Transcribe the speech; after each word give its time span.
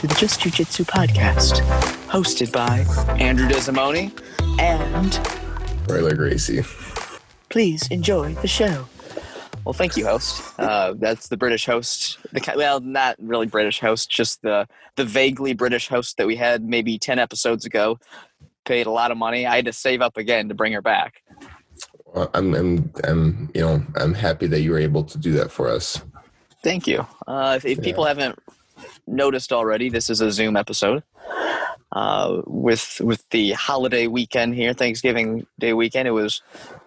Welcome 0.00 0.08
to 0.08 0.14
the 0.14 0.26
Just 0.26 0.40
Jiu 0.40 0.50
Jitsu 0.50 0.84
podcast, 0.84 1.60
hosted 2.06 2.50
by 2.50 2.86
Andrew 3.18 3.46
Desimoni, 3.46 4.18
and 4.58 5.12
Royler 5.86 6.16
Gracie. 6.16 6.62
please 7.50 7.86
enjoy 7.88 8.32
the 8.36 8.48
show. 8.48 8.88
Well, 9.66 9.74
thank 9.74 9.98
you, 9.98 10.06
host. 10.06 10.58
Uh, 10.58 10.94
that's 10.96 11.28
the 11.28 11.36
British 11.36 11.66
host. 11.66 12.18
The 12.32 12.54
well, 12.56 12.80
not 12.80 13.16
really 13.18 13.46
British 13.46 13.78
host, 13.80 14.08
just 14.08 14.40
the 14.40 14.66
the 14.96 15.04
vaguely 15.04 15.52
British 15.52 15.88
host 15.88 16.16
that 16.16 16.26
we 16.26 16.34
had 16.34 16.64
maybe 16.64 16.98
ten 16.98 17.18
episodes 17.18 17.66
ago. 17.66 17.98
Paid 18.64 18.86
a 18.86 18.90
lot 18.90 19.10
of 19.10 19.18
money. 19.18 19.44
I 19.44 19.56
had 19.56 19.66
to 19.66 19.72
save 19.74 20.00
up 20.00 20.16
again 20.16 20.48
to 20.48 20.54
bring 20.54 20.72
her 20.72 20.80
back. 20.80 21.20
Well, 22.06 22.30
I'm, 22.32 22.54
I'm, 22.54 22.92
I'm, 23.04 23.50
you 23.54 23.60
know, 23.60 23.84
I'm 23.96 24.14
happy 24.14 24.46
that 24.46 24.62
you 24.62 24.70
were 24.70 24.78
able 24.78 25.04
to 25.04 25.18
do 25.18 25.32
that 25.32 25.52
for 25.52 25.68
us. 25.68 26.00
Thank 26.64 26.86
you. 26.86 27.06
Uh, 27.26 27.58
if, 27.58 27.66
if 27.66 27.82
people 27.82 28.06
haven't 28.06 28.38
noticed 29.06 29.52
already, 29.52 29.88
this 29.88 30.10
is 30.10 30.20
a 30.20 30.30
Zoom 30.30 30.56
episode. 30.56 31.02
Uh, 31.92 32.42
with 32.46 33.00
with 33.02 33.28
the 33.30 33.52
holiday 33.52 34.06
weekend 34.06 34.54
here, 34.54 34.72
Thanksgiving 34.72 35.46
Day 35.58 35.72
weekend, 35.72 36.06
it 36.06 36.12
was 36.12 36.40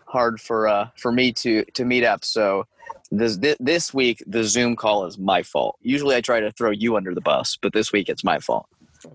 hard 0.06 0.40
for 0.40 0.68
uh, 0.68 0.90
for 0.98 1.12
me 1.12 1.32
to 1.34 1.66
to 1.74 1.84
meet 1.84 2.04
up. 2.06 2.24
So 2.24 2.66
this 3.12 3.38
this 3.60 3.94
week, 3.94 4.24
the 4.26 4.44
Zoom 4.46 4.76
call 4.78 5.06
is 5.06 5.18
my 5.18 5.44
fault. 5.44 5.78
Usually, 5.82 6.16
I 6.16 6.22
try 6.22 6.40
to 6.40 6.52
throw 6.54 6.72
you 6.72 6.96
under 6.96 7.14
the 7.14 7.22
bus, 7.22 7.58
but 7.62 7.74
this 7.74 7.92
week 7.92 8.08
it's 8.08 8.24
my 8.24 8.40
fault. 8.40 8.66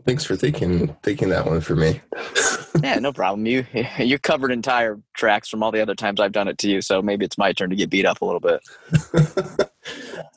Thanks 0.04 0.24
for 0.24 0.36
taking 0.36 0.94
taking 1.02 1.30
that 1.30 1.46
one 1.46 1.60
for 1.60 1.74
me. 1.76 2.00
Yeah, 2.80 3.00
no 3.00 3.12
problem. 3.12 3.44
You 3.44 3.66
you 3.98 4.20
covered 4.20 4.52
entire 4.52 5.00
tracks 5.14 5.48
from 5.48 5.64
all 5.64 5.72
the 5.72 5.80
other 5.80 5.96
times 5.96 6.20
I've 6.20 6.30
done 6.30 6.46
it 6.46 6.58
to 6.58 6.68
you, 6.70 6.80
so 6.80 7.02
maybe 7.02 7.24
it's 7.24 7.36
my 7.36 7.52
turn 7.52 7.70
to 7.70 7.76
get 7.76 7.90
beat 7.90 8.06
up 8.06 8.20
a 8.20 8.24
little 8.24 8.38
bit. 8.40 8.60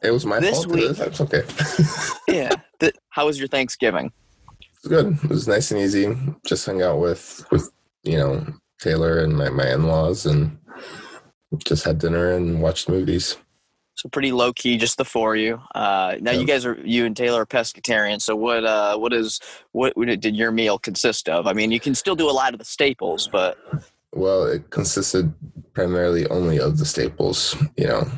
It 0.02 0.10
was 0.10 0.26
my 0.26 0.40
This 0.40 0.64
fault. 0.64 0.68
week- 0.68 0.96
That's 0.96 1.22
okay. 1.22 1.44
Yeah. 2.32 2.52
Th- 2.80 2.96
How 3.10 3.26
was 3.26 3.38
your 3.38 3.48
Thanksgiving? 3.48 4.12
It 4.50 4.90
was 4.90 5.04
good. 5.04 5.24
It 5.24 5.30
was 5.30 5.48
nice 5.48 5.72
and 5.72 5.80
easy. 5.80 6.16
Just 6.46 6.66
hung 6.66 6.82
out 6.82 7.00
with 7.00 7.46
with 7.52 7.70
you 8.04 8.18
know 8.18 8.46
Taylor 8.80 9.20
and 9.20 9.38
my 9.38 9.50
my 9.50 9.72
in 9.72 9.84
laws 9.84 10.26
and 10.26 10.58
just 11.66 11.84
had 11.84 12.00
dinner 12.00 12.32
and 12.32 12.62
watched 12.62 12.90
movies. 12.90 13.38
So 13.96 14.10
pretty 14.10 14.32
low 14.32 14.52
key, 14.54 14.78
just 14.78 14.98
the 14.98 15.06
four 15.06 15.36
of 15.36 15.42
you. 15.42 15.62
Uh, 15.76 16.16
now 16.22 16.32
you 16.32 16.46
guys 16.46 16.66
are 16.66 16.80
you 16.84 17.06
and 17.06 17.16
Taylor 17.16 17.42
are 17.42 17.46
pescatarian. 17.46 18.20
So 18.22 18.36
what 18.36 18.64
uh, 18.66 18.98
what 18.98 19.14
is 19.14 19.40
what, 19.74 19.96
what 19.96 20.08
did 20.08 20.36
your 20.36 20.52
meal 20.52 20.80
consist 20.80 21.30
of? 21.30 21.46
I 21.46 21.54
mean, 21.54 21.72
you 21.72 21.80
can 21.80 21.94
still 21.94 22.16
do 22.16 22.30
a 22.30 22.32
lot 22.32 22.54
of 22.54 22.60
the 22.60 22.66
staples, 22.66 23.28
but 23.32 23.58
Well, 24.14 24.46
it 24.46 24.70
consisted 24.72 25.34
primarily 25.74 26.26
only 26.30 26.60
of 26.60 26.80
the 26.80 26.86
staples, 26.86 27.56
you 27.78 27.86
know, 27.86 28.10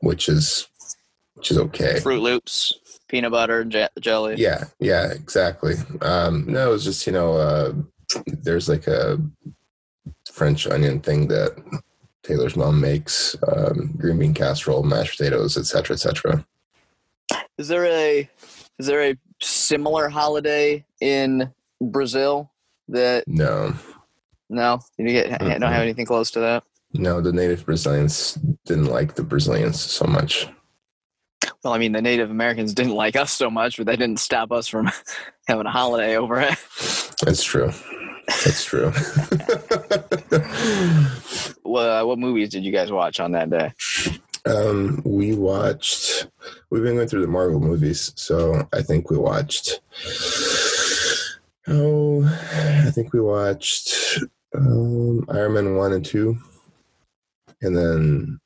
which 0.00 0.28
is 0.28 0.68
which 1.34 1.50
is 1.50 1.58
okay. 1.58 1.98
Fruit 1.98 2.22
Loops, 2.22 2.72
peanut 3.08 3.32
butter, 3.32 3.64
je- 3.64 3.88
jelly. 4.00 4.34
Yeah, 4.36 4.64
yeah, 4.80 5.10
exactly. 5.12 5.74
Um, 6.02 6.44
no, 6.46 6.68
it 6.68 6.72
was 6.72 6.84
just 6.84 7.06
you 7.06 7.12
know, 7.12 7.34
uh, 7.34 7.72
there's 8.26 8.68
like 8.68 8.86
a 8.86 9.18
French 10.32 10.66
onion 10.66 11.00
thing 11.00 11.28
that 11.28 11.56
Taylor's 12.22 12.56
mom 12.56 12.80
makes, 12.80 13.36
um, 13.48 13.94
green 13.96 14.18
bean 14.18 14.34
casserole, 14.34 14.82
mashed 14.82 15.18
potatoes, 15.18 15.56
etc., 15.56 15.94
etc. 15.94 16.46
Is 17.58 17.68
there 17.68 17.86
a 17.86 18.28
is 18.78 18.86
there 18.86 19.02
a 19.10 19.16
similar 19.40 20.08
holiday 20.08 20.84
in 21.00 21.52
Brazil 21.80 22.50
that 22.88 23.26
No, 23.26 23.74
no 24.48 24.80
you 24.98 25.06
get 25.08 25.38
don't 25.40 25.62
have 25.62 25.82
anything 25.82 26.06
close 26.06 26.30
to 26.32 26.40
that? 26.40 26.64
no, 26.92 27.20
the 27.20 27.32
native 27.32 27.64
Brazilians 27.66 28.34
didn't 28.64 28.86
like 28.86 29.14
the 29.14 29.22
Brazilians 29.22 29.80
so 29.80 30.06
much. 30.06 30.48
Well, 31.64 31.72
I 31.72 31.78
mean, 31.78 31.92
the 31.92 32.02
Native 32.02 32.30
Americans 32.30 32.74
didn't 32.78 32.94
like 32.94 33.16
us 33.16 33.32
so 33.32 33.50
much, 33.50 33.76
but 33.76 33.86
they 33.86 33.96
didn't 33.96 34.20
stop 34.20 34.52
us 34.52 34.68
from 34.68 34.90
having 35.48 35.66
a 35.66 35.70
holiday 35.70 36.16
over 36.16 36.40
it. 36.40 36.56
That's 37.22 37.42
true. 37.42 37.72
That's 38.28 38.64
true. 38.64 38.92
well, 41.64 42.02
uh, 42.02 42.06
what 42.06 42.18
movies 42.18 42.50
did 42.50 42.64
you 42.64 42.72
guys 42.72 42.90
watch 42.90 43.20
on 43.20 43.32
that 43.32 43.50
day? 43.50 43.72
Um, 44.46 45.02
we 45.04 45.34
watched. 45.34 46.26
We've 46.70 46.82
been 46.82 46.96
going 46.96 47.08
through 47.08 47.22
the 47.22 47.28
Marvel 47.28 47.60
movies, 47.60 48.12
so 48.16 48.68
I 48.72 48.82
think 48.82 49.10
we 49.10 49.16
watched. 49.16 49.80
Oh, 51.68 52.24
I 52.84 52.90
think 52.90 53.12
we 53.12 53.20
watched 53.20 54.18
um, 54.54 55.24
Iron 55.28 55.54
Man 55.54 55.76
one 55.76 55.92
and 55.92 56.04
two, 56.04 56.36
and 57.62 57.76
then 57.76 58.40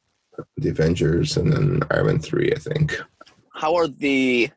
the 0.57 0.71
Avengers, 0.71 1.37
and 1.37 1.53
then 1.53 1.81
Iron 1.91 2.07
Man 2.07 2.19
three. 2.19 2.53
I 2.53 2.59
think. 2.59 3.01
how 3.55 3.75
are 3.77 3.89
the 3.89 4.51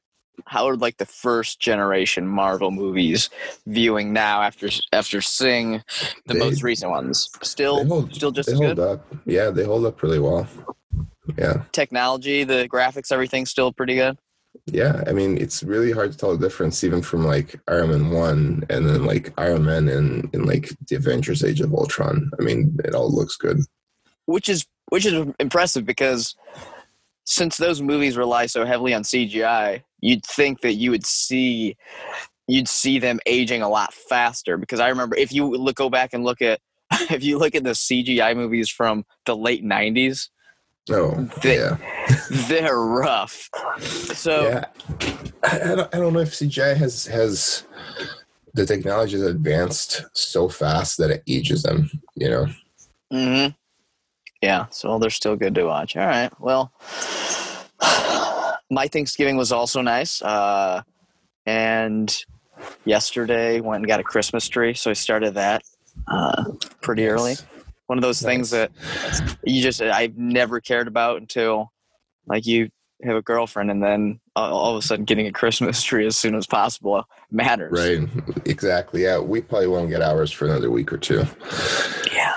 how 0.45 0.67
are 0.67 0.75
like 0.75 0.97
the 0.97 1.05
first 1.05 1.59
generation 1.59 2.27
Marvel 2.27 2.71
movies 2.71 3.29
viewing 3.67 4.11
now 4.13 4.41
after 4.41 4.69
after 4.91 5.21
seeing 5.21 5.83
the 6.25 6.33
They- 6.33 6.39
most 6.39 6.63
recent 6.63 6.89
ones? 6.91 7.29
Still, 7.43 7.85
hold- 7.85 8.13
still 8.15 8.31
just 8.31 8.49
as 8.49 8.59
good. 8.59 8.79
up. 8.79 9.05
Yeah, 9.25 9.49
they 9.51 9.63
hold 9.65 9.85
up 9.85 10.01
really 10.01 10.19
well. 10.19 10.47
Yeah, 11.37 11.63
Technology, 11.71 12.43
the 12.43 12.67
graphics, 12.67 13.11
everything's 13.11 13.49
still 13.49 13.71
pretty 13.71 13.95
good. 13.95 14.17
yeah. 14.65 15.03
I 15.07 15.13
mean, 15.13 15.37
it's 15.37 15.63
really 15.63 15.91
hard 15.91 16.11
to 16.11 16.17
tell 16.17 16.35
the 16.35 16.45
difference, 16.47 16.83
even 16.83 17.01
from 17.01 17.25
like 17.25 17.55
Iron 17.67 17.89
Man 17.91 18.09
one, 18.09 18.63
and 18.69 18.87
then 18.87 19.05
like 19.05 19.31
Iron 19.37 19.63
Man 19.65 19.87
and 19.87 20.29
in 20.33 20.45
like 20.45 20.69
the 20.89 20.95
Avengers: 20.95 21.43
Age 21.43 21.61
of 21.61 21.73
Ultron. 21.73 22.29
I 22.39 22.43
mean, 22.43 22.77
it 22.83 22.93
all 22.95 23.09
looks 23.13 23.37
good. 23.37 23.59
which 24.25 24.47
is 24.49 24.65
which 24.93 25.07
is 25.07 25.25
impressive 25.39 25.87
because 25.87 26.35
since 27.25 27.57
those 27.57 27.81
movies 27.81 28.15
rely 28.15 28.45
so 28.45 28.63
heavily 28.63 28.93
on 28.93 29.01
CGI, 29.01 29.81
you'd 30.01 30.23
think 30.23 30.61
that 30.61 30.73
you 30.75 30.91
would 30.91 31.03
see 31.03 31.75
you'd 32.47 32.67
see 32.67 32.99
them 32.99 33.19
aging 33.25 33.63
a 33.63 33.67
lot 33.69 33.91
faster. 33.91 34.55
Because 34.55 34.79
I 34.79 34.89
remember 34.89 35.15
if 35.15 35.33
you 35.33 35.49
look 35.49 35.77
go 35.77 35.89
back 35.89 36.11
and 36.13 36.23
look 36.23 36.43
at 36.43 36.59
if 37.09 37.23
you 37.23 37.39
look 37.39 37.55
at 37.55 37.63
the 37.63 37.71
CGI 37.71 38.35
movies 38.35 38.69
from 38.69 39.03
the 39.25 39.35
late 39.35 39.65
'90s, 39.65 40.29
Oh, 40.91 41.27
They- 41.41 41.55
yeah. 41.57 41.77
they're 42.47 42.77
rough. 42.77 43.49
So 44.13 44.43
yeah. 44.49 44.65
I, 45.43 45.57
don't, 45.75 45.95
I 45.95 45.97
don't 45.97 46.13
know 46.13 46.19
if 46.19 46.33
CGI 46.33 46.77
has 46.77 47.07
has 47.07 47.65
the 48.53 48.67
technology 48.67 49.13
has 49.13 49.23
advanced 49.25 50.05
so 50.13 50.49
fast 50.49 50.99
that 50.99 51.09
it 51.09 51.23
ages 51.27 51.63
them. 51.63 51.89
You 52.13 52.29
know. 52.29 52.45
hmm 53.11 53.47
Yeah, 54.43 54.65
so 54.71 54.99
they're 54.99 55.09
still 55.09 55.37
good 55.37 55.55
to 55.55 55.63
watch. 55.63 55.95
All 55.95 56.05
right. 56.05 56.29
Well, 56.37 56.73
my 58.69 58.87
Thanksgiving 58.87 59.37
was 59.37 59.53
also 59.53 59.79
nice. 59.81 60.21
Uh, 60.21 60.81
and 61.45 62.13
yesterday 62.83 63.61
went 63.61 63.79
and 63.79 63.87
got 63.87 64.01
a 64.01 64.03
Christmas 64.03 64.49
tree, 64.49 64.73
so 64.73 64.89
I 64.89 64.95
started 64.95 65.35
that 65.35 65.63
uh, 66.09 66.43
pretty 66.81 67.07
early. 67.07 67.35
One 67.87 67.97
of 67.97 68.01
those 68.01 68.21
things 68.21 68.49
that 68.49 68.71
you 69.45 69.61
just 69.61 69.81
I've 69.81 70.17
never 70.17 70.59
cared 70.59 70.89
about 70.89 71.21
until 71.21 71.71
like 72.27 72.45
you 72.45 72.67
have 73.01 73.15
a 73.15 73.21
girlfriend, 73.21 73.71
and 73.71 73.81
then 73.81 74.19
all 74.35 74.71
of 74.75 74.77
a 74.77 74.85
sudden 74.85 75.05
getting 75.05 75.27
a 75.27 75.31
Christmas 75.31 75.81
tree 75.89 76.05
as 76.05 76.17
soon 76.17 76.35
as 76.35 76.45
possible 76.47 77.05
matters. 77.31 77.71
Right. 77.71 78.09
Exactly. 78.45 79.03
Yeah. 79.03 79.19
We 79.19 79.39
probably 79.39 79.67
won't 79.67 79.89
get 79.89 80.01
ours 80.01 80.33
for 80.33 80.43
another 80.47 80.69
week 80.69 80.91
or 80.91 80.97
two. 80.97 81.23
Yeah. 82.11 82.33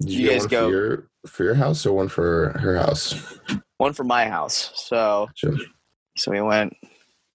Did 0.00 0.10
You 0.10 0.28
get 0.28 0.38
guys 0.40 0.46
go- 0.46 0.68
your 0.70 1.09
for 1.26 1.44
your 1.44 1.54
house 1.54 1.84
or 1.86 1.94
one 1.94 2.08
for 2.08 2.58
her 2.60 2.76
house? 2.76 3.38
One 3.78 3.92
for 3.92 4.04
my 4.04 4.28
house. 4.28 4.72
So 4.74 5.28
Sure. 5.34 5.56
So 6.16 6.30
we 6.32 6.40
went, 6.40 6.76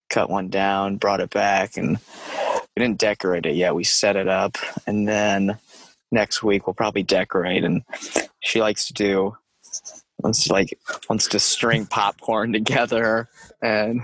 cut 0.10 0.30
one 0.30 0.50
down, 0.50 0.98
brought 0.98 1.22
it 1.22 1.32
back, 1.32 1.78
and 1.78 1.98
we 2.76 2.82
didn't 2.82 3.00
decorate 3.00 3.46
it 3.46 3.56
yet. 3.56 3.74
We 3.74 3.84
set 3.84 4.16
it 4.16 4.28
up, 4.28 4.58
and 4.86 5.08
then 5.08 5.58
next 6.12 6.44
week 6.44 6.68
we'll 6.68 6.74
probably 6.74 7.04
decorate. 7.04 7.64
And 7.64 7.84
she 8.42 8.62
likes 8.62 8.86
to 8.88 8.94
do 8.94 9.38
wants 10.20 10.46
to 10.46 10.54
like 10.54 10.78
wants 11.10 11.28
to 11.28 11.40
string 11.40 11.86
popcorn 11.86 12.54
together 12.54 13.30
and 13.62 14.02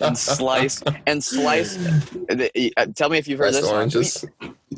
and 0.00 0.16
slice 0.18 0.82
and 1.06 1.22
slice. 1.24 1.76
uh, 2.28 2.86
Tell 2.94 3.08
me 3.08 3.18
if 3.18 3.26
you've 3.28 3.38
heard 3.38 3.54
this. 3.54 3.64
one. 3.64 3.74
oranges. 3.74 4.24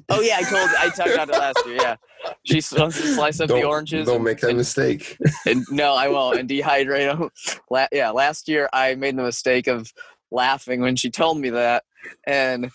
Oh 0.09 0.21
yeah, 0.21 0.37
I 0.39 0.43
told 0.43 0.71
I 0.79 0.89
talked 0.91 1.11
about 1.15 1.29
it 1.29 1.33
last 1.33 1.67
year. 1.67 1.77
Yeah, 1.81 1.97
she 2.45 2.63
wants 2.77 3.01
to 3.01 3.07
slice 3.15 3.41
up 3.41 3.49
don't, 3.49 3.61
the 3.61 3.67
oranges. 3.67 4.07
Don't 4.07 4.17
and- 4.17 4.25
make 4.25 4.39
that 4.41 4.51
and 4.51 4.59
mistake. 4.59 5.17
and 5.47 5.65
no, 5.71 5.95
I 5.95 6.09
won't. 6.09 6.39
And 6.39 6.49
dehydrate 6.49 7.19
them. 7.19 7.31
La- 7.71 7.89
yeah, 7.93 8.11
last 8.11 8.49
year 8.49 8.69
I 8.73 8.95
made 8.95 9.17
the 9.17 9.23
mistake 9.23 9.67
of 9.67 9.93
laughing 10.31 10.81
when 10.81 10.95
she 10.97 11.11
told 11.11 11.39
me 11.39 11.51
that, 11.51 11.85
and 12.27 12.71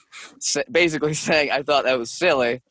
basically 0.71 1.13
saying 1.13 1.51
I 1.51 1.63
thought 1.63 1.85
that 1.85 1.97
was 1.97 2.11
silly. 2.11 2.61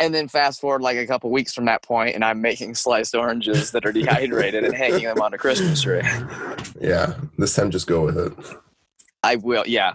And 0.00 0.14
then 0.14 0.26
fast 0.26 0.60
forward 0.60 0.82
like 0.82 0.96
a 0.96 1.06
couple 1.06 1.30
weeks 1.30 1.54
from 1.54 1.66
that 1.66 1.82
point, 1.82 2.14
and 2.14 2.24
I'm 2.24 2.40
making 2.40 2.74
sliced 2.74 3.14
oranges 3.14 3.70
that 3.70 3.86
are 3.86 3.92
dehydrated 3.92 4.64
and 4.64 4.74
hanging 4.74 5.04
them 5.04 5.20
on 5.20 5.32
a 5.32 5.38
Christmas 5.38 5.82
tree. 5.82 6.02
Yeah. 6.80 7.14
This 7.38 7.54
time, 7.54 7.70
just 7.70 7.86
go 7.86 8.04
with 8.04 8.18
it. 8.18 8.32
I 9.22 9.36
will. 9.36 9.64
Yeah, 9.66 9.94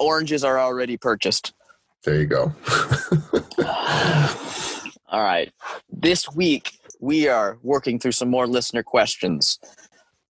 oranges 0.00 0.42
are 0.42 0.58
already 0.58 0.96
purchased. 0.96 1.52
There 2.04 2.20
you 2.20 2.26
go. 2.26 2.52
All 5.08 5.22
right. 5.22 5.52
This 5.88 6.28
week, 6.34 6.78
we 7.00 7.28
are 7.28 7.58
working 7.62 7.98
through 7.98 8.12
some 8.12 8.28
more 8.28 8.46
listener 8.46 8.82
questions. 8.82 9.58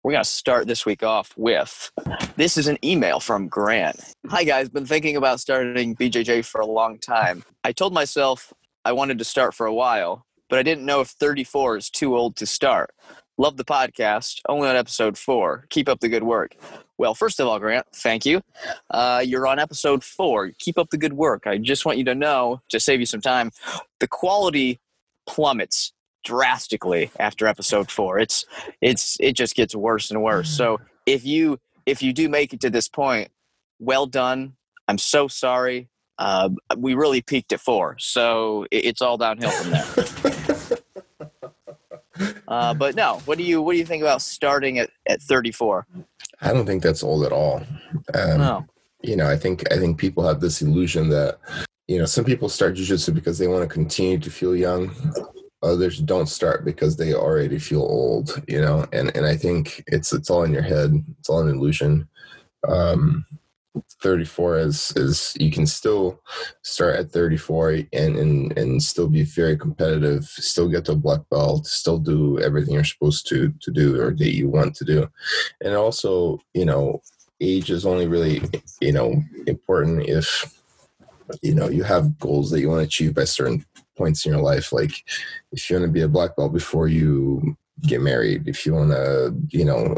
we're 0.02 0.12
going 0.12 0.24
to 0.24 0.30
start 0.30 0.66
this 0.66 0.86
week 0.86 1.02
off 1.02 1.34
with 1.36 1.90
this 2.36 2.56
is 2.56 2.68
an 2.68 2.78
email 2.84 3.20
from 3.20 3.48
Grant. 3.48 4.00
Hi, 4.28 4.44
guys. 4.44 4.68
Been 4.68 4.86
thinking 4.86 5.16
about 5.16 5.40
starting 5.40 5.96
BJJ 5.96 6.44
for 6.46 6.60
a 6.60 6.66
long 6.66 6.98
time. 6.98 7.42
I 7.64 7.72
told 7.72 7.92
myself 7.92 8.52
I 8.84 8.92
wanted 8.92 9.18
to 9.18 9.24
start 9.24 9.54
for 9.54 9.66
a 9.66 9.74
while, 9.74 10.26
but 10.48 10.58
I 10.58 10.62
didn't 10.62 10.86
know 10.86 11.00
if 11.00 11.08
34 11.08 11.76
is 11.76 11.90
too 11.90 12.16
old 12.16 12.36
to 12.36 12.46
start. 12.46 12.90
Love 13.36 13.56
the 13.56 13.64
podcast, 13.64 14.40
only 14.48 14.68
on 14.68 14.74
episode 14.74 15.16
four. 15.16 15.66
Keep 15.70 15.88
up 15.88 16.00
the 16.00 16.08
good 16.08 16.24
work. 16.24 16.56
Well, 16.98 17.14
first 17.14 17.38
of 17.38 17.46
all, 17.46 17.58
Grant, 17.60 17.86
thank 17.94 18.26
you. 18.26 18.42
Uh, 18.90 19.22
you're 19.24 19.46
on 19.46 19.60
episode 19.60 20.02
four. 20.02 20.50
Keep 20.58 20.78
up 20.78 20.90
the 20.90 20.98
good 20.98 21.12
work. 21.12 21.46
I 21.46 21.58
just 21.58 21.86
want 21.86 21.98
you 21.98 22.04
to 22.04 22.14
know, 22.16 22.60
to 22.70 22.80
save 22.80 22.98
you 22.98 23.06
some 23.06 23.20
time, 23.20 23.52
the 24.00 24.08
quality 24.08 24.80
plummets 25.26 25.92
drastically 26.24 27.10
after 27.20 27.46
episode 27.46 27.90
four. 27.90 28.18
It's 28.18 28.44
it's 28.80 29.16
it 29.20 29.34
just 29.34 29.54
gets 29.54 29.74
worse 29.74 30.10
and 30.10 30.22
worse. 30.22 30.50
So 30.50 30.80
if 31.06 31.24
you 31.24 31.58
if 31.86 32.02
you 32.02 32.12
do 32.12 32.28
make 32.28 32.52
it 32.52 32.60
to 32.60 32.70
this 32.70 32.88
point, 32.88 33.30
well 33.78 34.06
done. 34.06 34.54
I'm 34.88 34.98
so 34.98 35.28
sorry. 35.28 35.88
Uh, 36.18 36.50
we 36.76 36.94
really 36.94 37.20
peaked 37.20 37.52
at 37.52 37.60
four, 37.60 37.96
so 37.98 38.64
it, 38.70 38.86
it's 38.86 39.02
all 39.02 39.16
downhill 39.16 39.50
from 39.50 39.70
there. 39.70 40.78
Uh, 42.48 42.74
but 42.74 42.94
no, 42.94 43.20
what 43.26 43.38
do 43.38 43.44
you 43.44 43.62
what 43.62 43.72
do 43.72 43.78
you 43.78 43.84
think 43.84 44.02
about 44.02 44.22
starting 44.22 44.78
at, 44.78 44.90
at 45.06 45.22
34? 45.22 45.86
I 46.40 46.52
don't 46.52 46.66
think 46.66 46.82
that's 46.82 47.02
old 47.02 47.24
at 47.24 47.32
all. 47.32 47.62
Um, 48.14 48.38
No. 48.38 48.66
You 49.02 49.14
know, 49.14 49.30
I 49.30 49.36
think 49.36 49.70
I 49.72 49.76
think 49.76 49.98
people 49.98 50.26
have 50.26 50.40
this 50.40 50.60
illusion 50.60 51.08
that 51.10 51.38
you 51.86 51.98
know 51.98 52.04
some 52.04 52.24
people 52.24 52.48
start 52.48 52.74
jujitsu 52.74 53.14
because 53.14 53.38
they 53.38 53.46
want 53.46 53.62
to 53.62 53.72
continue 53.72 54.18
to 54.18 54.30
feel 54.30 54.56
young. 54.56 54.90
Others 55.62 56.00
don't 56.00 56.28
start 56.28 56.64
because 56.64 56.96
they 56.96 57.14
already 57.14 57.60
feel 57.60 57.82
old. 57.82 58.42
You 58.48 58.60
know, 58.60 58.86
and 58.92 59.16
and 59.16 59.24
I 59.24 59.36
think 59.36 59.84
it's 59.86 60.12
it's 60.12 60.30
all 60.30 60.42
in 60.42 60.52
your 60.52 60.62
head. 60.62 61.04
It's 61.20 61.28
all 61.28 61.42
an 61.42 61.48
illusion. 61.48 62.08
Um, 62.66 63.24
34 64.02 64.58
is 64.58 64.92
is 64.96 65.36
you 65.38 65.50
can 65.50 65.66
still 65.66 66.20
start 66.62 66.96
at 66.96 67.10
34 67.10 67.84
and 67.92 68.16
and 68.16 68.58
and 68.58 68.82
still 68.82 69.08
be 69.08 69.22
very 69.22 69.56
competitive 69.56 70.24
still 70.24 70.68
get 70.68 70.84
to 70.84 70.92
a 70.92 70.96
black 70.96 71.20
belt 71.30 71.66
still 71.66 71.98
do 71.98 72.38
everything 72.40 72.74
you're 72.74 72.84
supposed 72.84 73.28
to 73.28 73.52
to 73.60 73.70
do 73.70 74.00
or 74.00 74.12
that 74.12 74.34
you 74.34 74.48
want 74.48 74.74
to 74.76 74.84
do. 74.84 75.08
And 75.62 75.74
also 75.74 76.40
you 76.54 76.64
know 76.64 77.02
age 77.40 77.70
is 77.70 77.86
only 77.86 78.06
really 78.06 78.42
you 78.80 78.92
know 78.92 79.22
important 79.46 80.08
if 80.08 80.54
you 81.42 81.54
know 81.54 81.68
you 81.68 81.82
have 81.82 82.18
goals 82.18 82.50
that 82.50 82.60
you 82.60 82.68
want 82.68 82.80
to 82.80 82.86
achieve 82.86 83.14
by 83.14 83.24
certain 83.24 83.64
points 83.96 84.24
in 84.24 84.32
your 84.32 84.42
life. 84.42 84.72
Like 84.72 84.92
if 85.52 85.68
you 85.68 85.76
want 85.76 85.88
to 85.88 85.92
be 85.92 86.02
a 86.02 86.08
black 86.08 86.36
belt 86.36 86.52
before 86.52 86.88
you 86.88 87.56
get 87.82 88.00
married 88.00 88.48
if 88.48 88.66
you 88.66 88.74
want 88.74 88.90
to 88.90 89.34
you 89.50 89.64
know 89.64 89.96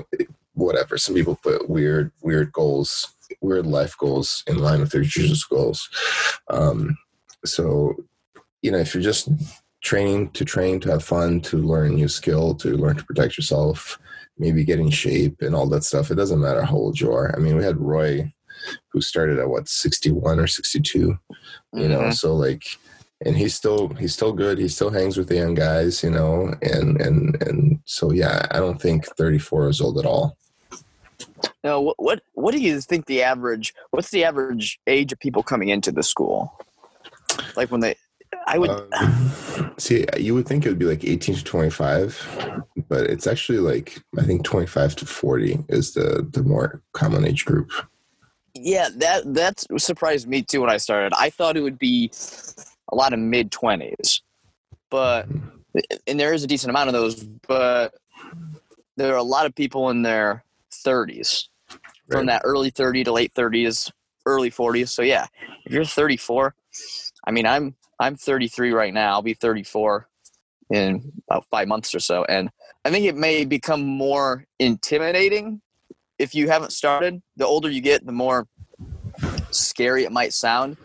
whatever. 0.55 0.99
Some 0.99 1.15
people 1.15 1.37
put 1.37 1.69
weird 1.69 2.13
weird 2.23 2.53
goals 2.53 3.15
weird 3.41 3.67
life 3.67 3.97
goals 3.99 4.43
in 4.47 4.59
line 4.59 4.81
with 4.81 4.91
their 4.91 5.03
jesus 5.03 5.45
goals. 5.45 5.89
Um 6.49 6.97
so 7.45 7.95
you 8.63 8.71
know 8.71 8.79
if 8.79 8.95
you're 8.95 9.03
just 9.03 9.29
training 9.83 10.31
to 10.33 10.45
train 10.45 10.79
to 10.81 10.91
have 10.91 11.03
fun 11.03 11.41
to 11.41 11.57
learn 11.57 11.93
a 11.93 11.95
new 11.95 12.09
skill 12.09 12.55
to 12.55 12.77
learn 12.77 12.97
to 12.97 13.05
protect 13.05 13.39
yourself 13.39 13.99
maybe 14.39 14.63
get 14.65 14.79
in 14.79 14.91
shape 14.91 15.41
and 15.41 15.55
all 15.55 15.67
that 15.67 15.85
stuff 15.85 16.11
it 16.11 16.17
doesn't 16.17 16.41
matter 16.43 16.63
how 16.63 16.77
old 16.77 17.01
you 17.01 17.11
are. 17.13 17.35
I 17.37 17.41
mean 17.41 17.57
we 17.57 17.65
had 17.65 17.79
roy 17.79 18.31
who 18.93 19.01
started 19.01 19.39
at 19.39 19.49
what 19.49 19.69
61 19.69 20.39
or 20.39 20.47
62 20.47 21.19
you 21.73 21.89
know? 21.89 22.01
Mhm. 22.01 22.15
so 22.15 22.35
like 22.37 22.65
and 23.25 23.37
he's 23.37 23.55
still 23.55 23.89
he's 23.99 24.15
still 24.15 24.33
good. 24.33 24.59
He 24.59 24.69
still 24.69 24.89
hangs 24.91 25.19
with 25.19 25.29
the 25.29 25.37
young 25.37 25.55
guys 25.55 26.03
you 26.03 26.11
know? 26.11 26.55
And 26.63 27.01
and 27.01 27.43
and 27.43 27.81
so 27.87 28.13
yeah 28.13 28.47
i 28.51 28.59
don't 28.59 28.81
think 28.81 29.07
34 29.17 29.69
is 29.71 29.81
old 29.81 29.99
at 29.99 30.07
all 30.07 30.37
No, 31.65 31.81
what, 31.81 31.97
what 31.99 32.23
what 32.35 32.53
do 32.53 32.61
you 32.61 32.81
think 32.81 33.07
the 33.07 33.23
average? 33.23 33.75
What's 33.91 34.11
the 34.11 34.25
average 34.25 34.79
age 34.87 35.13
of 35.13 35.19
people 35.21 35.43
coming 35.43 35.69
into 35.69 35.93
the 35.93 36.03
school? 36.03 36.59
Like 37.57 37.71
when 37.71 37.81
they, 37.81 37.95
I 38.47 38.59
would. 38.59 38.71
Um, 38.71 39.75
see 39.79 40.07
you 40.19 40.35
would 40.35 40.47
think 40.47 40.65
it 40.65 40.69
would 40.69 40.79
be 40.79 40.85
like 40.85 41.05
18 41.05 41.37
to 41.37 41.45
25 41.45 42.65
but 42.89 43.05
it's 43.05 43.27
actually 43.27 43.59
like 43.59 43.99
i 44.19 44.23
think 44.23 44.45
25 44.45 44.95
to 44.97 45.07
40 45.07 45.65
is 45.71 45.95
the 45.95 46.29
the 46.33 46.43
more 46.43 46.83
common 46.93 47.25
age 47.25 47.47
group 47.47 47.73
yeah, 48.55 48.89
that 48.97 49.35
that 49.35 49.65
surprised 49.79 50.29
me 50.29 50.43
too 50.43 50.61
when 50.61 50.71
I 50.71 50.77
started. 50.77 51.13
I 51.17 51.31
thought 51.31 51.57
it 51.57 51.63
would 51.63 51.79
be 51.79 52.11
a 52.91 52.95
lot 52.95 53.13
of 53.13 53.19
mid 53.19 53.51
twenties, 53.51 54.23
but 54.91 55.29
and 56.07 56.19
there 56.19 56.33
is 56.33 56.43
a 56.43 56.49
decent 56.49 56.71
amount 56.71 56.89
of 56.89 56.93
those, 56.93 57.23
but 57.47 57.95
there 58.97 59.13
are 59.15 59.19
a 59.19 59.23
lot 59.23 59.47
of 59.47 59.55
people 59.55 59.91
in 59.91 60.03
their 60.71 60.93
thirties, 60.93 61.49
from 62.11 62.27
that 62.27 62.43
early 62.45 62.71
thirty 62.71 63.05
to 63.05 63.13
late 63.13 63.33
thirties, 63.35 63.91
early 64.27 64.51
forties. 64.51 64.91
So 64.91 65.03
yeah, 65.03 65.27
if 65.65 65.73
you're 65.73 65.85
thirty 65.85 66.17
four, 66.17 66.55
I 67.27 67.31
mean, 67.31 67.47
I'm 67.47 67.75
I'm 67.99 68.17
thirty 68.17 68.49
three 68.49 68.73
right 68.73 68.95
now. 68.95 69.13
I'll 69.13 69.23
be 69.23 69.35
thirty 69.35 69.63
four 69.63 70.09
in 70.71 71.13
about 71.29 71.47
five 71.51 71.69
months 71.69 71.95
or 71.95 72.01
so, 72.01 72.25
and 72.25 72.51
I 72.85 72.91
think 72.91 73.07
it 73.07 73.17
may 73.17 73.45
become 73.45 73.85
more 73.85 74.45
intimidating 74.59 75.61
if 76.19 76.35
you 76.35 76.49
haven't 76.49 76.73
started. 76.73 77.23
The 77.37 77.47
older 77.47 77.71
you 77.71 77.81
get, 77.81 78.05
the 78.05 78.13
more 78.13 78.47
scary 79.51 80.05
it 80.05 80.13
might 80.13 80.33
sound, 80.33 80.77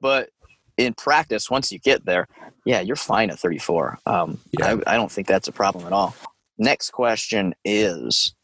but 0.00 0.30
in 0.76 0.94
practice, 0.94 1.50
once 1.50 1.70
you 1.70 1.78
get 1.78 2.04
there, 2.04 2.26
yeah, 2.64 2.80
you're 2.80 2.96
fine 2.96 3.30
at 3.30 3.38
34. 3.38 3.98
Um, 4.06 4.38
Yeah. 4.58 4.78
I, 4.86 4.94
I 4.94 4.96
don't 4.96 5.10
think 5.10 5.26
that's 5.26 5.48
a 5.48 5.52
problem 5.52 5.86
at 5.86 5.92
all. 5.92 6.14
Next 6.58 6.90
question 6.90 7.54
is 7.64 8.34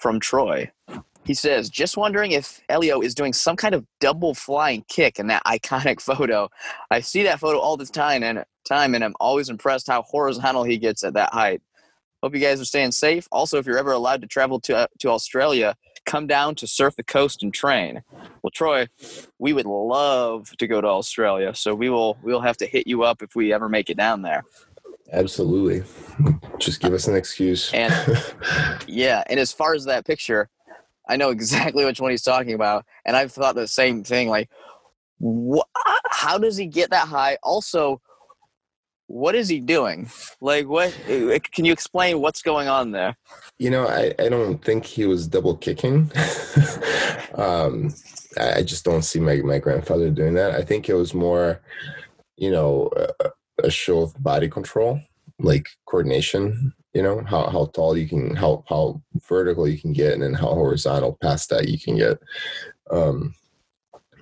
from 0.00 0.20
Troy. 0.20 0.70
He 1.24 1.34
says, 1.34 1.68
just 1.68 1.98
wondering 1.98 2.32
if 2.32 2.62
Helio 2.70 3.00
is 3.00 3.14
doing 3.14 3.34
some 3.34 3.54
kind 3.54 3.74
of 3.74 3.84
double 4.00 4.32
flying 4.34 4.84
kick 4.88 5.18
in 5.18 5.26
that 5.26 5.44
iconic 5.44 6.00
photo. 6.16 6.48
I 6.90 7.00
see 7.00 7.22
that 7.24 7.40
photo 7.40 7.58
all 7.58 7.76
the 7.76 7.84
time 7.84 8.22
and 8.22 8.44
time, 8.64 8.94
and 8.94 9.04
I'm 9.04 9.14
always 9.20 9.50
impressed 9.50 9.88
how 9.88 10.02
horizontal 10.02 10.64
he 10.64 10.78
gets 10.78 11.04
at 11.04 11.14
that 11.14 11.32
height. 11.32 11.60
Hope 12.22 12.34
you 12.34 12.40
guys 12.40 12.60
are 12.60 12.64
staying 12.64 12.92
safe. 12.92 13.28
Also, 13.30 13.58
if 13.58 13.66
you're 13.66 13.78
ever 13.78 13.92
allowed 13.92 14.22
to 14.22 14.26
travel 14.26 14.58
to 14.60 14.76
uh, 14.76 14.86
to 15.00 15.10
Australia, 15.10 15.76
come 16.04 16.26
down 16.26 16.54
to 16.56 16.66
surf 16.66 16.96
the 16.96 17.04
coast 17.04 17.42
and 17.42 17.54
train. 17.54 18.02
Well, 18.42 18.50
Troy, 18.50 18.88
we 19.38 19.52
would 19.52 19.66
love 19.66 20.56
to 20.56 20.66
go 20.66 20.80
to 20.80 20.88
Australia, 20.88 21.54
so 21.54 21.74
we 21.74 21.90
will 21.90 22.18
we'll 22.22 22.40
have 22.40 22.56
to 22.56 22.66
hit 22.66 22.86
you 22.86 23.04
up 23.04 23.22
if 23.22 23.36
we 23.36 23.52
ever 23.52 23.68
make 23.68 23.88
it 23.88 23.96
down 23.96 24.22
there. 24.22 24.42
Absolutely 25.12 25.82
just 26.58 26.80
give 26.80 26.92
us 26.92 27.08
an 27.08 27.16
excuse 27.16 27.72
And 27.72 27.92
yeah, 28.86 29.22
and 29.28 29.38
as 29.40 29.52
far 29.52 29.74
as 29.74 29.84
that 29.84 30.06
picture, 30.06 30.48
I 31.08 31.16
know 31.16 31.30
exactly 31.30 31.84
which 31.84 32.00
one 32.00 32.10
he's 32.10 32.22
talking 32.22 32.52
about, 32.52 32.84
and 33.04 33.16
I've 33.16 33.32
thought 33.32 33.54
the 33.54 33.68
same 33.68 34.04
thing. 34.04 34.28
Like, 34.28 34.50
wh- 35.22 35.66
how 36.10 36.38
does 36.38 36.56
he 36.56 36.66
get 36.66 36.90
that 36.90 37.08
high? 37.08 37.38
Also, 37.42 38.00
what 39.06 39.34
is 39.34 39.48
he 39.48 39.60
doing? 39.60 40.10
Like, 40.40 40.66
what? 40.68 40.94
Can 41.52 41.64
you 41.64 41.72
explain 41.72 42.20
what's 42.20 42.42
going 42.42 42.68
on 42.68 42.92
there? 42.92 43.16
You 43.58 43.70
know, 43.70 43.86
I, 43.86 44.14
I 44.18 44.28
don't 44.28 44.62
think 44.62 44.84
he 44.84 45.06
was 45.06 45.26
double 45.26 45.56
kicking. 45.56 46.10
um, 47.34 47.94
I 48.38 48.58
I 48.58 48.62
just 48.62 48.84
don't 48.84 49.02
see 49.02 49.18
my, 49.18 49.36
my 49.36 49.58
grandfather 49.58 50.10
doing 50.10 50.34
that. 50.34 50.52
I 50.52 50.62
think 50.62 50.88
it 50.88 50.94
was 50.94 51.14
more, 51.14 51.60
you 52.36 52.50
know, 52.50 52.90
a, 53.20 53.30
a 53.62 53.70
show 53.70 54.00
of 54.00 54.22
body 54.22 54.48
control, 54.48 55.00
like 55.38 55.66
coordination. 55.86 56.72
You 56.94 57.02
know 57.02 57.22
how 57.24 57.48
how 57.48 57.66
tall 57.66 57.96
you 57.96 58.08
can, 58.08 58.34
how 58.34 58.64
how 58.68 59.02
vertical 59.28 59.68
you 59.68 59.78
can 59.78 59.92
get, 59.92 60.14
and 60.14 60.22
then 60.22 60.34
how 60.34 60.48
horizontal 60.48 61.18
past 61.20 61.50
that 61.50 61.68
you 61.68 61.78
can 61.78 61.96
get. 61.96 62.18
Um, 62.90 63.34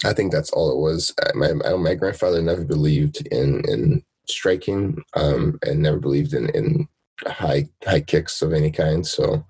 I 0.04 0.12
think 0.12 0.32
that's 0.32 0.50
all 0.50 0.70
it 0.70 0.78
was. 0.78 1.14
My 1.34 1.52
my, 1.76 1.94
grandfather 1.94 2.42
never 2.42 2.64
believed 2.64 3.26
in 3.28 3.62
in 3.68 4.02
striking, 4.28 5.02
um, 5.14 5.58
and 5.62 5.80
never 5.80 5.98
believed 5.98 6.34
in 6.34 6.50
in 6.50 6.88
high 7.24 7.68
high 7.84 8.00
kicks 8.00 8.42
of 8.42 8.52
any 8.52 8.70
kind. 8.70 9.06
So, 9.06 9.44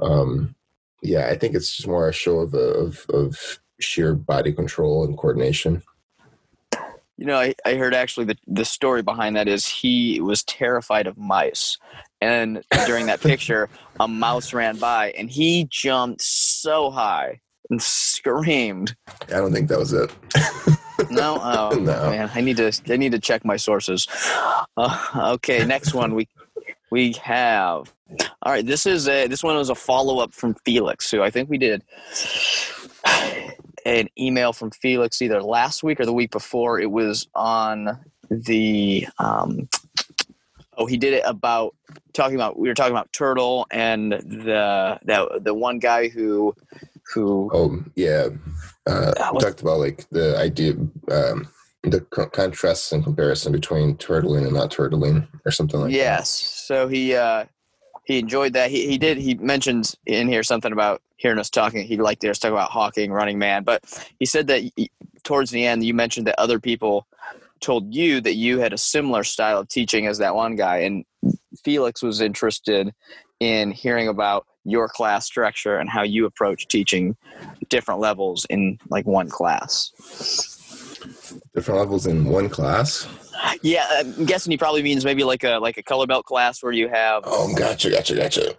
um, 0.00 0.54
yeah, 1.02 1.26
I 1.26 1.36
think 1.36 1.54
it's 1.54 1.76
just 1.76 1.88
more 1.88 2.08
a 2.08 2.12
show 2.12 2.40
of 2.40 2.54
of, 2.54 3.04
of 3.10 3.58
sheer 3.80 4.14
body 4.14 4.52
control 4.52 5.04
and 5.04 5.18
coordination. 5.18 5.82
You 7.16 7.26
know, 7.26 7.36
I, 7.38 7.54
I 7.64 7.74
heard 7.74 7.94
actually 7.94 8.26
the 8.26 8.36
the 8.46 8.64
story 8.64 9.02
behind 9.02 9.36
that 9.36 9.46
is 9.48 9.66
he 9.66 10.20
was 10.20 10.42
terrified 10.42 11.06
of 11.06 11.16
mice, 11.16 11.78
and 12.20 12.62
during 12.86 13.06
that 13.06 13.20
picture, 13.30 13.68
a 14.00 14.08
mouse 14.08 14.52
ran 14.52 14.76
by, 14.78 15.10
and 15.12 15.30
he 15.30 15.66
jumped 15.70 16.22
so 16.22 16.90
high 16.90 17.40
and 17.70 17.80
screamed. 17.80 18.96
I 19.28 19.36
don't 19.36 19.52
think 19.52 19.68
that 19.68 19.78
was 19.78 19.92
it. 19.92 20.10
No, 21.10 21.38
oh 21.42 21.70
No. 21.78 22.10
man, 22.10 22.30
I 22.34 22.40
need 22.40 22.56
to 22.56 22.72
I 22.88 22.96
need 22.96 23.12
to 23.12 23.20
check 23.20 23.44
my 23.44 23.56
sources. 23.56 24.08
Uh, 24.76 25.30
okay, 25.34 25.64
next 25.64 25.94
one 25.94 26.14
we 26.14 26.28
we 26.90 27.12
have. 27.22 27.92
All 28.42 28.52
right, 28.52 28.66
this 28.66 28.86
is 28.86 29.08
a 29.08 29.28
this 29.28 29.42
one 29.44 29.54
was 29.56 29.70
a 29.70 29.74
follow 29.76 30.18
up 30.18 30.34
from 30.34 30.54
Felix, 30.64 31.10
who 31.12 31.22
I 31.22 31.30
think 31.30 31.48
we 31.48 31.58
did 31.58 31.82
an 33.84 34.08
email 34.18 34.52
from 34.52 34.70
Felix 34.70 35.20
either 35.22 35.42
last 35.42 35.82
week 35.82 36.00
or 36.00 36.06
the 36.06 36.12
week 36.12 36.30
before. 36.30 36.80
It 36.80 36.90
was 36.90 37.28
on 37.34 37.98
the 38.30 39.06
um, 39.18 39.68
Oh, 40.76 40.86
he 40.86 40.96
did 40.96 41.12
it 41.14 41.22
about 41.24 41.74
talking 42.14 42.34
about 42.34 42.58
we 42.58 42.66
were 42.68 42.74
talking 42.74 42.92
about 42.92 43.12
turtle 43.12 43.66
and 43.70 44.12
the 44.12 44.98
the 45.04 45.40
the 45.42 45.54
one 45.54 45.78
guy 45.78 46.08
who 46.08 46.54
who 47.12 47.50
Oh 47.52 47.84
yeah, 47.94 48.28
uh, 48.86 49.12
talked 49.38 49.62
about 49.62 49.78
like 49.78 50.08
the 50.10 50.36
idea, 50.36 50.72
um, 51.12 51.46
the 51.84 52.00
co- 52.10 52.26
contrasts 52.26 52.90
and 52.90 53.04
comparison 53.04 53.52
between 53.52 53.96
turtling 53.98 54.44
and 54.44 54.54
not 54.54 54.72
turtling, 54.72 55.28
or 55.44 55.52
something 55.52 55.78
like 55.78 55.90
that. 55.90 55.96
yes. 55.96 56.28
So 56.30 56.88
he 56.88 57.14
uh 57.14 57.44
he 58.04 58.18
enjoyed 58.18 58.54
that. 58.54 58.70
He 58.70 58.88
he 58.88 58.98
did 58.98 59.18
he 59.18 59.34
mentions 59.34 59.94
in 60.06 60.26
here 60.26 60.42
something 60.42 60.72
about 60.72 61.02
hearing 61.24 61.38
us 61.38 61.48
talking. 61.48 61.86
He 61.86 61.96
liked 61.96 62.20
to 62.20 62.26
hear 62.26 62.32
us 62.32 62.38
talk 62.38 62.52
about 62.52 62.70
Hawking, 62.70 63.10
Running 63.10 63.38
Man, 63.38 63.64
but 63.64 63.82
he 64.18 64.26
said 64.26 64.46
that 64.48 64.70
towards 65.22 65.50
the 65.50 65.64
end 65.64 65.82
you 65.82 65.94
mentioned 65.94 66.26
that 66.26 66.38
other 66.38 66.60
people 66.60 67.06
told 67.60 67.94
you 67.94 68.20
that 68.20 68.34
you 68.34 68.58
had 68.58 68.74
a 68.74 68.78
similar 68.78 69.24
style 69.24 69.58
of 69.58 69.68
teaching 69.68 70.06
as 70.06 70.18
that 70.18 70.34
one 70.34 70.54
guy 70.54 70.80
and 70.80 71.02
Felix 71.64 72.02
was 72.02 72.20
interested 72.20 72.92
in 73.40 73.70
hearing 73.70 74.08
about 74.08 74.46
your 74.66 74.86
class 74.86 75.24
structure 75.24 75.78
and 75.78 75.88
how 75.88 76.02
you 76.02 76.26
approach 76.26 76.68
teaching 76.68 77.16
different 77.70 78.00
levels 78.00 78.46
in 78.50 78.78
like 78.90 79.06
one 79.06 79.30
class. 79.30 80.53
Different 81.54 81.80
levels 81.80 82.06
in 82.06 82.24
one 82.24 82.48
class. 82.48 83.06
Yeah, 83.62 83.86
I'm 83.90 84.24
guessing 84.24 84.50
he 84.50 84.56
probably 84.56 84.82
means 84.82 85.04
maybe 85.04 85.24
like 85.24 85.44
a 85.44 85.58
like 85.58 85.76
a 85.76 85.82
color 85.82 86.06
belt 86.06 86.24
class 86.24 86.62
where 86.62 86.72
you 86.72 86.88
have 86.88 87.24
Oh, 87.26 87.54
gotcha, 87.54 87.90
gotcha, 87.90 88.16
gotcha. 88.16 88.54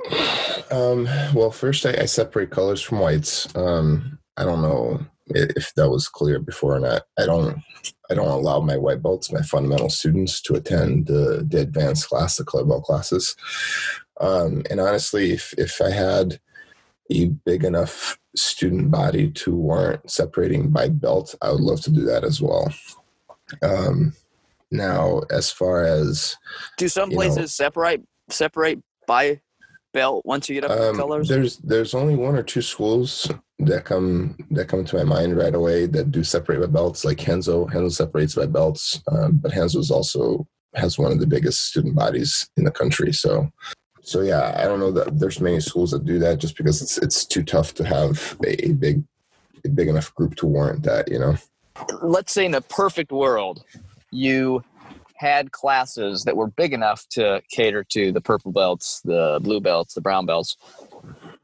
Um, 0.76 1.06
well, 1.34 1.52
first 1.52 1.86
I, 1.86 1.94
I 2.02 2.06
separate 2.06 2.52
colors 2.52 2.82
from 2.82 3.00
whites. 3.00 3.54
Um, 3.56 4.20
I 4.38 4.44
don't 4.44 4.62
know 4.62 5.00
if 5.28 5.74
that 5.76 5.90
was 5.90 6.08
clear 6.08 6.40
before 6.40 6.76
or 6.76 6.80
not. 6.80 7.04
I 7.18 7.26
don't. 7.26 7.62
I 8.10 8.14
don't 8.14 8.28
allow 8.28 8.60
my 8.60 8.78
white 8.78 9.02
belts, 9.02 9.32
my 9.32 9.42
fundamental 9.42 9.90
students, 9.90 10.40
to 10.42 10.54
attend 10.54 11.08
the, 11.08 11.44
the 11.48 11.62
advanced 11.62 12.08
class, 12.08 12.38
the 12.38 12.44
color 12.44 12.64
belt 12.64 12.84
classes. 12.84 13.36
Um, 14.22 14.64
and 14.70 14.80
honestly, 14.80 15.32
if 15.32 15.54
if 15.58 15.82
I 15.82 15.90
had 15.90 16.40
a 17.12 17.26
big 17.46 17.64
enough 17.64 18.18
student 18.36 18.92
body 18.92 19.32
to 19.32 19.56
warrant 19.56 20.10
separating 20.10 20.70
by 20.70 20.90
belt, 20.90 21.36
I 21.42 21.52
would 21.52 21.62
love 21.62 21.82
to 21.82 21.92
do 21.92 22.02
that 22.06 22.24
as 22.24 22.42
well. 22.42 22.74
Um, 23.62 24.14
now, 24.72 25.22
as 25.32 25.52
far 25.52 25.84
as 25.84 26.36
do 26.78 26.88
some 26.88 27.12
you 27.12 27.18
know- 27.18 27.22
places 27.24 27.54
separate 27.54 28.02
separate 28.30 28.80
by 29.08 29.40
belt 29.94 30.26
once 30.26 30.50
you 30.50 30.56
get 30.60 30.70
up 30.70 30.80
Um, 30.80 30.96
colors? 30.98 31.30
There's 31.30 31.58
there's 31.58 31.94
only 31.94 32.16
one 32.16 32.36
or 32.36 32.44
two 32.44 32.62
schools 32.62 33.32
that 33.60 33.86
come 33.86 34.36
that 34.52 34.68
come 34.68 34.84
to 34.84 34.98
my 34.98 35.04
mind 35.04 35.38
right 35.38 35.56
away 35.56 35.86
that 35.86 36.12
do 36.12 36.24
separate 36.24 36.60
by 36.60 36.66
belts, 36.66 37.06
like 37.06 37.26
Renzo. 37.26 37.68
Renzo 37.68 37.90
separates 37.90 38.36
by 38.36 38.48
belts, 38.48 39.00
um, 39.12 39.38
but 39.42 39.56
Renzo 39.56 39.80
is 39.80 39.92
also 39.92 40.48
has 40.76 41.00
one 41.00 41.12
of 41.12 41.20
the 41.20 41.28
biggest 41.28 41.68
student 41.68 41.96
bodies 41.96 42.50
in 42.58 42.66
the 42.66 42.72
country. 42.72 43.14
So, 43.14 43.50
so 44.06 44.22
yeah, 44.22 44.56
I 44.58 44.66
don't 44.66 44.80
know 44.80 44.92
that 44.92 45.20
there's 45.20 45.42
many 45.42 45.60
schools 45.60 45.92
that 45.92 46.06
do 46.06 46.20
that 46.20 46.38
just 46.38 46.56
because 46.56 46.82
it's 46.82 46.98
it's 47.00 47.26
too 47.26 47.44
tough 47.44 47.74
to 47.76 47.84
have 47.84 48.38
a, 48.46 48.68
a 48.68 48.74
big 48.74 49.04
a 49.66 49.70
big 49.70 49.88
enough 49.88 50.14
group 50.14 50.36
to 50.36 50.46
warrant 50.46 50.84
that. 50.84 51.10
You 51.10 51.20
know. 51.20 51.38
Let's 52.02 52.32
say 52.32 52.46
in 52.46 52.54
a 52.54 52.62
perfect 52.62 53.12
world, 53.12 53.64
you 54.12 54.64
had 55.16 55.52
classes 55.52 56.24
that 56.26 56.38
were 56.38 56.48
big 56.48 56.74
enough 56.74 57.06
to 57.10 57.42
cater 57.50 57.84
to 57.92 58.12
the 58.12 58.22
purple 58.22 58.52
belts, 58.52 59.02
the 59.04 59.40
blue 59.42 59.60
belts, 59.60 59.94
the 59.94 60.02
brown 60.02 60.26
belts. 60.26 60.56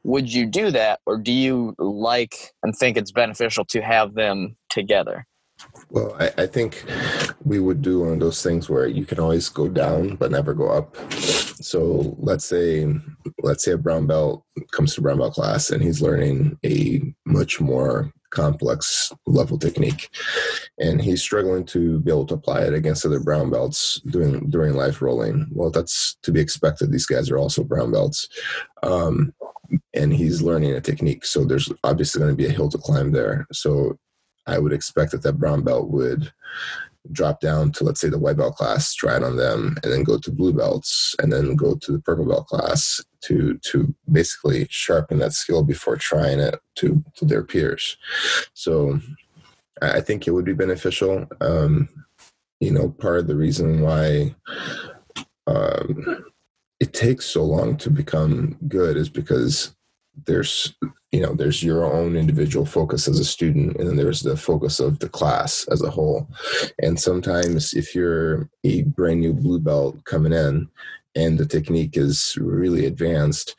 Would 0.03 0.31
you 0.31 0.45
do 0.45 0.71
that, 0.71 0.99
or 1.05 1.17
do 1.17 1.31
you 1.31 1.75
like 1.77 2.53
and 2.63 2.75
think 2.75 2.97
it's 2.97 3.11
beneficial 3.11 3.65
to 3.65 3.81
have 3.81 4.13
them 4.13 4.55
together? 4.69 5.25
Well, 5.89 6.15
I, 6.19 6.31
I 6.43 6.47
think 6.47 6.83
we 7.43 7.59
would 7.59 7.81
do 7.81 8.01
one 8.01 8.13
of 8.13 8.19
those 8.19 8.41
things 8.41 8.69
where 8.69 8.87
you 8.87 9.05
can 9.05 9.19
always 9.19 9.49
go 9.49 9.67
down 9.67 10.15
but 10.15 10.31
never 10.31 10.53
go 10.53 10.69
up. 10.69 10.95
So 11.61 12.15
let's 12.19 12.45
say 12.45 12.87
let's 13.41 13.63
say 13.63 13.71
a 13.71 13.77
brown 13.77 14.07
belt 14.07 14.43
comes 14.71 14.95
to 14.95 15.01
brown 15.01 15.19
belt 15.19 15.33
class 15.33 15.69
and 15.69 15.81
he's 15.81 16.01
learning 16.01 16.57
a 16.65 17.01
much 17.25 17.61
more 17.61 18.11
complex 18.31 19.11
level 19.25 19.57
technique. 19.57 20.09
And 20.79 21.01
he's 21.01 21.21
struggling 21.21 21.65
to 21.67 21.99
be 21.99 22.11
able 22.11 22.25
to 22.27 22.35
apply 22.35 22.61
it 22.61 22.73
against 22.73 23.05
other 23.05 23.19
brown 23.19 23.51
belts 23.51 23.99
doing 24.01 24.49
during 24.49 24.73
life 24.73 25.01
rolling. 25.01 25.47
Well 25.51 25.69
that's 25.69 26.17
to 26.23 26.31
be 26.31 26.39
expected. 26.39 26.91
These 26.91 27.05
guys 27.05 27.29
are 27.29 27.37
also 27.37 27.63
brown 27.63 27.91
belts. 27.91 28.27
Um, 28.83 29.33
and 29.93 30.13
he's 30.13 30.41
learning 30.41 30.73
a 30.73 30.81
technique. 30.81 31.25
So 31.25 31.45
there's 31.45 31.71
obviously 31.83 32.19
going 32.19 32.31
to 32.31 32.35
be 32.35 32.47
a 32.47 32.51
hill 32.51 32.69
to 32.69 32.77
climb 32.77 33.11
there. 33.11 33.47
So 33.53 33.97
I 34.47 34.59
would 34.59 34.73
expect 34.73 35.11
that 35.11 35.23
that 35.23 35.39
brown 35.39 35.63
belt 35.63 35.89
would 35.89 36.31
drop 37.11 37.39
down 37.41 37.71
to 37.71 37.83
let's 37.83 37.99
say 37.99 38.09
the 38.09 38.19
white 38.19 38.37
belt 38.37 38.55
class, 38.55 38.93
try 38.93 39.17
it 39.17 39.23
on 39.23 39.37
them, 39.37 39.77
and 39.83 39.91
then 39.91 40.03
go 40.03 40.17
to 40.17 40.31
blue 40.31 40.53
belts, 40.53 41.15
and 41.21 41.31
then 41.31 41.55
go 41.55 41.75
to 41.75 41.91
the 41.91 41.99
purple 41.99 42.25
belt 42.25 42.47
class 42.47 43.01
to 43.21 43.57
to 43.59 43.93
basically 44.11 44.67
sharpen 44.69 45.19
that 45.19 45.33
skill 45.33 45.63
before 45.63 45.95
trying 45.95 46.39
it 46.39 46.59
to 46.75 47.03
to 47.15 47.25
their 47.25 47.43
peers. 47.43 47.97
So 48.53 48.99
I 49.81 50.01
think 50.01 50.27
it 50.27 50.31
would 50.31 50.45
be 50.45 50.53
beneficial. 50.53 51.27
Um, 51.39 51.89
you 52.59 52.71
know, 52.71 52.89
part 52.89 53.19
of 53.19 53.27
the 53.27 53.35
reason 53.35 53.81
why 53.81 54.35
um, 55.47 56.25
it 56.79 56.93
takes 56.93 57.25
so 57.25 57.43
long 57.43 57.77
to 57.77 57.89
become 57.89 58.57
good 58.67 58.97
is 58.97 59.09
because 59.09 59.75
there's 60.25 60.73
you 61.11 61.21
know 61.21 61.33
there's 61.33 61.63
your 61.63 61.85
own 61.85 62.15
individual 62.15 62.65
focus 62.65 63.07
as 63.07 63.19
a 63.19 63.25
student 63.25 63.75
and 63.77 63.87
then 63.87 63.95
there's 63.95 64.21
the 64.21 64.35
focus 64.35 64.79
of 64.79 64.99
the 64.99 65.09
class 65.09 65.65
as 65.71 65.81
a 65.81 65.89
whole 65.89 66.27
and 66.81 66.99
sometimes 66.99 67.73
if 67.73 67.95
you're 67.95 68.49
a 68.63 68.83
brand 68.83 69.21
new 69.21 69.33
blue 69.33 69.59
belt 69.59 70.03
coming 70.03 70.33
in 70.33 70.67
and 71.15 71.37
the 71.37 71.45
technique 71.45 71.97
is 71.97 72.37
really 72.39 72.85
advanced 72.85 73.55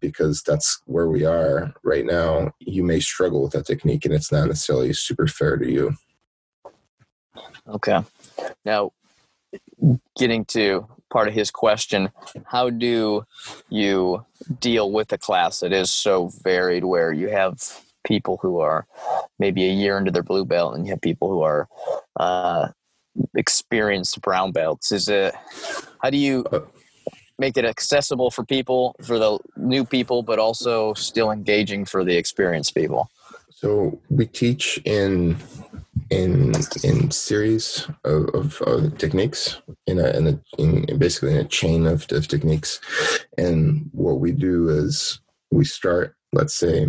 because 0.00 0.42
that's 0.42 0.82
where 0.86 1.08
we 1.08 1.24
are 1.24 1.72
right 1.84 2.06
now 2.06 2.50
you 2.58 2.82
may 2.82 3.00
struggle 3.00 3.42
with 3.42 3.52
that 3.52 3.66
technique 3.66 4.04
and 4.04 4.14
it's 4.14 4.32
not 4.32 4.48
necessarily 4.48 4.92
super 4.92 5.26
fair 5.26 5.56
to 5.56 5.70
you 5.70 5.94
Okay. 7.68 8.00
Now, 8.64 8.92
getting 10.18 10.44
to 10.46 10.86
part 11.12 11.28
of 11.28 11.34
his 11.34 11.50
question, 11.50 12.10
how 12.46 12.70
do 12.70 13.24
you 13.68 14.24
deal 14.60 14.90
with 14.90 15.12
a 15.12 15.18
class 15.18 15.60
that 15.60 15.72
is 15.72 15.90
so 15.90 16.30
varied 16.42 16.84
where 16.84 17.12
you 17.12 17.28
have 17.28 17.54
people 18.04 18.38
who 18.42 18.58
are 18.58 18.86
maybe 19.38 19.62
a 19.64 19.72
year 19.72 19.98
into 19.98 20.10
their 20.10 20.22
blue 20.30 20.44
belt 20.44 20.74
and 20.74 20.86
you 20.86 20.92
have 20.92 21.00
people 21.00 21.28
who 21.28 21.42
are 21.42 21.68
uh, 22.18 22.68
experienced 23.36 24.20
brown 24.22 24.50
belts? 24.52 24.90
Is 24.90 25.08
it, 25.08 25.34
how 26.02 26.10
do 26.10 26.16
you 26.16 26.44
Uh, 26.50 26.60
make 27.38 27.56
it 27.56 27.64
accessible 27.64 28.30
for 28.30 28.44
people, 28.44 28.94
for 29.02 29.18
the 29.18 29.38
new 29.56 29.84
people, 29.84 30.22
but 30.22 30.38
also 30.38 30.94
still 30.94 31.30
engaging 31.32 31.84
for 31.84 32.04
the 32.04 32.16
experienced 32.16 32.72
people? 32.74 33.10
So 33.50 33.98
we 34.10 34.26
teach 34.26 34.80
in 34.84 35.36
in 36.10 36.52
in 36.82 37.10
series 37.10 37.88
of, 38.04 38.28
of, 38.34 38.62
of 38.62 38.98
techniques 38.98 39.60
in 39.86 39.98
a, 39.98 40.10
in, 40.10 40.26
a, 40.26 40.40
in 40.58 40.98
basically 40.98 41.32
in 41.32 41.38
a 41.38 41.44
chain 41.48 41.86
of, 41.86 42.06
of 42.12 42.28
techniques, 42.28 42.80
and 43.38 43.88
what 43.92 44.20
we 44.20 44.32
do 44.32 44.68
is 44.68 45.20
we 45.50 45.64
start. 45.64 46.14
Let's 46.34 46.54
say, 46.54 46.86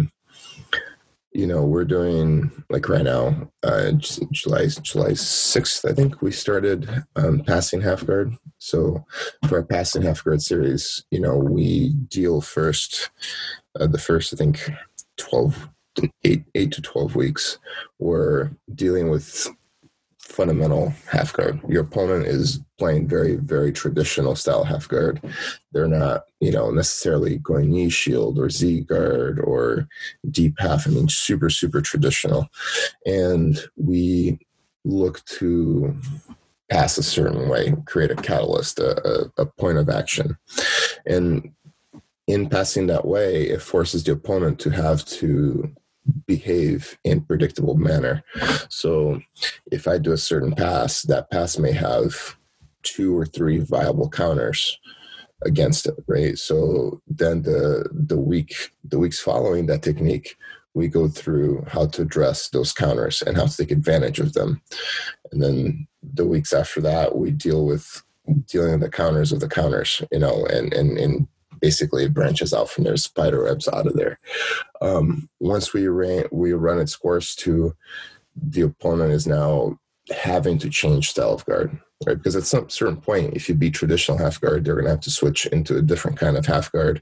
you 1.34 1.48
know, 1.48 1.64
we're 1.64 1.84
doing 1.84 2.52
like 2.70 2.88
right 2.88 3.04
now, 3.04 3.52
uh, 3.64 3.92
July 4.32 4.68
July 4.82 5.14
sixth. 5.16 5.84
I 5.84 5.94
think 5.94 6.22
we 6.22 6.32
started 6.32 6.88
um, 7.16 7.44
passing 7.44 7.82
half 7.82 8.06
guard. 8.06 8.34
So 8.60 9.04
for 9.48 9.58
our 9.58 9.66
passing 9.66 10.04
half 10.04 10.24
guard 10.24 10.42
series, 10.42 11.04
you 11.12 11.20
know, 11.20 11.36
we 11.38 11.90
deal 12.08 12.40
first. 12.40 13.10
Uh, 13.78 13.88
the 13.88 13.98
first, 13.98 14.34
I 14.34 14.38
think, 14.38 14.70
twelve 15.18 15.68
eight 16.24 16.44
eight 16.56 16.72
to 16.74 16.82
twelve 16.82 17.16
weeks, 17.16 17.58
we're 18.00 18.52
dealing 18.76 19.10
with 19.10 19.48
fundamental 20.20 20.94
half 21.12 21.34
guard. 21.34 21.60
Your 21.68 21.84
opponent 21.84 22.26
is 22.26 22.60
playing 22.80 23.08
very 23.08 23.36
very 23.36 23.72
traditional 23.72 24.36
style 24.36 24.64
half 24.64 24.88
guard. 24.88 25.22
They're 25.72 25.88
not 25.88 26.24
you 26.40 26.52
know 26.52 26.72
necessarily 26.72 27.38
going 27.38 27.72
knee 27.72 27.90
shield 27.90 28.40
or 28.40 28.50
Z 28.50 28.82
guard 28.82 29.40
or 29.40 29.88
deep 30.32 30.56
half. 30.58 30.88
I 30.88 30.92
mean 30.92 31.10
super 31.10 31.50
super 31.50 31.82
traditional, 31.82 32.48
and 33.06 33.60
we 33.76 34.40
look 34.86 35.24
to 35.26 35.96
pass 36.70 36.98
a 36.98 37.04
certain 37.04 37.50
way, 37.50 37.74
create 37.86 38.12
a 38.12 38.16
catalyst, 38.16 38.80
a, 38.80 39.08
a, 39.08 39.44
a 39.44 39.46
point 39.46 39.78
of 39.78 39.90
action, 39.90 40.38
and 41.06 41.52
in 42.28 42.50
passing 42.50 42.88
that 42.88 43.06
way, 43.06 43.44
it 43.44 43.62
forces 43.62 44.04
the 44.04 44.14
opponent 44.14 44.60
to 44.60 44.70
have 44.70 45.04
to 45.06 45.70
behave 46.26 46.98
in 47.04 47.22
predictable 47.22 47.76
manner. 47.76 48.24
So 48.70 49.22
if 49.72 49.88
I 49.88 49.98
do 49.98 50.12
a 50.12 50.18
certain 50.18 50.54
pass, 50.54 51.04
that 51.04 51.32
pass 51.32 51.58
may 51.58 51.72
have 51.72 52.36
two 52.84 53.18
or 53.18 53.26
three 53.26 53.60
viable 53.60 54.10
counters 54.10 54.78
against 55.46 55.88
it, 55.88 55.96
right? 56.08 56.38
So 56.38 57.02
then 57.08 57.44
the 57.44 57.90
the 57.92 58.20
week 58.20 58.72
the 58.84 59.00
weeks 59.00 59.20
following 59.20 59.66
that 59.68 59.82
technique, 59.82 60.38
we 60.74 60.88
go 60.88 61.08
through 61.08 61.66
how 61.68 61.88
to 61.88 62.02
address 62.02 62.50
those 62.50 62.74
counters 62.74 63.22
and 63.22 63.38
how 63.38 63.46
to 63.46 63.58
take 63.58 63.72
advantage 63.72 64.20
of 64.20 64.34
them. 64.34 64.62
And 65.32 65.42
then 65.42 65.88
the 66.02 66.26
weeks 66.26 66.54
after 66.54 66.82
that, 66.82 67.16
we 67.16 67.32
deal 67.32 67.66
with 67.66 68.04
dealing 68.48 68.74
with 68.74 68.82
the 68.82 68.90
counters 68.90 69.32
of 69.32 69.40
the 69.40 69.50
counters, 69.50 70.02
you 70.12 70.20
know, 70.20 70.46
and 70.46 70.74
and 70.74 70.98
and 70.98 71.28
basically 71.64 72.04
it 72.04 72.14
branches 72.14 72.54
out 72.54 72.70
from 72.70 72.84
there, 72.84 72.98
spider 72.98 73.46
webs 73.46 73.70
out 73.70 73.88
of 73.88 73.94
there. 73.94 74.20
Um, 74.82 75.30
once 75.40 75.72
we 75.74 75.88
ran 75.88 76.26
we 76.30 76.52
run 76.52 76.80
its 76.80 76.98
course 76.98 77.36
to 77.36 77.74
the 78.36 78.62
opponent 78.62 79.14
is 79.14 79.26
now 79.26 79.80
having 80.12 80.58
to 80.58 80.70
change 80.70 81.12
style 81.12 81.34
of 81.34 81.46
guard, 81.46 81.80
right? 82.06 82.18
Because 82.18 82.36
at 82.36 82.44
some 82.44 82.70
certain 82.70 83.00
point, 83.00 83.36
if 83.38 83.48
you 83.48 83.56
beat 83.56 83.74
traditional 83.74 84.18
half 84.18 84.42
guard, 84.42 84.66
they're 84.66 84.76
going 84.76 84.86
to 84.86 84.92
have 84.92 85.00
to 85.08 85.12
switch 85.12 85.46
into 85.48 85.78
a 85.78 85.82
different 85.82 86.18
kind 86.18 86.36
of 86.36 86.46
half 86.46 86.70
guard 86.74 87.02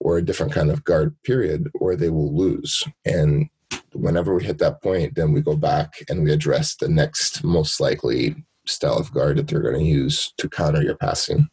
or 0.00 0.18
a 0.18 0.22
different 0.22 0.52
kind 0.52 0.70
of 0.70 0.84
guard 0.84 1.16
period, 1.22 1.70
or 1.80 1.96
they 1.96 2.10
will 2.10 2.36
lose. 2.36 2.84
And 3.06 3.48
whenever 3.94 4.34
we 4.34 4.44
hit 4.44 4.58
that 4.58 4.82
point, 4.82 5.14
then 5.14 5.32
we 5.32 5.40
go 5.40 5.56
back 5.56 5.94
and 6.10 6.22
we 6.22 6.30
address 6.30 6.76
the 6.76 6.88
next 6.88 7.42
most 7.42 7.80
likely 7.80 8.36
style 8.68 8.98
of 8.98 9.12
guard 9.12 9.36
that 9.38 9.48
they're 9.48 9.62
going 9.62 9.78
to 9.78 9.84
use 9.84 10.32
to 10.36 10.48
counter 10.48 10.82
your 10.82 10.96
passing. 10.96 11.48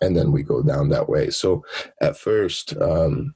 And 0.00 0.16
then 0.16 0.32
we 0.32 0.42
go 0.42 0.62
down 0.62 0.88
that 0.88 1.08
way. 1.08 1.30
So 1.30 1.64
at 2.00 2.16
first, 2.16 2.76
um, 2.80 3.34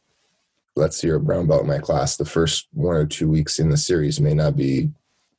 let's 0.77 0.99
say 0.99 1.09
you're 1.09 1.17
a 1.17 1.21
brown 1.21 1.47
belt 1.47 1.63
in 1.63 1.69
my 1.69 1.79
class, 1.79 2.17
the 2.17 2.25
first 2.25 2.69
one 2.73 2.97
or 2.97 3.07
two 3.07 3.29
weeks 3.29 3.59
in 3.59 3.69
the 3.69 3.77
series 3.77 4.21
may 4.21 4.35
not 4.35 4.57
be 4.57 4.91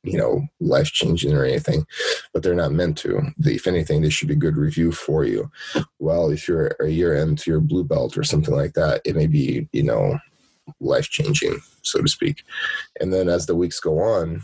you 0.02 0.16
know 0.16 0.46
life 0.60 0.90
changing 0.92 1.34
or 1.34 1.44
anything 1.44 1.84
but 2.32 2.42
they're 2.42 2.54
not 2.54 2.72
meant 2.72 2.96
to 2.96 3.20
if 3.44 3.66
anything 3.66 4.00
they 4.00 4.08
should 4.08 4.28
be 4.28 4.34
good 4.34 4.56
review 4.56 4.90
for 4.90 5.24
you 5.24 5.50
well 5.98 6.30
if 6.30 6.48
you're 6.48 6.74
a 6.80 6.88
year 6.88 7.14
into 7.14 7.50
your 7.50 7.60
blue 7.60 7.84
belt 7.84 8.16
or 8.16 8.22
something 8.22 8.54
like 8.54 8.72
that 8.72 9.02
it 9.04 9.14
may 9.14 9.26
be 9.26 9.68
you 9.72 9.82
know 9.82 10.18
life 10.80 11.10
changing 11.10 11.58
so 11.82 12.00
to 12.00 12.08
speak 12.08 12.44
and 13.00 13.12
then 13.12 13.28
as 13.28 13.44
the 13.44 13.54
weeks 13.54 13.78
go 13.78 13.98
on 13.98 14.42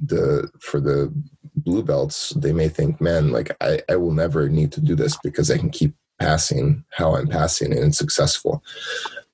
the 0.00 0.50
for 0.60 0.80
the 0.80 1.12
blue 1.64 1.82
belts 1.82 2.30
they 2.30 2.52
may 2.52 2.68
think 2.68 3.00
man 3.00 3.30
like 3.30 3.54
i 3.60 3.80
i 3.88 3.96
will 3.96 4.12
never 4.12 4.48
need 4.48 4.72
to 4.72 4.80
do 4.80 4.94
this 4.94 5.16
because 5.22 5.50
i 5.50 5.58
can 5.58 5.70
keep 5.70 5.94
passing 6.18 6.84
how 6.90 7.14
i'm 7.14 7.26
passing 7.26 7.72
and 7.72 7.84
it's 7.84 7.98
successful 7.98 8.62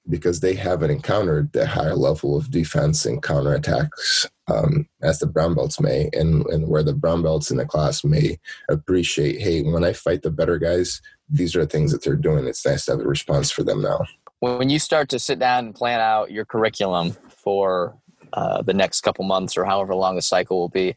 because 0.08 0.40
they 0.40 0.54
haven't 0.54 0.90
encountered 0.90 1.52
the 1.52 1.66
higher 1.66 1.94
level 1.94 2.36
of 2.36 2.50
defense 2.50 3.04
and 3.04 3.22
counterattacks 3.22 4.26
um, 4.48 4.88
as 5.02 5.18
the 5.18 5.26
brown 5.26 5.54
belts 5.54 5.80
may, 5.80 6.08
and, 6.12 6.46
and 6.46 6.68
where 6.68 6.82
the 6.82 6.94
brown 6.94 7.22
belts 7.22 7.50
in 7.50 7.58
the 7.58 7.66
class 7.66 8.04
may 8.04 8.38
appreciate, 8.68 9.40
hey, 9.40 9.62
when 9.62 9.84
I 9.84 9.92
fight 9.92 10.22
the 10.22 10.30
better 10.30 10.58
guys, 10.58 11.02
these 11.28 11.54
are 11.54 11.60
the 11.60 11.66
things 11.66 11.92
that 11.92 12.02
they're 12.02 12.16
doing. 12.16 12.46
It's 12.46 12.64
nice 12.64 12.86
to 12.86 12.92
have 12.92 13.00
a 13.00 13.04
response 13.04 13.50
for 13.50 13.62
them 13.62 13.82
now. 13.82 14.04
When 14.40 14.70
you 14.70 14.78
start 14.78 15.08
to 15.10 15.18
sit 15.18 15.38
down 15.38 15.66
and 15.66 15.74
plan 15.74 16.00
out 16.00 16.30
your 16.30 16.44
curriculum 16.44 17.16
for 17.28 17.96
uh, 18.32 18.62
the 18.62 18.74
next 18.74 19.00
couple 19.00 19.24
months 19.24 19.56
or 19.56 19.64
however 19.64 19.94
long 19.94 20.16
the 20.16 20.22
cycle 20.22 20.58
will 20.58 20.68
be, 20.68 20.94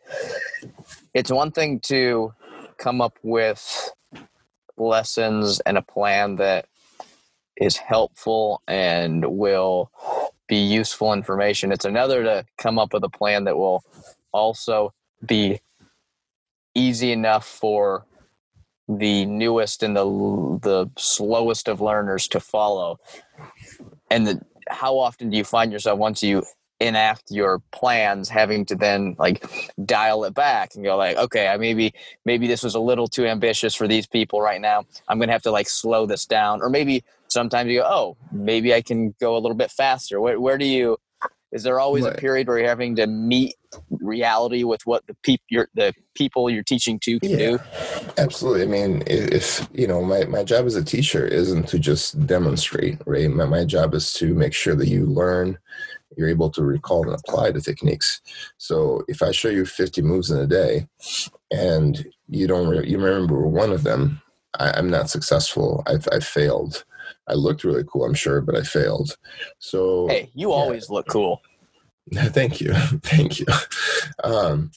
it's 1.13 1.31
one 1.31 1.51
thing 1.51 1.79
to 1.81 2.33
come 2.77 3.01
up 3.01 3.17
with 3.23 3.91
lessons 4.77 5.59
and 5.61 5.77
a 5.77 5.81
plan 5.81 6.37
that 6.37 6.65
is 7.57 7.77
helpful 7.77 8.61
and 8.67 9.25
will 9.25 9.91
be 10.47 10.57
useful 10.57 11.13
information. 11.13 11.71
It's 11.71 11.85
another 11.85 12.23
to 12.23 12.45
come 12.57 12.79
up 12.79 12.93
with 12.93 13.03
a 13.03 13.09
plan 13.09 13.43
that 13.45 13.57
will 13.57 13.83
also 14.31 14.93
be 15.25 15.61
easy 16.73 17.11
enough 17.11 17.45
for 17.45 18.05
the 18.87 19.25
newest 19.25 19.83
and 19.83 19.95
the 19.95 20.03
the 20.61 20.89
slowest 20.97 21.67
of 21.67 21.79
learners 21.79 22.27
to 22.29 22.39
follow. 22.39 22.99
And 24.09 24.27
the, 24.27 24.41
how 24.69 24.97
often 24.97 25.29
do 25.29 25.37
you 25.37 25.43
find 25.43 25.71
yourself 25.71 25.97
once 25.99 26.23
you 26.23 26.43
enact 26.81 27.23
your 27.29 27.61
plans 27.71 28.29
having 28.29 28.65
to 28.65 28.75
then 28.75 29.15
like 29.19 29.45
dial 29.85 30.23
it 30.23 30.33
back 30.33 30.75
and 30.75 30.83
go 30.83 30.97
like 30.97 31.15
okay 31.17 31.47
i 31.47 31.57
maybe 31.57 31.93
maybe 32.25 32.47
this 32.47 32.63
was 32.63 32.75
a 32.75 32.79
little 32.79 33.07
too 33.07 33.25
ambitious 33.25 33.75
for 33.75 33.87
these 33.87 34.07
people 34.07 34.41
right 34.41 34.61
now. 34.61 34.83
I'm 35.07 35.19
gonna 35.19 35.31
have 35.31 35.43
to 35.43 35.51
like 35.51 35.69
slow 35.69 36.05
this 36.05 36.25
down. 36.25 36.61
Or 36.61 36.69
maybe 36.69 37.03
sometimes 37.27 37.69
you 37.69 37.79
go 37.79 37.87
oh 37.87 38.17
maybe 38.31 38.73
i 38.73 38.81
can 38.81 39.15
go 39.19 39.35
a 39.35 39.39
little 39.39 39.57
bit 39.57 39.71
faster. 39.71 40.19
Where, 40.19 40.39
where 40.39 40.57
do 40.57 40.65
you 40.65 40.97
is 41.51 41.63
there 41.63 41.81
always 41.81 42.05
right. 42.05 42.13
a 42.13 42.17
period 42.17 42.47
where 42.47 42.59
you're 42.59 42.69
having 42.69 42.95
to 42.95 43.07
meet 43.07 43.55
reality 43.89 44.63
with 44.63 44.85
what 44.85 45.05
the 45.07 45.15
people 45.23 45.45
you're 45.49 45.67
the 45.73 45.93
people 46.15 46.49
you're 46.49 46.63
teaching 46.63 46.99
to 46.99 47.19
can 47.19 47.29
yeah, 47.29 47.37
do 47.37 47.59
absolutely. 48.17 48.63
I 48.63 48.65
mean 48.65 49.03
if 49.07 49.67
you 49.73 49.87
know 49.87 50.01
my, 50.01 50.25
my 50.25 50.43
job 50.43 50.65
as 50.65 50.75
a 50.75 50.83
teacher 50.83 51.25
isn't 51.25 51.67
to 51.69 51.79
just 51.79 52.25
demonstrate 52.25 52.99
right? 53.05 53.29
My, 53.29 53.45
my 53.45 53.65
job 53.65 53.93
is 53.93 54.13
to 54.13 54.33
make 54.33 54.53
sure 54.53 54.75
that 54.75 54.87
you 54.87 55.05
learn 55.05 55.57
you're 56.17 56.29
able 56.29 56.49
to 56.51 56.63
recall 56.63 57.03
and 57.09 57.19
apply 57.19 57.51
the 57.51 57.61
techniques. 57.61 58.21
So 58.57 59.03
if 59.07 59.21
I 59.21 59.31
show 59.31 59.49
you 59.49 59.65
50 59.65 60.01
moves 60.01 60.29
in 60.29 60.39
a 60.39 60.47
day 60.47 60.87
and 61.51 62.05
you 62.27 62.47
don't 62.47 62.67
re- 62.67 62.87
you 62.87 62.99
remember 62.99 63.47
one 63.47 63.71
of 63.71 63.83
them, 63.83 64.21
I, 64.59 64.77
am 64.77 64.89
not 64.89 65.09
successful. 65.09 65.83
I've, 65.87 66.07
I've 66.11 66.25
failed. 66.25 66.83
I 67.27 67.33
looked 67.33 67.63
really 67.63 67.83
cool, 67.87 68.05
I'm 68.05 68.13
sure, 68.13 68.41
but 68.41 68.55
I 68.55 68.63
failed. 68.63 69.17
So 69.59 70.07
hey, 70.07 70.29
you 70.33 70.49
yeah. 70.49 70.55
always 70.55 70.89
look 70.89 71.07
cool. 71.07 71.41
Thank 72.13 72.59
you, 72.59 72.73
thank 73.03 73.39
you. 73.39 73.45
Um, 74.23 74.71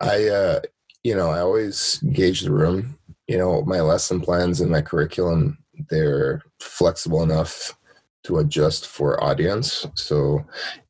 I 0.00 0.26
uh, 0.28 0.60
you 1.04 1.14
know 1.14 1.30
I 1.30 1.40
always 1.40 2.02
gauge 2.12 2.40
the 2.40 2.50
room. 2.50 2.98
You 3.28 3.38
know 3.38 3.62
my 3.62 3.80
lesson 3.80 4.20
plans 4.20 4.60
and 4.60 4.70
my 4.70 4.80
curriculum 4.80 5.58
they're 5.90 6.42
flexible 6.60 7.22
enough 7.22 7.76
to 8.24 8.38
adjust 8.38 8.86
for 8.86 9.22
audience. 9.22 9.86
So 9.94 10.44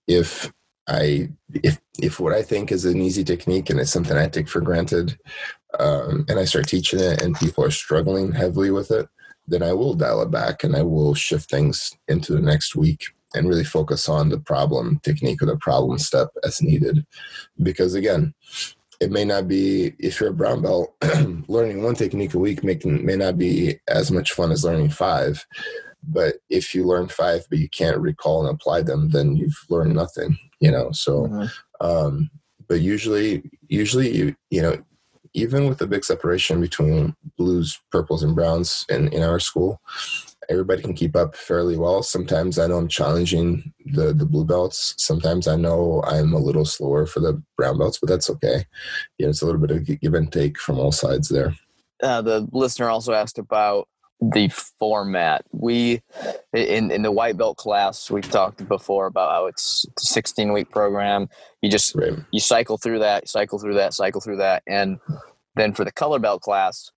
if 0.06 0.52
I 0.88 1.30
if 1.52 1.80
if 1.98 2.20
what 2.20 2.32
I 2.32 2.42
think 2.42 2.72
is 2.72 2.84
an 2.84 3.00
easy 3.00 3.24
technique 3.24 3.70
and 3.70 3.80
it's 3.80 3.90
something 3.90 4.16
I 4.16 4.28
take 4.28 4.48
for 4.48 4.60
granted, 4.60 5.18
um, 5.78 6.24
and 6.28 6.38
I 6.38 6.44
start 6.44 6.68
teaching 6.68 7.00
it 7.00 7.22
and 7.22 7.36
people 7.36 7.64
are 7.64 7.70
struggling 7.70 8.32
heavily 8.32 8.70
with 8.70 8.90
it, 8.90 9.08
then 9.46 9.62
I 9.62 9.72
will 9.72 9.94
dial 9.94 10.22
it 10.22 10.30
back 10.30 10.64
and 10.64 10.76
I 10.76 10.82
will 10.82 11.14
shift 11.14 11.50
things 11.50 11.96
into 12.08 12.32
the 12.32 12.40
next 12.40 12.76
week 12.76 13.04
and 13.34 13.48
really 13.48 13.64
focus 13.64 14.08
on 14.08 14.28
the 14.28 14.38
problem 14.38 15.00
technique 15.02 15.42
or 15.42 15.46
the 15.46 15.56
problem 15.56 15.98
step 15.98 16.28
as 16.44 16.62
needed. 16.62 17.04
Because 17.62 17.94
again, 17.94 18.34
it 19.00 19.10
may 19.10 19.24
not 19.24 19.48
be 19.48 19.92
if 19.98 20.20
you're 20.20 20.30
a 20.30 20.34
brown 20.34 20.62
belt, 20.62 20.94
learning 21.48 21.82
one 21.82 21.94
technique 21.94 22.34
a 22.34 22.38
week 22.38 22.62
may, 22.62 22.78
may 22.84 23.16
not 23.16 23.36
be 23.36 23.78
as 23.88 24.10
much 24.10 24.32
fun 24.32 24.52
as 24.52 24.64
learning 24.64 24.90
five. 24.90 25.44
But 26.06 26.36
if 26.50 26.74
you 26.74 26.84
learn 26.84 27.08
five, 27.08 27.46
but 27.48 27.58
you 27.58 27.68
can't 27.68 27.98
recall 27.98 28.46
and 28.46 28.54
apply 28.54 28.82
them, 28.82 29.10
then 29.10 29.36
you've 29.36 29.58
learned 29.68 29.94
nothing. 29.94 30.38
You 30.60 30.70
know. 30.70 30.90
So, 30.92 31.26
mm-hmm. 31.26 31.86
um, 31.86 32.30
but 32.68 32.80
usually, 32.80 33.50
usually 33.68 34.10
you 34.14 34.36
you 34.50 34.62
know, 34.62 34.76
even 35.34 35.68
with 35.68 35.78
the 35.78 35.86
big 35.86 36.04
separation 36.04 36.60
between 36.60 37.14
blues, 37.36 37.80
purples, 37.90 38.22
and 38.22 38.34
browns 38.34 38.84
in 38.88 39.08
in 39.08 39.22
our 39.22 39.40
school, 39.40 39.80
everybody 40.48 40.82
can 40.82 40.94
keep 40.94 41.16
up 41.16 41.36
fairly 41.36 41.76
well. 41.76 42.02
Sometimes 42.02 42.58
I 42.58 42.66
know 42.66 42.76
I'm 42.76 42.88
challenging 42.88 43.72
the 43.84 44.12
the 44.12 44.26
blue 44.26 44.44
belts. 44.44 44.94
Sometimes 44.98 45.48
I 45.48 45.56
know 45.56 46.02
I'm 46.06 46.32
a 46.32 46.38
little 46.38 46.64
slower 46.64 47.06
for 47.06 47.20
the 47.20 47.42
brown 47.56 47.78
belts, 47.78 47.98
but 47.98 48.08
that's 48.08 48.30
okay. 48.30 48.64
You 49.18 49.26
know, 49.26 49.30
it's 49.30 49.42
a 49.42 49.46
little 49.46 49.60
bit 49.60 49.70
of 49.70 50.00
give 50.00 50.14
and 50.14 50.32
take 50.32 50.58
from 50.58 50.78
all 50.78 50.92
sides 50.92 51.28
there. 51.28 51.54
Uh, 52.02 52.22
the 52.22 52.48
listener 52.52 52.88
also 52.88 53.12
asked 53.12 53.38
about 53.38 53.88
the 54.20 54.48
format. 54.48 55.44
We 55.52 56.02
in 56.52 56.90
in 56.90 57.02
the 57.02 57.12
white 57.12 57.36
belt 57.36 57.56
class 57.56 58.10
we've 58.10 58.30
talked 58.30 58.66
before 58.68 59.06
about 59.06 59.32
how 59.32 59.46
it's, 59.46 59.86
a 59.98 60.00
16 60.00 60.52
week 60.52 60.70
program. 60.70 61.28
You 61.62 61.70
just 61.70 61.94
right. 61.94 62.12
you 62.30 62.40
cycle 62.40 62.78
through 62.78 63.00
that, 63.00 63.28
cycle 63.28 63.58
through 63.58 63.74
that, 63.74 63.94
cycle 63.94 64.20
through 64.20 64.38
that, 64.38 64.62
and 64.66 64.98
then 65.56 65.72
for 65.72 65.84
the 65.84 65.92
color 65.92 66.18
belt 66.18 66.42
class, 66.42 66.90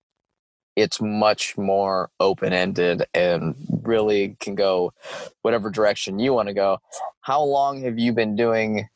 it's 0.75 1.01
much 1.01 1.57
more 1.57 2.09
open 2.19 2.53
ended 2.53 3.03
and 3.13 3.55
really 3.81 4.37
can 4.39 4.55
go 4.55 4.93
whatever 5.41 5.69
direction 5.69 6.19
you 6.19 6.33
want 6.33 6.47
to 6.47 6.53
go. 6.53 6.77
How 7.21 7.41
long 7.41 7.81
have 7.81 7.97
you 7.97 8.13
been 8.13 8.35
doing? 8.35 8.87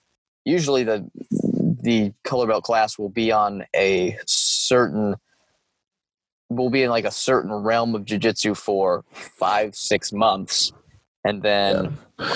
Usually 0.45 0.83
the 0.83 1.09
the 1.83 2.13
color 2.23 2.47
belt 2.47 2.63
class 2.63 2.97
will 2.97 3.09
be 3.09 3.31
on 3.31 3.65
a 3.75 4.17
certain 4.25 5.15
will 6.55 6.69
be 6.69 6.83
in 6.83 6.89
like 6.89 7.05
a 7.05 7.11
certain 7.11 7.51
realm 7.51 7.95
of 7.95 8.05
jujitsu 8.05 8.55
for 8.55 9.03
five, 9.11 9.75
six 9.75 10.11
months, 10.11 10.71
and 11.23 11.41
then 11.41 11.97
yeah. 12.19 12.33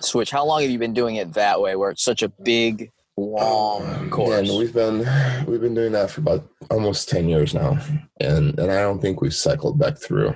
switch. 0.00 0.30
How 0.30 0.44
long 0.44 0.62
have 0.62 0.70
you 0.70 0.78
been 0.78 0.94
doing 0.94 1.16
it 1.16 1.32
that 1.34 1.60
way, 1.60 1.76
where 1.76 1.90
it's 1.90 2.04
such 2.04 2.22
a 2.22 2.28
big, 2.28 2.90
long 3.16 4.10
course? 4.10 4.48
Yeah, 4.48 4.58
we've 4.58 4.74
been 4.74 4.98
we've 5.46 5.60
been 5.60 5.74
doing 5.74 5.92
that 5.92 6.10
for 6.10 6.20
about 6.20 6.46
almost 6.70 7.08
ten 7.08 7.28
years 7.28 7.54
now, 7.54 7.78
and 8.20 8.58
and 8.58 8.70
I 8.70 8.80
don't 8.80 9.00
think 9.00 9.20
we've 9.20 9.34
cycled 9.34 9.78
back 9.78 9.98
through 9.98 10.34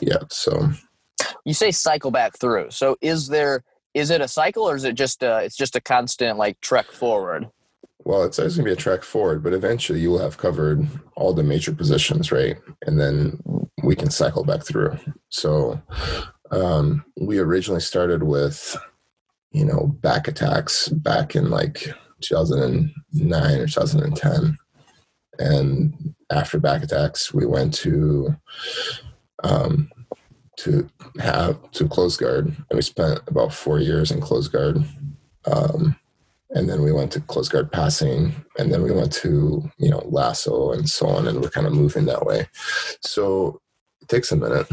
yet. 0.00 0.32
So 0.32 0.70
you 1.44 1.54
say 1.54 1.70
cycle 1.70 2.10
back 2.10 2.38
through. 2.38 2.70
So 2.70 2.96
is 3.00 3.28
there 3.28 3.62
is 3.94 4.10
it 4.10 4.20
a 4.20 4.28
cycle 4.28 4.68
or 4.68 4.76
is 4.76 4.84
it 4.84 4.94
just 4.94 5.22
a, 5.22 5.38
it's 5.38 5.56
just 5.56 5.74
a 5.74 5.80
constant 5.80 6.36
like 6.36 6.60
trek 6.60 6.90
forward? 6.90 7.48
Well, 8.06 8.22
it's 8.22 8.38
always 8.38 8.54
going 8.54 8.66
to 8.66 8.70
be 8.70 8.72
a 8.72 8.76
track 8.80 9.02
forward, 9.02 9.42
but 9.42 9.52
eventually 9.52 9.98
you 9.98 10.12
will 10.12 10.20
have 10.20 10.38
covered 10.38 10.86
all 11.16 11.34
the 11.34 11.42
major 11.42 11.74
positions, 11.74 12.30
right? 12.30 12.56
And 12.86 13.00
then 13.00 13.40
we 13.82 13.96
can 13.96 14.10
cycle 14.10 14.44
back 14.44 14.64
through. 14.64 14.96
So 15.28 15.82
um, 16.52 17.04
we 17.20 17.40
originally 17.40 17.80
started 17.80 18.22
with, 18.22 18.76
you 19.50 19.64
know, 19.64 19.88
back 20.02 20.28
attacks 20.28 20.88
back 20.88 21.34
in 21.34 21.50
like 21.50 21.88
2009 22.22 23.58
or 23.58 23.66
2010. 23.66 24.56
And 25.40 26.14
after 26.30 26.60
back 26.60 26.84
attacks, 26.84 27.34
we 27.34 27.44
went 27.44 27.74
to 27.74 28.36
um, 29.42 29.90
to 30.58 30.88
have 31.18 31.72
to 31.72 31.88
close 31.88 32.16
guard, 32.16 32.46
and 32.46 32.76
we 32.76 32.82
spent 32.82 33.18
about 33.26 33.52
four 33.52 33.80
years 33.80 34.12
in 34.12 34.20
close 34.20 34.46
guard. 34.46 34.78
Um, 35.44 35.96
and 36.50 36.68
then 36.68 36.82
we 36.82 36.92
went 36.92 37.12
to 37.12 37.20
close 37.20 37.48
guard 37.48 37.72
passing, 37.72 38.34
and 38.58 38.72
then 38.72 38.82
we 38.82 38.92
went 38.92 39.12
to 39.14 39.70
you 39.78 39.90
know 39.90 40.02
lasso 40.06 40.72
and 40.72 40.88
so 40.88 41.06
on, 41.06 41.26
and 41.26 41.40
we're 41.40 41.50
kind 41.50 41.66
of 41.66 41.72
moving 41.72 42.04
that 42.06 42.24
way. 42.24 42.48
So 43.00 43.60
it 44.00 44.08
takes 44.08 44.32
a 44.32 44.36
minute. 44.36 44.66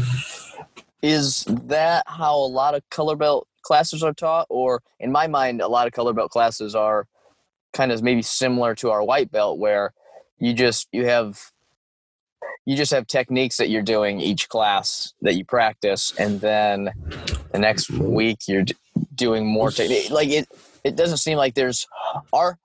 Is 1.02 1.44
that 1.48 2.04
how 2.06 2.36
a 2.36 2.46
lot 2.46 2.74
of 2.74 2.88
color 2.90 3.16
belt 3.16 3.46
classes 3.62 4.02
are 4.02 4.14
taught, 4.14 4.46
or 4.48 4.82
in 5.00 5.12
my 5.12 5.26
mind, 5.26 5.60
a 5.60 5.68
lot 5.68 5.86
of 5.86 5.92
color 5.92 6.12
belt 6.12 6.30
classes 6.30 6.74
are 6.74 7.06
kind 7.72 7.92
of 7.92 8.02
maybe 8.02 8.22
similar 8.22 8.74
to 8.76 8.90
our 8.90 9.02
white 9.02 9.30
belt, 9.30 9.58
where 9.58 9.92
you 10.38 10.54
just 10.54 10.88
you 10.92 11.04
have 11.06 11.50
you 12.66 12.76
just 12.76 12.92
have 12.92 13.06
techniques 13.06 13.56
that 13.58 13.68
you're 13.68 13.82
doing 13.82 14.20
each 14.20 14.48
class 14.48 15.12
that 15.22 15.34
you 15.34 15.44
practice, 15.44 16.14
and 16.18 16.40
then 16.40 16.90
the 17.52 17.58
next 17.58 17.90
mm-hmm. 17.90 18.12
week 18.12 18.38
you're 18.46 18.62
d- 18.62 18.74
doing 19.14 19.44
more 19.44 19.70
technique. 19.70 20.10
Like 20.10 20.28
it, 20.28 20.48
it 20.84 20.96
doesn't 20.96 21.18
seem 21.18 21.38
like 21.38 21.54
there's 21.54 21.86
our 22.32 22.58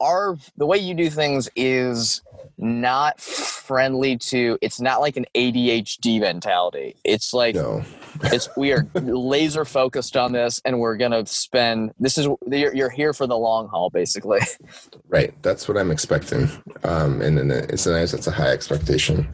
our 0.00 0.38
the 0.56 0.66
way 0.66 0.78
you 0.78 0.94
do 0.94 1.10
things 1.10 1.48
is 1.56 2.22
not 2.56 3.20
friendly 3.20 4.16
to 4.16 4.58
it's 4.62 4.80
not 4.80 5.00
like 5.00 5.16
an 5.16 5.26
ADHD 5.34 6.20
mentality. 6.20 6.96
It's 7.04 7.32
like 7.32 7.54
No, 7.54 7.84
it's 8.24 8.48
we 8.56 8.72
are 8.72 8.86
laser 8.94 9.64
focused 9.64 10.16
on 10.16 10.32
this 10.32 10.60
and 10.64 10.80
we're 10.80 10.96
going 10.96 11.12
to 11.12 11.26
spend 11.26 11.92
this 11.98 12.18
is 12.18 12.28
you're, 12.46 12.74
you're 12.74 12.90
here 12.90 13.12
for 13.12 13.26
the 13.26 13.36
long 13.36 13.68
haul 13.68 13.90
basically. 13.90 14.40
right. 15.08 15.34
That's 15.42 15.68
what 15.68 15.76
I'm 15.76 15.90
expecting, 15.90 16.48
um, 16.84 17.20
and 17.20 17.38
then 17.38 17.50
it's 17.50 17.86
a 17.86 17.92
nice. 17.92 18.14
It's 18.14 18.26
a 18.26 18.32
high 18.32 18.50
expectation. 18.50 19.32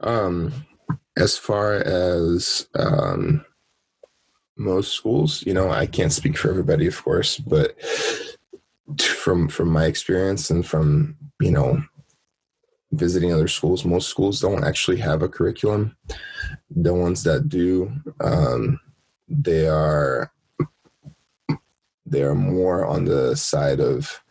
Um, 0.00 0.52
as 1.16 1.38
far 1.38 1.74
as 1.74 2.68
um, 2.74 3.44
most 4.56 4.92
schools, 4.92 5.42
you 5.46 5.54
know, 5.54 5.70
I 5.70 5.86
can't 5.86 6.12
speak 6.12 6.36
for 6.36 6.50
everybody, 6.50 6.86
of 6.86 7.02
course, 7.02 7.38
but 7.38 7.76
from 8.98 9.48
from 9.48 9.68
my 9.68 9.86
experience 9.86 10.50
and 10.50 10.64
from 10.64 11.16
you 11.40 11.50
know 11.50 11.82
visiting 12.92 13.32
other 13.32 13.48
schools 13.48 13.84
most 13.84 14.08
schools 14.08 14.40
don't 14.40 14.64
actually 14.64 14.98
have 14.98 15.22
a 15.22 15.28
curriculum. 15.28 15.96
The 16.70 16.94
ones 16.94 17.22
that 17.24 17.48
do 17.48 17.92
um, 18.20 18.80
they 19.28 19.68
are 19.68 20.32
they 22.06 22.22
are 22.22 22.36
more 22.36 22.86
on 22.86 23.04
the 23.04 23.34
side 23.36 23.80
of 23.80 24.22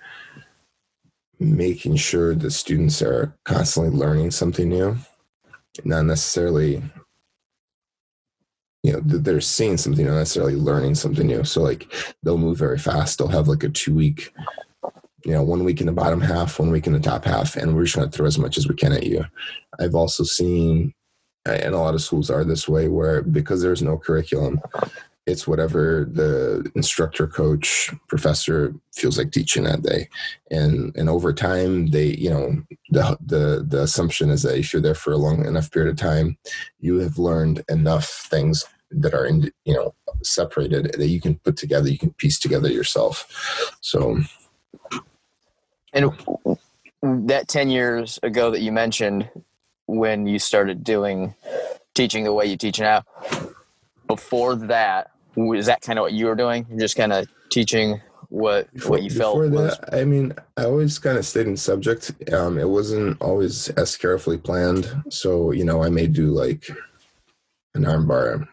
making 1.38 1.98
sure 1.98 2.34
the 2.34 2.50
students 2.50 3.02
are 3.02 3.36
constantly 3.44 3.92
learning 3.92 4.32
something 4.32 4.70
new 4.70 4.98
not 5.84 6.04
necessarily 6.04 6.82
you 8.86 8.94
know 8.94 9.02
they're 9.04 9.42
seeing 9.42 9.78
something 9.78 10.06
not 10.06 10.16
necessarily 10.16 10.56
learning 10.56 10.94
something 10.96 11.26
new. 11.26 11.44
So 11.44 11.62
like 11.62 11.92
they'll 12.22 12.38
move 12.38 12.58
very 12.58 12.78
fast. 12.78 13.18
They'll 13.18 13.28
have 13.30 13.48
like 13.48 13.64
a 13.64 13.70
two 13.70 13.96
week 13.96 14.32
you 15.26 15.32
know 15.32 15.42
one 15.42 15.64
week 15.64 15.82
in 15.82 15.88
the 15.88 15.92
bottom 15.92 16.22
half 16.22 16.60
one 16.60 16.70
week 16.70 16.86
in 16.86 16.94
the 16.94 17.00
top 17.00 17.26
half 17.26 17.56
and 17.56 17.76
we're 17.76 17.86
just 17.86 17.96
going 17.96 18.08
to 18.08 18.16
throw 18.16 18.28
as 18.28 18.38
much 18.38 18.60
as 18.60 18.68
we 18.68 18.76
can 18.76 18.92
at 18.92 19.08
you. 19.08 19.26
I've 19.80 19.96
also 19.96 20.24
seen 20.24 20.94
and 21.48 21.74
a 21.74 21.80
lot 21.80 21.96
of 21.96 22.02
schools 22.02 22.30
are 22.30 22.44
this 22.44 22.70
way 22.70 22.88
where 22.88 23.24
because 23.24 23.62
there's 23.62 23.82
no 23.82 23.98
curriculum 23.98 24.62
it's 25.26 25.48
whatever 25.48 26.08
the 26.12 26.70
instructor 26.76 27.26
coach 27.26 27.92
professor 28.08 28.76
feels 28.94 29.18
like 29.18 29.32
teaching 29.32 29.64
that 29.64 29.82
day. 29.82 30.08
And 30.52 30.96
and 30.96 31.10
over 31.10 31.34
time 31.34 31.88
they 31.88 32.16
you 32.16 32.30
know 32.30 32.64
the 32.90 33.18
the 33.26 33.66
the 33.68 33.82
assumption 33.82 34.30
is 34.30 34.44
that 34.44 34.58
if 34.58 34.72
you're 34.72 34.82
there 34.82 34.94
for 34.94 35.14
a 35.14 35.18
long 35.18 35.46
enough 35.46 35.72
period 35.72 35.92
of 35.92 35.98
time 35.98 36.38
you 36.80 37.00
have 37.00 37.18
learned 37.18 37.64
enough 37.70 38.08
things 38.30 38.66
that 39.02 39.14
are 39.14 39.26
in 39.26 39.52
you 39.66 39.74
know 39.74 39.94
separated 40.24 40.94
that 40.94 41.08
you 41.08 41.22
can 41.22 41.36
put 41.40 41.58
together 41.58 41.90
you 41.90 41.98
can 41.98 42.12
piece 42.14 42.40
together 42.40 42.70
yourself 42.70 43.76
so 43.82 44.18
And 45.94 46.12
that 47.02 47.48
10 47.48 47.70
years 47.70 48.20
ago 48.22 48.52
that 48.52 48.62
you 48.62 48.72
mentioned 48.72 49.30
when 49.86 50.28
you 50.28 50.40
started 50.40 50.84
doing 50.84 51.34
teaching 51.94 52.26
the 52.26 52.34
way 52.34 52.46
you 52.46 52.58
teach 52.58 52.80
now, 52.80 53.04
before 54.08 54.56
that, 54.56 55.12
was 55.36 55.68
that 55.68 55.82
kind 55.82 55.98
of 55.98 56.04
what 56.04 56.14
you 56.14 56.26
were 56.26 56.36
doing? 56.36 56.66
You're 56.70 56.80
just 56.80 56.98
kind 56.98 57.14
of 57.14 57.28
teaching 57.50 58.02
what 58.30 58.68
what 58.88 59.04
you 59.04 59.10
felt 59.10 59.36
before 59.36 59.50
was 59.50 59.78
that, 59.78 59.94
I 59.94 60.04
mean, 60.04 60.34
I 60.58 60.66
always 60.66 61.00
kind 61.00 61.18
of 61.18 61.26
stayed 61.26 61.48
in 61.48 61.56
subject. 61.56 62.12
Um, 62.34 62.58
it 62.58 62.68
wasn't 62.68 63.22
always 63.22 63.70
as 63.70 63.96
carefully 63.96 64.38
planned. 64.38 65.04
So, 65.10 65.52
you 65.52 65.64
know, 65.64 65.84
I 65.84 65.90
may 65.90 66.08
do 66.08 66.28
like 66.28 66.68
an 67.76 67.84
armbar 67.84 68.48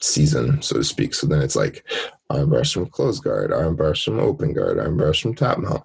season, 0.00 0.60
so 0.62 0.76
to 0.76 0.84
speak. 0.84 1.14
So 1.14 1.26
then 1.26 1.40
it's 1.40 1.56
like 1.56 1.84
arm 2.30 2.50
bars 2.50 2.72
from 2.72 2.86
close 2.86 3.20
guard, 3.20 3.52
arm 3.52 3.76
bars 3.76 4.02
from 4.02 4.18
open 4.18 4.52
guard, 4.52 4.78
arm 4.78 4.96
bars 4.96 5.18
from 5.18 5.34
top 5.34 5.58
mount. 5.58 5.82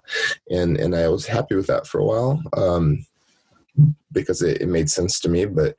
And 0.50 0.76
and 0.76 0.94
I 0.94 1.08
was 1.08 1.26
happy 1.26 1.54
with 1.54 1.66
that 1.68 1.86
for 1.86 2.00
a 2.00 2.04
while. 2.04 2.42
Um, 2.56 3.06
because 4.12 4.42
it, 4.42 4.60
it 4.60 4.68
made 4.68 4.90
sense 4.90 5.18
to 5.20 5.30
me, 5.30 5.46
but 5.46 5.76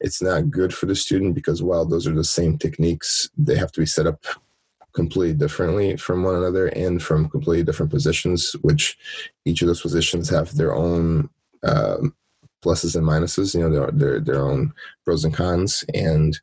it's 0.00 0.22
not 0.22 0.50
good 0.50 0.72
for 0.72 0.86
the 0.86 0.94
student 0.94 1.34
because 1.34 1.60
while 1.60 1.84
those 1.84 2.06
are 2.06 2.14
the 2.14 2.22
same 2.22 2.56
techniques, 2.56 3.28
they 3.36 3.56
have 3.56 3.72
to 3.72 3.80
be 3.80 3.86
set 3.86 4.06
up 4.06 4.24
completely 4.92 5.34
differently 5.34 5.96
from 5.96 6.22
one 6.22 6.36
another 6.36 6.68
and 6.68 7.02
from 7.02 7.28
completely 7.28 7.64
different 7.64 7.90
positions, 7.90 8.54
which 8.60 8.98
each 9.44 9.62
of 9.62 9.68
those 9.68 9.80
positions 9.80 10.28
have 10.28 10.54
their 10.54 10.74
own 10.74 11.28
um, 11.64 12.14
pluses 12.62 12.94
and 12.94 13.06
minuses, 13.06 13.54
you 13.54 13.60
know, 13.60 13.70
their, 13.70 13.90
their, 13.90 14.20
their 14.20 14.42
own 14.42 14.72
pros 15.04 15.24
and 15.24 15.34
cons. 15.34 15.84
And 15.94 16.38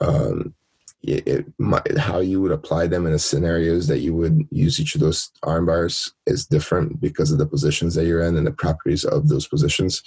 um, 0.00 0.54
it, 1.02 1.26
it 1.26 1.98
how 1.98 2.20
you 2.20 2.40
would 2.40 2.52
apply 2.52 2.86
them 2.86 3.06
in 3.06 3.12
the 3.12 3.18
scenarios 3.18 3.86
that 3.86 4.00
you 4.00 4.14
would 4.14 4.46
use 4.50 4.78
each 4.78 4.94
of 4.94 5.00
those 5.00 5.30
arm 5.42 5.66
bars 5.66 6.12
is 6.26 6.46
different 6.46 7.00
because 7.00 7.32
of 7.32 7.38
the 7.38 7.46
positions 7.46 7.94
that 7.94 8.04
you're 8.04 8.22
in 8.22 8.36
and 8.36 8.46
the 8.46 8.52
properties 8.52 9.04
of 9.04 9.28
those 9.28 9.48
positions. 9.48 10.02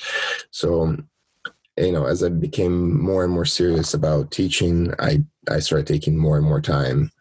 So, 0.51 0.95
you 1.77 1.91
know, 1.91 2.05
as 2.05 2.23
I 2.23 2.29
became 2.29 3.01
more 3.01 3.23
and 3.23 3.33
more 3.33 3.45
serious 3.45 3.93
about 3.93 4.31
teaching, 4.31 4.93
I, 4.99 5.23
I 5.49 5.59
started 5.59 5.87
taking 5.87 6.17
more 6.17 6.37
and 6.37 6.45
more 6.45 6.61
time 6.61 7.11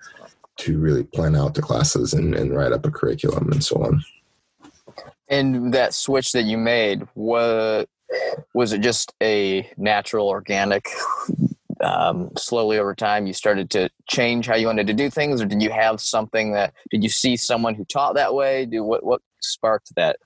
to 0.58 0.78
really 0.78 1.04
plan 1.04 1.34
out 1.34 1.54
the 1.54 1.62
classes 1.62 2.12
and, 2.12 2.34
and 2.34 2.54
write 2.54 2.72
up 2.72 2.84
a 2.84 2.90
curriculum 2.90 3.50
and 3.52 3.64
so 3.64 3.82
on. 3.82 4.04
And 5.28 5.72
that 5.72 5.94
switch 5.94 6.32
that 6.32 6.42
you 6.42 6.58
made, 6.58 7.08
what 7.14 7.88
was 8.52 8.74
it 8.74 8.82
just 8.82 9.14
a 9.22 9.70
natural, 9.78 10.28
organic, 10.28 10.86
um, 11.82 12.30
slowly 12.36 12.78
over 12.78 12.94
time 12.94 13.26
you 13.26 13.32
started 13.32 13.70
to 13.70 13.88
change 14.08 14.46
how 14.46 14.56
you 14.56 14.66
wanted 14.66 14.86
to 14.86 14.94
do 14.94 15.10
things, 15.10 15.40
or 15.40 15.46
did 15.46 15.62
you 15.62 15.70
have 15.70 16.00
something 16.00 16.52
that 16.52 16.74
did 16.90 17.02
you 17.02 17.08
see 17.08 17.36
someone 17.36 17.74
who 17.74 17.84
taught 17.84 18.14
that 18.14 18.34
way? 18.34 18.66
Do 18.66 18.84
what 18.84 19.04
what 19.04 19.20
sparked 19.40 19.94
that? 19.96 20.16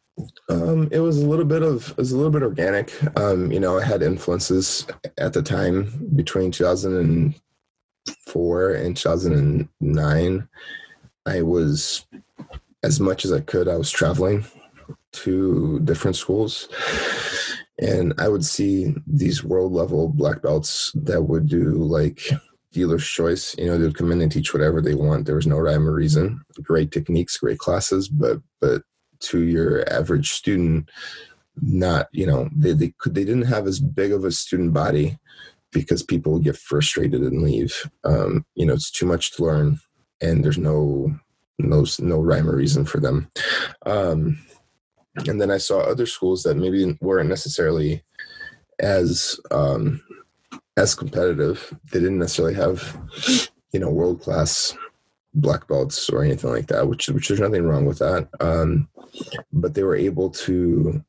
Um, 0.49 0.89
it 0.93 1.01
was 1.01 1.21
a 1.21 1.27
little 1.27 1.45
bit 1.45 1.63
of 1.63 1.91
it 1.91 1.99
was 1.99 2.13
a 2.13 2.17
little 2.17 2.33
bit 2.33 2.43
organic. 2.43 2.93
Um, 3.19 3.53
you 3.53 3.61
know, 3.61 3.79
I 3.79 3.85
had 3.85 4.03
influences 4.03 4.87
at 5.19 5.33
the 5.33 5.43
time 5.43 6.11
between 6.15 6.51
2004 6.51 8.73
and 8.73 8.97
2009. 8.97 10.49
I 11.27 11.43
was 11.43 12.07
as 12.83 13.01
much 13.01 13.25
as 13.25 13.33
I 13.33 13.41
could. 13.41 13.69
I 13.69 13.77
was 13.77 13.91
traveling 13.91 14.45
to 15.13 15.81
different 15.81 16.17
schools, 16.17 16.69
and 17.81 18.15
I 18.19 18.29
would 18.29 18.45
see 18.45 18.95
these 19.07 19.45
world 19.45 19.73
level 19.73 20.09
black 20.09 20.43
belts 20.43 20.93
that 20.95 21.23
would 21.23 21.47
do 21.49 21.73
like 21.73 22.21
dealer's 22.73 23.07
choice. 23.07 23.55
You 23.59 23.67
know, 23.67 23.79
they 23.79 23.87
would 23.87 23.99
come 23.99 24.13
in 24.13 24.21
and 24.21 24.33
teach 24.33 24.53
whatever 24.53 24.81
they 24.81 24.95
want. 24.95 25.27
There 25.27 25.37
was 25.37 25.47
no 25.47 25.59
rhyme 25.59 25.89
or 25.89 25.93
reason. 25.93 26.43
Great 26.63 26.91
techniques, 26.91 27.37
great 27.37 27.59
classes, 27.59 28.09
but 28.09 28.39
but 28.61 28.83
to 29.21 29.43
your 29.43 29.89
average 29.91 30.31
student 30.31 30.91
not 31.63 32.09
you 32.13 32.27
know 32.27 32.49
they, 32.55 32.73
they 32.73 32.93
could 32.99 33.15
they 33.15 33.25
didn't 33.25 33.47
have 33.47 33.67
as 33.67 33.81
big 33.81 34.13
of 34.13 34.25
a 34.25 34.31
student 34.31 34.73
body 34.73 35.19
because 35.73 36.03
people 36.03 36.39
get 36.39 36.57
frustrated 36.57 37.23
and 37.23 37.43
leave 37.43 37.91
um, 38.05 38.45
you 38.55 38.67
know 38.67 38.75
it's 38.75 38.91
too 38.91 39.07
much 39.07 39.33
to 39.33 39.45
learn 39.45 39.79
and 40.21 40.45
there's 40.45 40.59
no 40.59 41.15
no 41.59 41.85
no 41.99 42.21
rhyme 42.21 42.49
or 42.49 42.57
reason 42.57 42.85
for 42.85 43.01
them 43.01 43.31
um, 43.87 44.39
and 45.27 45.41
then 45.41 45.51
i 45.51 45.59
saw 45.59 45.81
other 45.81 46.07
schools 46.07 46.43
that 46.43 46.57
maybe 46.57 46.97
weren't 47.01 47.29
necessarily 47.29 48.03
as 48.79 49.39
um, 49.51 50.03
as 50.77 50.95
competitive. 50.95 51.75
They 51.91 52.01
didn't 52.01 52.19
necessarily 52.19 52.55
have 52.55 52.99
you 53.73 53.81
know 53.81 53.91
world 53.91 54.21
class 54.21 54.77
black 55.35 55.69
belts 55.69 56.09
or 56.09 56.25
anything 56.25 56.49
like 56.49 56.67
that 56.69 56.89
which 56.89 57.09
which 57.09 57.29
there's 57.29 57.41
nothing 57.41 57.65
wrong 57.65 57.85
with 57.85 57.99
that. 57.99 58.29
Um, 58.41 58.89
but 59.53 59.75
they 59.75 59.83
were 59.83 59.97
able 59.97 60.31
to 60.31 61.05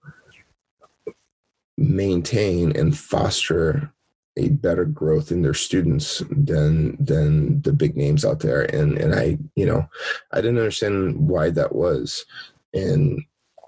maintain 1.78 2.76
and 2.76 2.98
foster 2.98 3.94
a 4.36 4.50
better 4.50 4.86
growth 4.86 5.32
in 5.32 5.42
their 5.42 5.54
students 5.54 6.22
than 6.30 6.98
than 7.04 7.62
the 7.62 7.74
big 7.74 7.96
names 7.96 8.26
out 8.26 8.40
there. 8.40 8.64
And 8.64 8.98
and 8.98 9.14
i 9.16 9.38
you 9.56 9.66
know 9.66 9.88
i 10.32 10.38
didn't 10.38 10.58
understand 10.58 11.28
why 11.28 11.50
that 11.52 11.76
was. 11.76 12.26
And 12.74 13.24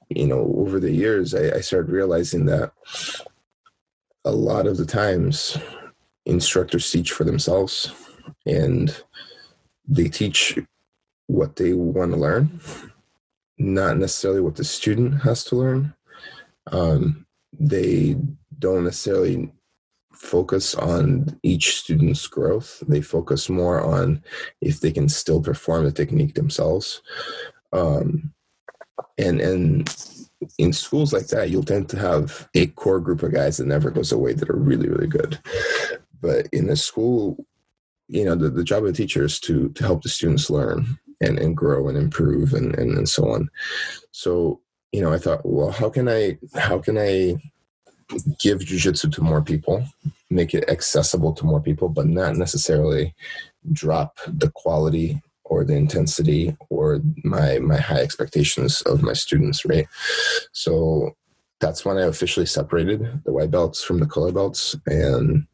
you 0.10 0.28
know, 0.28 0.54
over 0.58 0.80
the 0.80 0.92
years, 0.92 1.36
I, 1.36 1.58
I 1.58 1.62
started 1.62 1.92
realizing 1.92 2.46
that 2.46 2.72
a 4.26 4.32
lot 4.32 4.68
of 4.68 4.78
the 4.78 4.86
times 4.86 5.58
instructors 6.26 6.92
teach 6.92 7.12
for 7.12 7.24
themselves 7.24 7.92
and 8.46 9.04
they 9.88 10.08
teach 10.08 10.58
what 11.28 11.56
they 11.56 11.74
want 11.74 12.12
to 12.12 12.18
learn, 12.18 12.60
not 13.58 13.98
necessarily 13.98 14.42
what 14.42 14.56
the 14.56 14.64
student 14.64 15.22
has 15.22 15.44
to 15.46 15.56
learn. 15.56 15.94
Um, 16.72 17.26
they 17.58 18.16
don't 18.58 18.84
necessarily 18.84 19.52
focus 20.14 20.76
on 20.76 21.40
each 21.44 21.78
student's 21.78 22.28
growth. 22.28 22.84
They 22.88 23.02
focus 23.02 23.50
more 23.50 23.82
on 23.82 24.24
if 24.60 24.80
they 24.80 24.92
can 24.92 25.08
still 25.08 25.42
perform 25.42 25.86
the 25.86 25.92
technique 25.92 26.36
themselves. 26.36 27.02
Um, 27.72 28.34
and 29.18 29.42
and 29.42 29.90
in 30.58 30.74
schools 30.74 31.12
like 31.12 31.28
that, 31.28 31.50
you'll 31.50 31.64
tend 31.64 31.90
to 31.90 32.00
have 32.00 32.48
a 32.56 32.68
core 32.68 33.00
group 33.00 33.24
of 33.24 33.34
guys 33.34 33.58
that 33.58 33.68
never 33.68 33.92
goes 33.92 34.12
away 34.12 34.34
that 34.34 34.50
are 34.50 34.56
really, 34.56 34.88
really 34.88 35.08
good. 35.08 35.38
But 36.22 36.48
in 36.54 36.70
a 36.70 36.76
school, 36.76 37.46
you 38.08 38.26
know, 38.26 38.36
the, 38.36 38.50
the 38.50 38.64
job 38.64 38.84
of 38.86 38.92
the 38.92 38.98
teacher 38.98 39.24
is 39.26 39.40
to 39.42 39.70
to 39.70 39.84
help 39.84 40.04
the 40.04 40.10
students 40.10 40.50
learn 40.50 40.98
and, 41.22 41.38
and 41.38 41.56
grow 41.56 41.88
and 41.88 41.98
improve 41.98 42.54
and, 42.54 42.74
and, 42.78 42.98
and 42.98 43.10
so 43.10 43.30
on. 43.30 43.50
So, 44.12 44.62
you 44.92 45.02
know, 45.02 45.12
I 45.12 45.18
thought, 45.18 45.42
well, 45.44 45.72
how 45.72 45.90
can 45.90 46.08
I 46.08 46.38
how 46.56 46.80
can 46.80 46.98
I 46.98 47.36
give 48.40 48.60
jujitsu 48.60 49.12
to 49.14 49.22
more 49.22 49.42
people, 49.42 49.86
make 50.30 50.54
it 50.54 50.68
accessible 50.70 51.34
to 51.34 51.46
more 51.46 51.62
people, 51.62 51.90
but 51.90 52.08
not 52.08 52.36
necessarily 52.36 53.14
drop 53.72 54.18
the 54.28 54.50
quality 54.52 55.22
or 55.50 55.64
the 55.64 55.76
intensity 55.76 56.56
or 56.70 57.02
my 57.24 57.60
my 57.60 57.78
high 57.78 58.02
expectations 58.02 58.82
of 58.84 59.04
my 59.04 59.14
students 59.14 59.66
right? 59.66 59.88
So 60.52 61.16
that's 61.60 61.84
when 61.84 61.98
i 61.98 62.04
officially 62.04 62.46
separated 62.46 63.22
the 63.26 63.34
white 63.34 63.52
belts 63.52 63.84
from 63.84 64.00
the 64.00 64.06
color 64.06 64.32
belts 64.32 64.78
and 64.86 65.46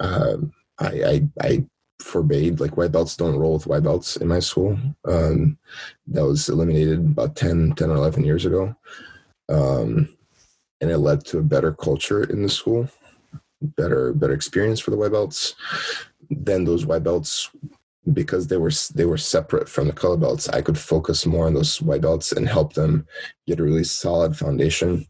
um, 0.00 0.52
I, 0.78 0.88
I, 1.04 1.28
I 1.42 1.64
forbade 2.00 2.60
like 2.60 2.76
white 2.76 2.92
belts 2.92 3.16
don't 3.16 3.36
roll 3.36 3.54
with 3.54 3.66
white 3.66 3.82
belts 3.82 4.16
in 4.16 4.28
my 4.28 4.40
school. 4.40 4.78
Um, 5.06 5.58
that 6.08 6.24
was 6.24 6.48
eliminated 6.48 6.98
about 6.98 7.36
10 7.36 7.74
10 7.76 7.90
or 7.90 7.96
11 7.96 8.24
years 8.24 8.44
ago. 8.44 8.74
Um, 9.48 10.08
and 10.80 10.90
it 10.90 10.98
led 10.98 11.24
to 11.26 11.38
a 11.38 11.42
better 11.42 11.72
culture 11.72 12.24
in 12.24 12.42
the 12.42 12.48
school 12.48 12.88
better 13.62 14.12
better 14.12 14.34
experience 14.34 14.80
for 14.80 14.90
the 14.90 14.96
white 14.96 15.12
belts. 15.12 15.54
Then 16.30 16.64
those 16.64 16.84
white 16.86 17.04
belts 17.04 17.50
because 18.12 18.48
they 18.48 18.56
were 18.56 18.70
they 18.94 19.04
were 19.06 19.18
separate 19.18 19.68
from 19.68 19.86
the 19.86 19.92
color 19.92 20.16
belts. 20.16 20.48
I 20.48 20.60
could 20.60 20.78
focus 20.78 21.24
more 21.24 21.46
on 21.46 21.54
those 21.54 21.80
white 21.80 22.02
belts 22.02 22.32
and 22.32 22.48
help 22.48 22.74
them 22.74 23.06
get 23.46 23.60
a 23.60 23.64
really 23.64 23.84
solid 23.84 24.36
foundation. 24.36 25.06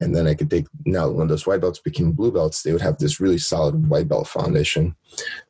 And 0.00 0.16
then 0.16 0.26
i 0.26 0.34
could 0.34 0.50
take 0.50 0.66
now 0.84 1.08
when 1.08 1.28
those 1.28 1.46
white 1.46 1.60
belts 1.60 1.78
became 1.78 2.10
blue 2.10 2.32
belts 2.32 2.62
they 2.62 2.72
would 2.72 2.82
have 2.82 2.98
this 2.98 3.20
really 3.20 3.38
solid 3.38 3.88
white 3.88 4.08
belt 4.08 4.26
foundation. 4.26 4.96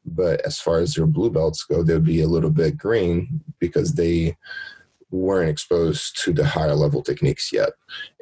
But 0.04 0.42
as 0.42 0.60
far 0.60 0.80
as 0.80 0.94
their 0.94 1.06
blue 1.06 1.30
belts 1.30 1.64
go 1.64 1.82
they 1.82 1.94
would 1.94 2.04
be 2.04 2.20
a 2.20 2.28
little 2.28 2.50
bit 2.50 2.76
green 2.76 3.40
because 3.58 3.94
they 3.94 4.36
weren't 5.10 5.50
exposed 5.50 6.22
to 6.24 6.32
the 6.32 6.44
higher 6.44 6.74
level 6.74 7.02
techniques 7.02 7.52
yet. 7.52 7.70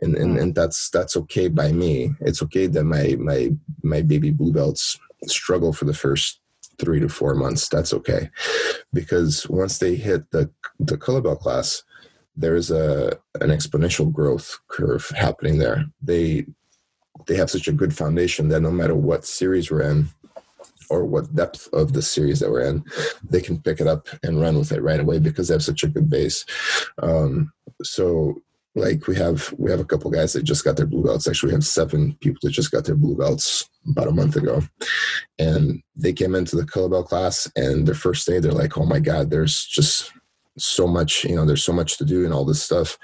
And, 0.02 0.14
and 0.14 0.38
and 0.38 0.54
that's 0.54 0.90
that's 0.90 1.16
okay 1.16 1.48
by 1.48 1.72
me. 1.72 2.14
It's 2.20 2.42
okay 2.42 2.68
that 2.68 2.84
my 2.84 3.16
my 3.18 3.50
my 3.82 4.02
baby 4.02 4.30
blue 4.30 4.52
belts 4.52 4.98
struggle 5.26 5.72
for 5.72 5.84
the 5.84 5.94
first 5.94 6.40
three 6.80 7.00
to 7.00 7.08
four 7.08 7.34
months, 7.34 7.68
that's 7.68 7.92
okay. 7.94 8.30
Because 8.92 9.48
once 9.48 9.78
they 9.78 9.94
hit 9.94 10.30
the 10.30 10.50
the 10.78 10.96
color 10.96 11.20
belt 11.20 11.40
class, 11.40 11.82
there 12.36 12.56
is 12.56 12.70
a 12.70 13.18
an 13.40 13.50
exponential 13.50 14.10
growth 14.12 14.58
curve 14.68 15.08
happening 15.16 15.58
there. 15.58 15.84
They 16.02 16.46
they 17.26 17.36
have 17.36 17.50
such 17.50 17.68
a 17.68 17.72
good 17.72 17.94
foundation 17.94 18.48
that 18.48 18.60
no 18.60 18.70
matter 18.70 18.94
what 18.94 19.24
series 19.26 19.70
we're 19.70 19.82
in 19.82 20.08
or 20.88 21.04
what 21.04 21.34
depth 21.36 21.68
of 21.72 21.92
the 21.92 22.02
series 22.02 22.40
that 22.40 22.50
we're 22.50 22.62
in, 22.62 22.84
they 23.22 23.40
can 23.40 23.60
pick 23.60 23.80
it 23.80 23.86
up 23.86 24.08
and 24.22 24.40
run 24.40 24.58
with 24.58 24.72
it 24.72 24.82
right 24.82 24.98
away 24.98 25.18
because 25.18 25.48
they 25.48 25.54
have 25.54 25.62
such 25.62 25.84
a 25.84 25.88
good 25.88 26.10
base. 26.10 26.44
Um, 27.00 27.52
so 27.82 28.42
like 28.74 29.06
we 29.06 29.16
have 29.16 29.52
we 29.58 29.70
have 29.70 29.80
a 29.80 29.84
couple 29.84 30.10
guys 30.10 30.32
that 30.32 30.44
just 30.44 30.64
got 30.64 30.76
their 30.76 30.86
blue 30.86 31.02
belts. 31.02 31.26
Actually 31.26 31.48
we 31.48 31.54
have 31.54 31.66
seven 31.66 32.16
people 32.20 32.38
that 32.42 32.52
just 32.52 32.70
got 32.70 32.84
their 32.84 32.94
blue 32.94 33.16
belts 33.16 33.68
about 33.88 34.08
a 34.08 34.12
month 34.12 34.36
ago. 34.36 34.62
And 35.38 35.82
they 35.96 36.12
came 36.12 36.34
into 36.34 36.56
the 36.56 36.66
color 36.66 36.88
belt 36.88 37.08
class 37.08 37.50
and 37.56 37.86
their 37.86 37.94
first 37.94 38.26
day 38.26 38.38
they're 38.38 38.52
like 38.52 38.78
oh 38.78 38.86
my 38.86 39.00
god 39.00 39.30
there's 39.30 39.64
just 39.64 40.12
so 40.58 40.86
much 40.86 41.24
you 41.24 41.34
know 41.34 41.44
there's 41.44 41.64
so 41.64 41.72
much 41.72 41.96
to 41.98 42.04
do 42.04 42.24
and 42.24 42.32
all 42.32 42.44
this 42.44 42.62
stuff. 42.62 42.98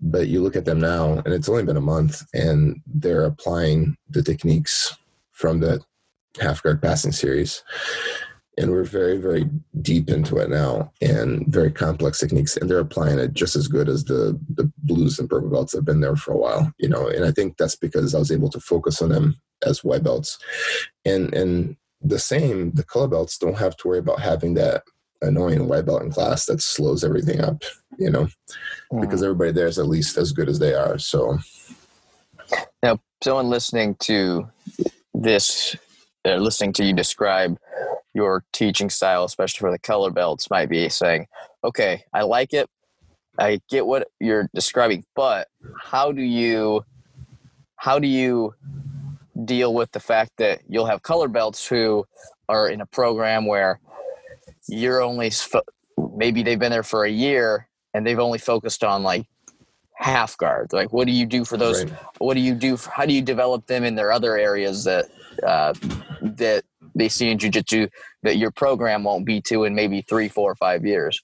But 0.00 0.28
you 0.28 0.42
look 0.42 0.56
at 0.56 0.64
them 0.64 0.80
now 0.80 1.22
and 1.24 1.28
it's 1.28 1.48
only 1.48 1.64
been 1.64 1.76
a 1.76 1.82
month 1.82 2.22
and 2.34 2.80
they're 2.86 3.24
applying 3.24 3.96
the 4.10 4.22
techniques 4.22 4.94
from 5.32 5.60
the 5.60 5.80
half 6.40 6.62
guard 6.62 6.82
passing 6.82 7.12
series 7.12 7.62
and 8.58 8.70
we're 8.70 8.84
very 8.84 9.18
very 9.18 9.48
deep 9.82 10.08
into 10.08 10.38
it 10.38 10.48
now 10.48 10.92
and 11.00 11.46
very 11.46 11.70
complex 11.70 12.18
techniques. 12.18 12.56
And 12.56 12.70
they're 12.70 12.78
applying 12.78 13.18
it 13.18 13.34
just 13.34 13.56
as 13.56 13.68
good 13.68 13.88
as 13.88 14.04
the 14.04 14.38
the 14.54 14.70
blues 14.78 15.18
and 15.18 15.28
purple 15.28 15.50
belts 15.50 15.74
have 15.74 15.84
been 15.84 16.00
there 16.00 16.16
for 16.16 16.32
a 16.32 16.38
while 16.38 16.72
you 16.78 16.88
know. 16.88 17.08
And 17.08 17.24
i 17.24 17.30
think 17.30 17.56
that's 17.56 17.76
because 17.76 18.14
i 18.14 18.18
was 18.18 18.32
able 18.32 18.50
to 18.50 18.60
focus 18.60 19.02
on 19.02 19.10
them 19.10 19.40
as 19.64 19.84
white 19.84 20.02
belts. 20.02 20.38
And 21.04 21.34
and 21.34 21.76
the 22.02 22.18
same 22.18 22.72
the 22.72 22.84
color 22.84 23.08
belts 23.08 23.38
don't 23.38 23.58
have 23.58 23.76
to 23.78 23.88
worry 23.88 23.98
about 23.98 24.20
having 24.20 24.54
that 24.54 24.82
annoying 25.22 25.66
white 25.66 25.86
belt 25.86 26.02
in 26.02 26.10
class 26.10 26.44
that 26.44 26.60
slows 26.60 27.02
everything 27.02 27.40
up 27.40 27.62
you 27.98 28.10
know 28.10 28.28
mm. 28.92 29.00
because 29.00 29.22
everybody 29.22 29.50
there 29.50 29.66
is 29.66 29.78
at 29.78 29.86
least 29.86 30.16
as 30.16 30.32
good 30.32 30.48
as 30.48 30.58
they 30.58 30.74
are 30.74 30.98
so. 30.98 31.38
Now 32.82 33.00
someone 33.22 33.48
listening 33.48 33.96
to 34.00 34.48
this 35.14 35.74
uh, 36.24 36.36
listening 36.36 36.72
to 36.74 36.84
you 36.84 36.92
describe 36.92 37.58
your 38.16 38.44
teaching 38.50 38.88
style, 38.88 39.24
especially 39.24 39.58
for 39.58 39.70
the 39.70 39.78
color 39.78 40.10
belts, 40.10 40.48
might 40.50 40.70
be 40.70 40.88
saying, 40.88 41.26
okay, 41.62 42.02
I 42.14 42.22
like 42.22 42.54
it. 42.54 42.66
I 43.38 43.60
get 43.68 43.86
what 43.86 44.08
you're 44.18 44.48
describing, 44.54 45.04
but 45.14 45.48
how 45.78 46.12
do 46.12 46.22
you 46.22 46.82
how 47.76 47.98
do 47.98 48.08
you 48.08 48.54
deal 49.44 49.74
with 49.74 49.92
the 49.92 50.00
fact 50.00 50.32
that 50.38 50.62
you'll 50.66 50.86
have 50.86 51.02
color 51.02 51.28
belts 51.28 51.68
who 51.68 52.06
are 52.48 52.68
in 52.68 52.80
a 52.80 52.86
program 52.86 53.44
where 53.44 53.78
you're 54.66 55.02
only 55.02 55.30
maybe 56.16 56.42
they've 56.42 56.58
been 56.58 56.72
there 56.72 56.82
for 56.82 57.04
a 57.04 57.10
year 57.10 57.68
and 57.92 58.06
they've 58.06 58.18
only 58.18 58.38
focused 58.38 58.82
on 58.82 59.02
like 59.02 59.26
half 59.98 60.38
guard 60.38 60.72
like 60.72 60.90
what 60.90 61.06
do 61.06 61.12
you 61.12 61.26
do 61.26 61.44
for 61.44 61.58
those 61.58 61.84
right. 61.84 61.92
what 62.18 62.34
do 62.34 62.40
you 62.40 62.54
do 62.54 62.78
for, 62.78 62.90
how 62.90 63.04
do 63.04 63.12
you 63.12 63.20
develop 63.20 63.66
them 63.66 63.84
in 63.84 63.94
their 63.94 64.10
other 64.10 64.38
areas 64.38 64.84
that 64.84 65.06
uh, 65.42 65.74
that 66.22 66.64
they 66.96 67.08
see 67.08 67.30
in 67.30 67.38
jujitsu 67.38 67.88
that 68.22 68.36
your 68.36 68.50
program 68.50 69.04
won't 69.04 69.24
be 69.24 69.40
to 69.42 69.64
in 69.64 69.74
maybe 69.74 70.02
three, 70.02 70.28
four, 70.28 70.54
five 70.54 70.84
years. 70.84 71.20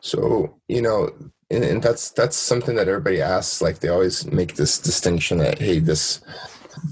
So 0.00 0.58
you 0.68 0.82
know, 0.82 1.10
and, 1.50 1.64
and 1.64 1.82
that's 1.82 2.10
that's 2.10 2.36
something 2.36 2.76
that 2.76 2.88
everybody 2.88 3.20
asks. 3.20 3.60
Like 3.60 3.80
they 3.80 3.88
always 3.88 4.26
make 4.26 4.54
this 4.54 4.78
distinction 4.78 5.38
that 5.38 5.58
hey, 5.58 5.78
this 5.78 6.20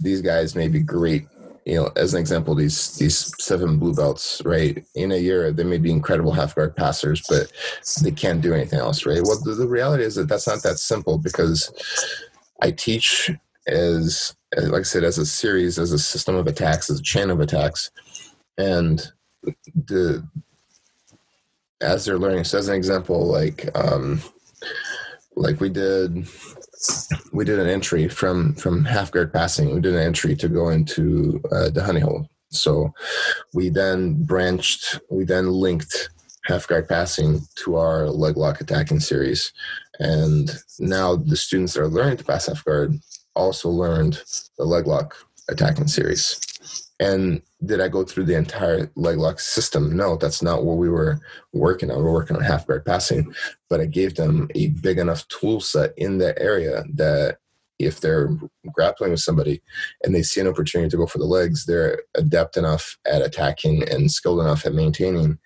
these 0.03 0.21
guys 0.21 0.55
may 0.55 0.69
be 0.69 0.81
great 0.81 1.27
you 1.67 1.75
know, 1.75 1.91
as 1.97 2.15
an 2.15 2.21
example, 2.21 2.55
these 2.55 2.97
these 2.97 3.35
seven 3.41 3.79
blue 3.79 3.93
belts, 3.93 4.41
right? 4.45 4.85
In 4.95 5.11
a 5.11 5.17
year, 5.17 5.53
they 5.53 5.65
may 5.65 5.79
be 5.79 5.91
incredible 5.91 6.31
half 6.31 6.55
guard 6.55 6.77
passers, 6.77 7.23
but 7.29 7.51
they 8.03 8.13
can't 8.13 8.41
do 8.41 8.55
anything 8.55 8.79
else, 8.79 9.05
right? 9.05 9.21
Well, 9.21 9.41
the, 9.43 9.55
the 9.55 9.67
reality 9.67 10.05
is 10.05 10.15
that 10.15 10.29
that's 10.29 10.47
not 10.47 10.63
that 10.63 10.79
simple 10.79 11.19
because 11.19 11.73
I 12.63 12.71
teach 12.71 13.33
as 13.67 14.36
like 14.57 14.81
I 14.81 14.83
said, 14.83 15.05
as 15.05 15.19
a 15.19 15.27
series, 15.27 15.79
as 15.79 15.93
a 15.93 15.99
system 15.99 16.35
of 16.35 16.47
attacks, 16.47 16.91
as 16.91 17.01
a 17.01 17.03
chain 17.03 17.31
of 17.31 17.41
attacks, 17.41 17.91
and 18.57 19.07
the 19.75 20.27
as 21.81 22.05
they're 22.05 22.19
learning. 22.19 22.45
So, 22.45 22.59
as 22.59 22.69
an 22.69 22.75
example, 22.75 23.27
like 23.27 23.69
um, 23.77 24.23
like 25.35 25.61
we 25.61 25.69
did, 25.69 26.27
we 27.33 27.45
did 27.45 27.59
an 27.59 27.69
entry 27.69 28.09
from 28.09 28.55
from 28.55 28.85
half 28.85 29.11
guard 29.11 29.33
passing. 29.33 29.75
We 29.75 29.81
did 29.81 29.95
an 29.95 30.03
entry 30.03 30.35
to 30.37 30.49
go 30.49 30.71
into 30.71 31.43
uh, 31.53 31.71
the 31.71 31.83
honey 31.85 32.01
hole. 32.01 32.29
So, 32.49 32.95
we 33.53 33.69
then 33.69 34.25
branched. 34.25 35.01
We 35.11 35.25
then 35.25 35.51
linked 35.51 36.11
half 36.45 36.67
guard 36.67 36.89
passing 36.89 37.41
to 37.65 37.77
our 37.77 38.09
leg 38.09 38.37
lock 38.37 38.61
attacking 38.61 39.01
series, 39.01 39.53
and 39.99 40.51
now 40.79 41.17
the 41.17 41.37
students 41.37 41.75
that 41.75 41.83
are 41.83 41.89
learning 41.89 42.17
to 42.19 42.25
pass 42.25 42.47
half 42.47 42.65
guard 42.65 42.99
also 43.37 43.69
learned 43.69 44.23
the 44.59 44.65
leg 44.65 44.87
lock 44.87 45.17
attacking 45.49 45.89
series. 45.89 46.41
And 46.99 47.43
did 47.65 47.81
I 47.81 47.89
go 47.89 48.05
through 48.05 48.25
the 48.25 48.37
entire 48.37 48.91
leg 48.97 49.19
lock 49.19 49.39
system? 49.39 49.97
No, 49.97 50.17
that's 50.17 50.43
not 50.43 50.65
what 50.65 50.79
we 50.79 50.89
were 50.89 51.21
working 51.53 51.91
on. 51.91 51.99
We 51.99 52.05
we're 52.05 52.13
working 52.13 52.37
on 52.37 52.43
half 52.43 52.67
guard 52.67 52.85
passing, 52.85 53.35
but 53.69 53.81
I 53.81 53.87
gave 53.87 54.15
them 54.15 54.49
a 54.55 54.69
big 54.69 54.99
enough 54.99 55.29
tool 55.29 55.61
set 55.61 55.93
in 55.97 56.19
that 56.19 56.41
area 56.41 56.85
that 56.95 57.39
if 57.79 58.01
they're 58.01 58.31
grappling 58.73 59.11
with 59.11 59.21
somebody 59.21 59.63
and 60.03 60.15
they 60.15 60.23
see 60.23 60.41
an 60.41 60.49
opportunity 60.49 60.89
to 60.89 60.97
go 60.97 61.07
for 61.07 61.19
the 61.19 61.27
legs, 61.27 61.67
they're 61.67 62.03
adept 62.15 62.57
enough 62.57 62.97
at 63.05 63.21
attacking 63.23 63.87
and 63.89 64.11
skilled 64.11 64.41
enough 64.41 64.65
at 64.65 64.73
maintaining 64.73 65.39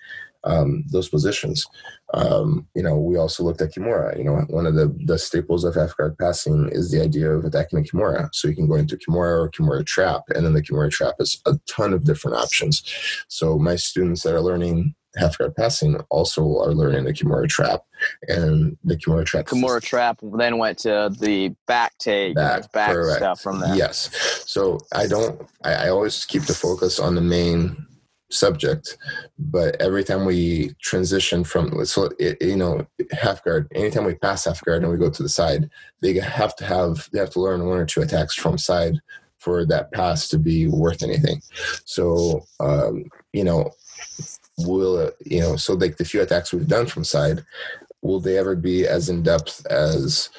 um, 0.45 0.85
those 0.91 1.09
positions. 1.09 1.67
Um, 2.13 2.67
you 2.75 2.83
know, 2.83 2.97
we 2.97 3.17
also 3.17 3.45
looked 3.45 3.61
at 3.61 3.73
Kimura. 3.73 4.17
You 4.19 4.25
know, 4.25 4.37
one 4.49 4.67
of 4.67 4.75
the, 4.75 4.95
the 5.05 5.19
staples 5.19 5.65
of 5.65 5.75
half 5.75 5.97
guard 5.97 6.19
passing 6.19 6.69
is 6.73 6.91
the 6.91 7.03
idea 7.03 7.31
of 7.31 7.45
attacking 7.45 7.79
a 7.79 7.83
Kimura. 7.83 8.29
So 8.33 8.49
you 8.49 8.55
can 8.55 8.67
go 8.69 8.75
into 8.75 8.97
Kimura 8.97 9.45
or 9.45 9.51
Kimura 9.51 9.87
trap, 9.87 10.25
and 10.35 10.45
then 10.45 10.55
the 10.55 10.63
Kimura 10.63 10.91
trap 10.91 11.15
has 11.19 11.41
a 11.47 11.59
ton 11.69 11.93
of 11.93 12.05
different 12.05 12.37
options. 12.37 12.83
So 13.29 13.59
my 13.59 13.77
students 13.77 14.23
that 14.23 14.35
are 14.35 14.41
learning 14.41 14.95
half 15.17 15.37
guard 15.39 15.55
passing 15.57 15.97
also 16.09 16.43
are 16.59 16.73
learning 16.73 17.05
the 17.05 17.13
Kimura 17.13 17.49
trap, 17.49 17.83
and 18.29 18.77
the 18.85 18.97
Kimura 18.97 19.25
trap. 19.25 19.47
Kimura 19.47 19.83
trap 19.83 20.19
then 20.23 20.59
went 20.59 20.79
to 20.81 21.15
the 21.21 21.55
back 21.67 21.97
take, 21.99 22.35
back, 22.35 22.71
back 22.73 22.97
stuff 23.17 23.41
from 23.41 23.61
that. 23.61 23.77
Yes. 23.77 24.11
So 24.47 24.81
I 24.93 25.07
don't. 25.07 25.47
I, 25.65 25.73
I 25.75 25.89
always 25.91 26.25
keep 26.25 26.43
the 26.43 26.55
focus 26.55 26.99
on 26.99 27.15
the 27.15 27.21
main 27.21 27.87
subject 28.31 28.97
but 29.39 29.81
every 29.81 30.05
time 30.05 30.25
we 30.25 30.73
transition 30.81 31.43
from 31.43 31.85
so 31.85 32.09
it, 32.19 32.41
you 32.41 32.57
know 32.57 32.87
half 33.11 33.43
guard 33.45 33.67
anytime 33.75 34.05
we 34.05 34.15
pass 34.15 34.45
half 34.45 34.65
guard 34.65 34.83
and 34.83 34.91
we 34.91 34.99
go 34.99 35.11
to 35.11 35.23
the 35.23 35.29
side 35.29 35.69
they 36.01 36.15
have 36.15 36.55
to 36.55 36.65
have 36.65 37.09
they 37.13 37.19
have 37.19 37.31
to 37.31 37.41
learn 37.41 37.67
one 37.67 37.79
or 37.79 37.87
two 37.87 38.03
attacks 38.03 38.35
from 38.35 38.57
side 38.57 39.01
for 39.41 39.65
that 39.65 39.91
pass 39.91 40.29
to 40.29 40.39
be 40.39 40.69
worth 40.69 41.03
anything. 41.03 41.43
So 41.85 42.47
um, 42.61 43.07
you 43.33 43.43
know 43.43 43.71
will 44.59 45.11
you 45.25 45.41
know 45.41 45.57
so 45.57 45.75
like 45.75 45.97
the 45.97 46.05
few 46.05 46.21
attacks 46.21 46.53
we've 46.53 46.69
done 46.69 46.87
from 46.87 47.05
side 47.05 47.45
will 48.03 48.21
they 48.21 48.39
ever 48.39 48.55
be 48.55 48.87
as 48.87 49.09
in 49.09 49.23
depth 49.23 49.67
as 49.67 50.31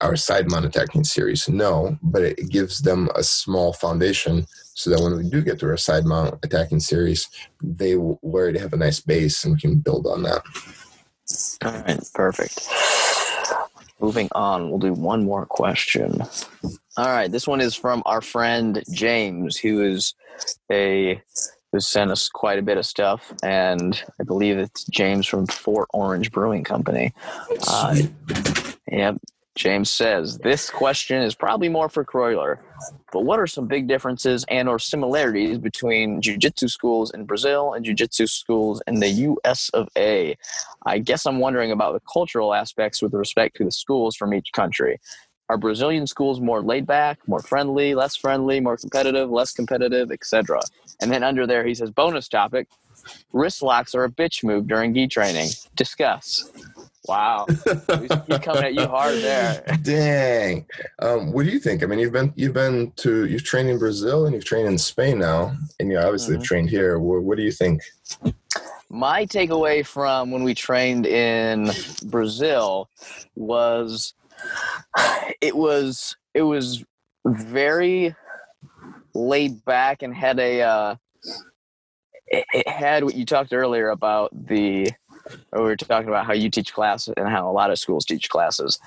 our 0.00 0.16
side 0.16 0.50
mount 0.50 0.64
attacking 0.64 1.04
series. 1.04 1.48
No 1.48 1.98
but 2.02 2.22
it 2.22 2.48
gives 2.48 2.80
them 2.82 3.08
a 3.14 3.22
small 3.22 3.72
foundation 3.72 4.46
so 4.74 4.90
that 4.90 5.00
when 5.00 5.16
we 5.16 5.28
do 5.28 5.42
get 5.42 5.58
to 5.60 5.66
our 5.68 5.76
side 5.76 6.04
mount 6.04 6.34
attacking 6.42 6.80
series 6.80 7.28
they 7.62 7.96
already 7.96 8.58
have 8.58 8.72
a 8.72 8.76
nice 8.76 9.00
base 9.00 9.44
and 9.44 9.54
we 9.54 9.60
can 9.60 9.76
build 9.76 10.06
on 10.06 10.22
that. 10.22 10.42
All 11.64 11.72
right 11.72 12.00
perfect. 12.14 12.68
Moving 14.00 14.28
on 14.32 14.70
we'll 14.70 14.78
do 14.78 14.92
one 14.92 15.24
more 15.24 15.46
question. 15.46 16.22
All 16.96 17.08
right 17.08 17.30
this 17.30 17.46
one 17.46 17.60
is 17.60 17.74
from 17.74 18.02
our 18.06 18.20
friend 18.20 18.82
james 18.90 19.56
who 19.56 19.82
is 19.82 20.14
a 20.70 21.22
who 21.76 21.80
sent 21.80 22.10
us 22.10 22.28
quite 22.28 22.58
a 22.58 22.62
bit 22.62 22.78
of 22.78 22.86
stuff, 22.86 23.32
and 23.42 24.02
I 24.20 24.24
believe 24.24 24.56
it's 24.58 24.84
James 24.84 25.26
from 25.26 25.46
Fort 25.46 25.88
Orange 25.92 26.30
Brewing 26.32 26.64
Company. 26.64 27.12
Uh, 27.68 27.96
yep. 28.90 29.16
James 29.56 29.90
says 29.90 30.36
this 30.38 30.68
question 30.68 31.22
is 31.22 31.34
probably 31.34 31.70
more 31.70 31.88
for 31.88 32.04
Croyler, 32.04 32.58
but 33.10 33.24
what 33.24 33.40
are 33.40 33.46
some 33.46 33.66
big 33.66 33.88
differences 33.88 34.44
and 34.48 34.68
or 34.68 34.78
similarities 34.78 35.56
between 35.56 36.20
jiu-jitsu 36.20 36.68
schools 36.68 37.10
in 37.12 37.24
Brazil 37.24 37.72
and 37.72 37.82
jiu-jitsu 37.84 38.26
schools 38.26 38.82
in 38.86 39.00
the 39.00 39.08
US 39.08 39.70
of 39.70 39.88
A? 39.96 40.36
I 40.84 40.98
guess 40.98 41.24
I'm 41.24 41.38
wondering 41.38 41.72
about 41.72 41.94
the 41.94 42.02
cultural 42.12 42.52
aspects 42.52 43.00
with 43.00 43.14
respect 43.14 43.56
to 43.56 43.64
the 43.64 43.72
schools 43.72 44.14
from 44.14 44.34
each 44.34 44.52
country. 44.52 45.00
Are 45.48 45.56
Brazilian 45.56 46.06
schools 46.06 46.38
more 46.38 46.60
laid 46.60 46.86
back, 46.86 47.18
more 47.26 47.40
friendly, 47.40 47.94
less 47.94 48.14
friendly, 48.14 48.60
more 48.60 48.76
competitive, 48.76 49.30
less 49.30 49.52
competitive, 49.52 50.12
etc.? 50.12 50.60
And 51.00 51.10
then 51.10 51.22
under 51.22 51.46
there, 51.46 51.64
he 51.64 51.74
says, 51.74 51.90
bonus 51.90 52.28
topic 52.28 52.68
wrist 53.32 53.62
locks 53.62 53.94
are 53.94 54.04
a 54.04 54.10
bitch 54.10 54.44
move 54.44 54.66
during 54.66 54.94
gi 54.94 55.08
training. 55.08 55.48
Discuss. 55.74 56.50
Wow, 57.06 57.46
he's 57.48 58.38
coming 58.40 58.64
at 58.64 58.74
you 58.74 58.86
hard 58.86 59.14
there. 59.18 59.62
Dang. 59.82 60.66
Um, 60.98 61.32
what 61.32 61.44
do 61.44 61.52
you 61.52 61.60
think? 61.60 61.84
I 61.84 61.86
mean, 61.86 62.00
you've 62.00 62.12
been 62.12 62.32
you've 62.34 62.52
been 62.52 62.92
to 62.96 63.26
you've 63.26 63.44
trained 63.44 63.68
in 63.68 63.78
Brazil 63.78 64.26
and 64.26 64.34
you've 64.34 64.44
trained 64.44 64.66
in 64.66 64.76
Spain 64.76 65.18
now, 65.18 65.56
and 65.78 65.90
you 65.90 65.98
obviously 65.98 66.34
mm-hmm. 66.34 66.42
trained 66.42 66.70
here. 66.70 66.98
What, 66.98 67.22
what 67.22 67.36
do 67.36 67.44
you 67.44 67.52
think? 67.52 67.82
My 68.88 69.24
takeaway 69.24 69.86
from 69.86 70.32
when 70.32 70.42
we 70.42 70.54
trained 70.54 71.06
in 71.06 71.70
Brazil 72.06 72.88
was 73.36 74.14
it 75.40 75.56
was 75.56 76.16
it 76.34 76.42
was 76.42 76.84
very 77.24 78.14
laid 79.14 79.64
back 79.64 80.02
and 80.02 80.14
had 80.14 80.38
a 80.38 80.62
uh, 80.62 80.96
it, 82.28 82.68
had 82.68 83.04
what 83.04 83.14
you 83.14 83.24
talked 83.24 83.52
earlier 83.52 83.90
about 83.90 84.30
the 84.46 84.90
we 85.52 85.60
were 85.60 85.76
talking 85.76 86.08
about 86.08 86.26
how 86.26 86.32
you 86.32 86.50
teach 86.50 86.72
classes 86.72 87.14
and 87.16 87.28
how 87.28 87.50
a 87.50 87.52
lot 87.52 87.70
of 87.70 87.78
schools 87.78 88.04
teach 88.04 88.28
classes. 88.28 88.78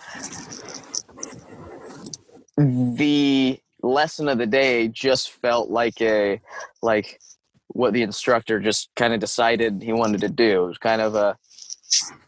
The 2.58 3.60
lesson 3.82 4.28
of 4.28 4.38
the 4.38 4.46
day 4.46 4.88
just 4.88 5.32
felt 5.32 5.70
like 5.70 6.02
a 6.02 6.42
like 6.82 7.20
what 7.68 7.94
the 7.94 8.02
instructor 8.02 8.60
just 8.60 8.90
kind 8.96 9.14
of 9.14 9.20
decided 9.20 9.82
he 9.82 9.94
wanted 9.94 10.22
to 10.22 10.30
do 10.30 10.64
it 10.64 10.68
was 10.68 10.78
kind 10.78 11.02
of 11.02 11.16
a 11.16 11.38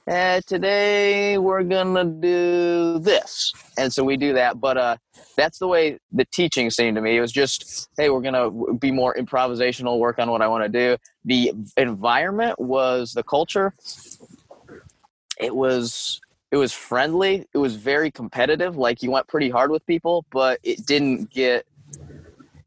eh, 0.07 0.41
today 0.45 1.37
we're 1.37 1.63
gonna 1.63 2.05
do 2.05 2.99
this. 2.99 3.53
And 3.77 3.91
so 3.91 4.03
we 4.03 4.17
do 4.17 4.33
that 4.33 4.59
but 4.59 4.77
uh 4.77 4.97
that's 5.37 5.59
the 5.59 5.67
way 5.67 5.99
the 6.11 6.25
teaching 6.25 6.69
seemed 6.69 6.95
to 6.95 7.01
me. 7.01 7.17
It 7.17 7.21
was 7.21 7.31
just 7.31 7.89
hey 7.97 8.09
we're 8.09 8.21
gonna 8.21 8.49
be 8.75 8.91
more 8.91 9.15
improvisational 9.15 9.99
work 9.99 10.19
on 10.19 10.29
what 10.29 10.41
i 10.41 10.47
want 10.47 10.63
to 10.63 10.69
do. 10.69 10.97
The 11.25 11.53
environment 11.77 12.59
was 12.59 13.13
the 13.13 13.23
culture. 13.23 13.73
It 15.37 15.55
was 15.55 16.19
it 16.51 16.57
was 16.57 16.73
friendly. 16.73 17.45
It 17.53 17.57
was 17.57 17.75
very 17.75 18.11
competitive. 18.11 18.75
Like 18.75 19.01
you 19.01 19.11
went 19.11 19.27
pretty 19.27 19.49
hard 19.49 19.71
with 19.71 19.85
people 19.85 20.25
but 20.31 20.59
it 20.63 20.85
didn't 20.85 21.29
get 21.31 21.65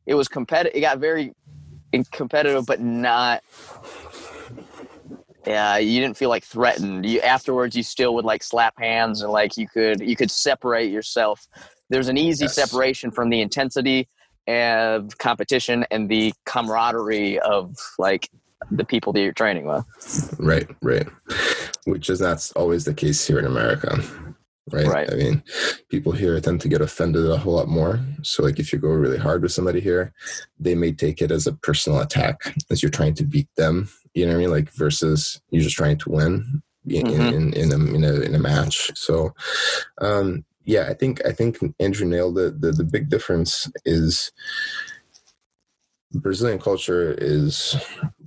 it 0.07 0.15
was 0.15 0.29
competitive 0.29 0.77
it 0.77 0.81
got 0.81 0.99
very 0.99 1.35
competitive 2.11 2.67
but 2.67 2.81
not 2.81 3.43
yeah, 5.47 5.77
you 5.79 6.01
didn't 6.01 6.17
feel 6.17 6.29
like 6.29 6.45
threatened. 6.45 7.07
You 7.07 7.21
afterwards, 7.21 7.77
you 7.77 7.83
still 7.83 8.15
would 8.15 8.25
like 8.25 8.43
slap 8.43 8.75
hands 8.79 9.23
and 9.23 9.31
like 9.31 9.57
you 9.57 9.69
could 9.69 10.01
you 10.01 10.17
could 10.17 10.31
separate 10.31 10.91
yourself. 10.91 11.47
There's 11.91 12.09
an 12.09 12.17
easy 12.17 12.47
yes. 12.47 12.55
separation 12.55 13.11
from 13.11 13.31
the 13.31 13.41
intensity 13.41 14.09
of 14.49 15.17
competition 15.19 15.87
and 15.91 16.09
the 16.09 16.33
camaraderie 16.45 17.39
of 17.41 17.77
like 17.99 18.31
the 18.71 18.85
people 18.85 19.13
that 19.13 19.21
you're 19.21 19.33
training 19.33 19.67
with. 19.67 19.85
Right, 20.39 20.69
right. 20.83 21.07
Which 21.85 22.09
is 22.09 22.21
not 22.21 22.51
always 22.57 22.85
the 22.85 22.95
case 22.95 23.27
here 23.27 23.39
in 23.39 23.45
America. 23.45 24.03
Right? 24.73 24.87
right. 24.87 25.13
I 25.13 25.17
mean, 25.17 25.43
people 25.91 26.13
here 26.13 26.41
tend 26.41 26.63
to 26.63 26.69
get 26.69 26.81
offended 26.81 27.31
a 27.31 27.37
whole 27.37 27.55
lot 27.55 27.69
more. 27.69 28.01
So, 28.23 28.43
like, 28.43 28.59
if 28.59 28.73
you 28.73 28.79
go 28.79 28.89
really 28.89 29.19
hard 29.19 29.43
with 29.43 29.53
somebody 29.53 29.81
here, 29.81 30.13
they 30.59 30.75
may 30.75 30.93
take 30.93 31.21
it 31.21 31.31
as 31.31 31.47
a 31.47 31.53
personal 31.53 32.01
attack, 32.01 32.41
as 32.71 32.83
you're 32.83 32.91
trying 32.91 33.15
to 33.15 33.25
beat 33.25 33.49
them 33.57 33.89
you 34.15 34.25
know 34.25 34.33
what 34.33 34.39
I 34.39 34.41
mean? 34.43 34.51
Like 34.51 34.71
versus 34.71 35.41
you're 35.51 35.63
just 35.63 35.77
trying 35.77 35.99
to 35.99 36.09
win 36.09 36.63
in 36.87 37.07
mm-hmm. 37.07 37.21
in, 37.21 37.53
in, 37.53 37.73
a, 37.73 37.95
in 37.95 38.05
a 38.05 38.21
in 38.21 38.35
a 38.35 38.39
match. 38.39 38.91
So, 38.95 39.35
um, 40.01 40.45
yeah, 40.65 40.87
I 40.89 40.95
think 40.95 41.25
I 41.27 41.33
think 41.33 41.59
Andrew 41.81 42.07
nailed 42.07 42.39
it. 42.39 42.61
The 42.61 42.73
the 42.73 42.85
big 42.85 43.11
difference 43.11 43.71
is 43.85 44.31
Brazilian 46.13 46.61
culture 46.61 47.13
is 47.19 47.77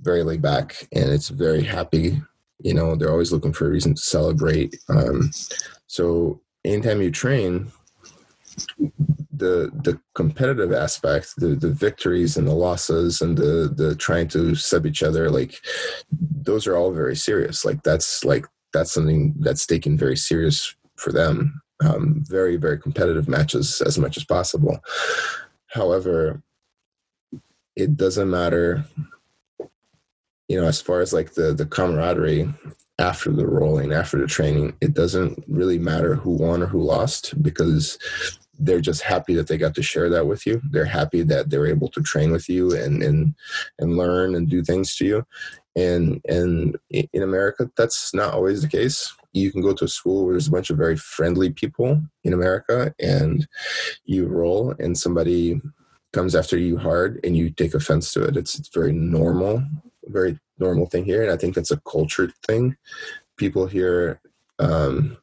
very 0.00 0.22
laid 0.22 0.42
back 0.42 0.86
and 0.92 1.10
it's 1.10 1.30
very 1.30 1.62
happy. 1.62 2.20
You 2.60 2.74
know, 2.74 2.94
they're 2.94 3.10
always 3.10 3.32
looking 3.32 3.52
for 3.52 3.66
a 3.66 3.70
reason 3.70 3.94
to 3.94 4.00
celebrate. 4.00 4.76
Um, 4.88 5.30
so 5.88 6.40
anytime 6.64 7.02
you 7.02 7.10
train, 7.10 7.72
the 9.32 9.70
the 9.82 9.98
competitive 10.14 10.72
aspect, 10.72 11.34
the 11.38 11.48
the 11.48 11.70
victories 11.70 12.36
and 12.36 12.46
the 12.46 12.54
losses 12.54 13.20
and 13.20 13.36
the 13.36 13.72
the 13.74 13.94
trying 13.96 14.28
to 14.28 14.54
sub 14.54 14.86
each 14.86 15.02
other, 15.02 15.30
like 15.30 15.54
those 16.20 16.66
are 16.66 16.76
all 16.76 16.92
very 16.92 17.16
serious. 17.16 17.64
Like 17.64 17.82
that's 17.82 18.24
like 18.24 18.46
that's 18.72 18.92
something 18.92 19.34
that's 19.40 19.66
taken 19.66 19.96
very 19.96 20.16
serious 20.16 20.74
for 20.96 21.10
them. 21.10 21.60
Um, 21.82 22.24
very 22.28 22.56
very 22.56 22.78
competitive 22.78 23.28
matches 23.28 23.80
as 23.80 23.98
much 23.98 24.16
as 24.16 24.24
possible. 24.24 24.78
However, 25.68 26.42
it 27.76 27.96
doesn't 27.96 28.30
matter. 28.30 28.84
You 30.48 30.60
know, 30.60 30.66
as 30.66 30.80
far 30.82 31.00
as 31.00 31.12
like 31.12 31.32
the 31.32 31.54
the 31.54 31.66
camaraderie 31.66 32.52
after 32.98 33.30
the 33.30 33.46
rolling, 33.46 33.92
after 33.92 34.18
the 34.18 34.26
training, 34.26 34.76
it 34.80 34.94
doesn't 34.94 35.44
really 35.46 35.78
matter 35.78 36.16
who 36.16 36.32
won 36.32 36.62
or 36.62 36.66
who 36.66 36.82
lost 36.82 37.40
because 37.42 37.98
they're 38.58 38.80
just 38.80 39.02
happy 39.02 39.34
that 39.34 39.46
they 39.46 39.56
got 39.56 39.74
to 39.76 39.82
share 39.82 40.08
that 40.10 40.26
with 40.26 40.44
you. 40.44 40.60
They're 40.70 40.84
happy 40.84 41.22
that 41.22 41.48
they're 41.48 41.66
able 41.66 41.88
to 41.90 42.02
train 42.02 42.32
with 42.32 42.48
you 42.48 42.74
and 42.74 43.02
and 43.02 43.34
and 43.78 43.96
learn 43.96 44.34
and 44.34 44.48
do 44.48 44.62
things 44.62 44.96
to 44.96 45.06
you. 45.06 45.26
And 45.76 46.20
and 46.28 46.76
in 46.90 47.22
America, 47.22 47.70
that's 47.76 48.12
not 48.12 48.34
always 48.34 48.62
the 48.62 48.68
case. 48.68 49.14
You 49.32 49.52
can 49.52 49.62
go 49.62 49.74
to 49.74 49.84
a 49.84 49.88
school 49.88 50.24
where 50.24 50.34
there's 50.34 50.48
a 50.48 50.52
bunch 50.52 50.70
of 50.70 50.76
very 50.76 50.96
friendly 50.96 51.50
people 51.50 52.02
in 52.24 52.32
America, 52.32 52.92
and 52.98 53.46
you 54.04 54.26
roll, 54.26 54.74
and 54.80 54.98
somebody 54.98 55.60
comes 56.12 56.34
after 56.34 56.58
you 56.58 56.78
hard, 56.78 57.20
and 57.22 57.36
you 57.36 57.50
take 57.50 57.74
offense 57.74 58.12
to 58.14 58.24
it. 58.24 58.36
It's 58.36 58.58
it's 58.58 58.70
very 58.74 58.92
normal, 58.92 59.62
very 60.06 60.40
normal 60.58 60.86
thing 60.86 61.04
here, 61.04 61.22
and 61.22 61.30
I 61.30 61.36
think 61.36 61.54
that's 61.54 61.70
a 61.70 61.80
culture 61.80 62.32
thing. 62.46 62.76
People 63.36 63.66
here 63.66 64.20
um, 64.58 65.16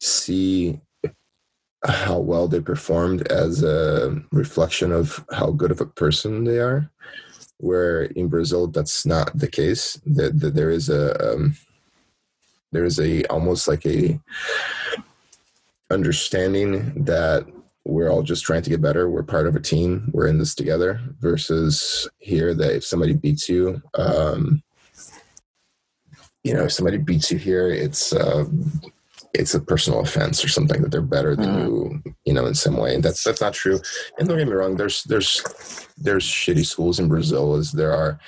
see 0.00 0.80
how 1.84 2.18
well 2.18 2.48
they 2.48 2.60
performed 2.60 3.26
as 3.28 3.62
a 3.62 4.20
reflection 4.32 4.92
of 4.92 5.24
how 5.32 5.50
good 5.50 5.70
of 5.70 5.80
a 5.80 5.86
person 5.86 6.44
they 6.44 6.58
are. 6.58 6.90
Where 7.58 8.02
in 8.02 8.28
Brazil, 8.28 8.68
that's 8.68 9.04
not 9.04 9.36
the 9.36 9.48
case. 9.48 10.00
That, 10.06 10.38
that 10.40 10.54
there 10.54 10.70
is 10.70 10.88
a 10.88 11.34
um, 11.34 11.56
there's 12.72 13.00
a 13.00 13.24
almost 13.26 13.66
like 13.66 13.84
a 13.86 14.20
understanding 15.90 17.04
that 17.04 17.46
we're 17.88 18.10
all 18.10 18.22
just 18.22 18.44
trying 18.44 18.62
to 18.62 18.70
get 18.70 18.82
better. 18.82 19.08
We're 19.08 19.22
part 19.22 19.46
of 19.46 19.56
a 19.56 19.60
team. 19.60 20.10
We're 20.12 20.26
in 20.26 20.38
this 20.38 20.54
together. 20.54 21.00
Versus 21.20 22.08
here, 22.18 22.54
that 22.54 22.76
if 22.76 22.84
somebody 22.84 23.14
beats 23.14 23.48
you, 23.48 23.80
um, 23.94 24.62
you 26.44 26.54
know, 26.54 26.64
if 26.64 26.72
somebody 26.72 26.98
beats 26.98 27.30
you 27.30 27.38
here, 27.38 27.70
it's 27.70 28.12
uh, 28.12 28.44
it's 29.34 29.54
a 29.54 29.60
personal 29.60 30.00
offense 30.00 30.44
or 30.44 30.48
something 30.48 30.82
that 30.82 30.90
they're 30.90 31.00
better 31.00 31.34
than 31.34 31.46
mm. 31.46 31.64
you, 31.64 32.02
you 32.24 32.32
know, 32.32 32.46
in 32.46 32.54
some 32.54 32.76
way. 32.76 32.94
And 32.94 33.02
that's 33.02 33.24
that's 33.24 33.40
not 33.40 33.54
true. 33.54 33.80
And 34.18 34.28
don't 34.28 34.38
get 34.38 34.46
me 34.46 34.54
wrong. 34.54 34.76
There's 34.76 35.02
there's 35.04 35.42
there's 35.96 36.24
shitty 36.24 36.66
schools 36.66 37.00
in 37.00 37.08
Brazil 37.08 37.54
as 37.54 37.72
there 37.72 37.92
are 37.92 38.18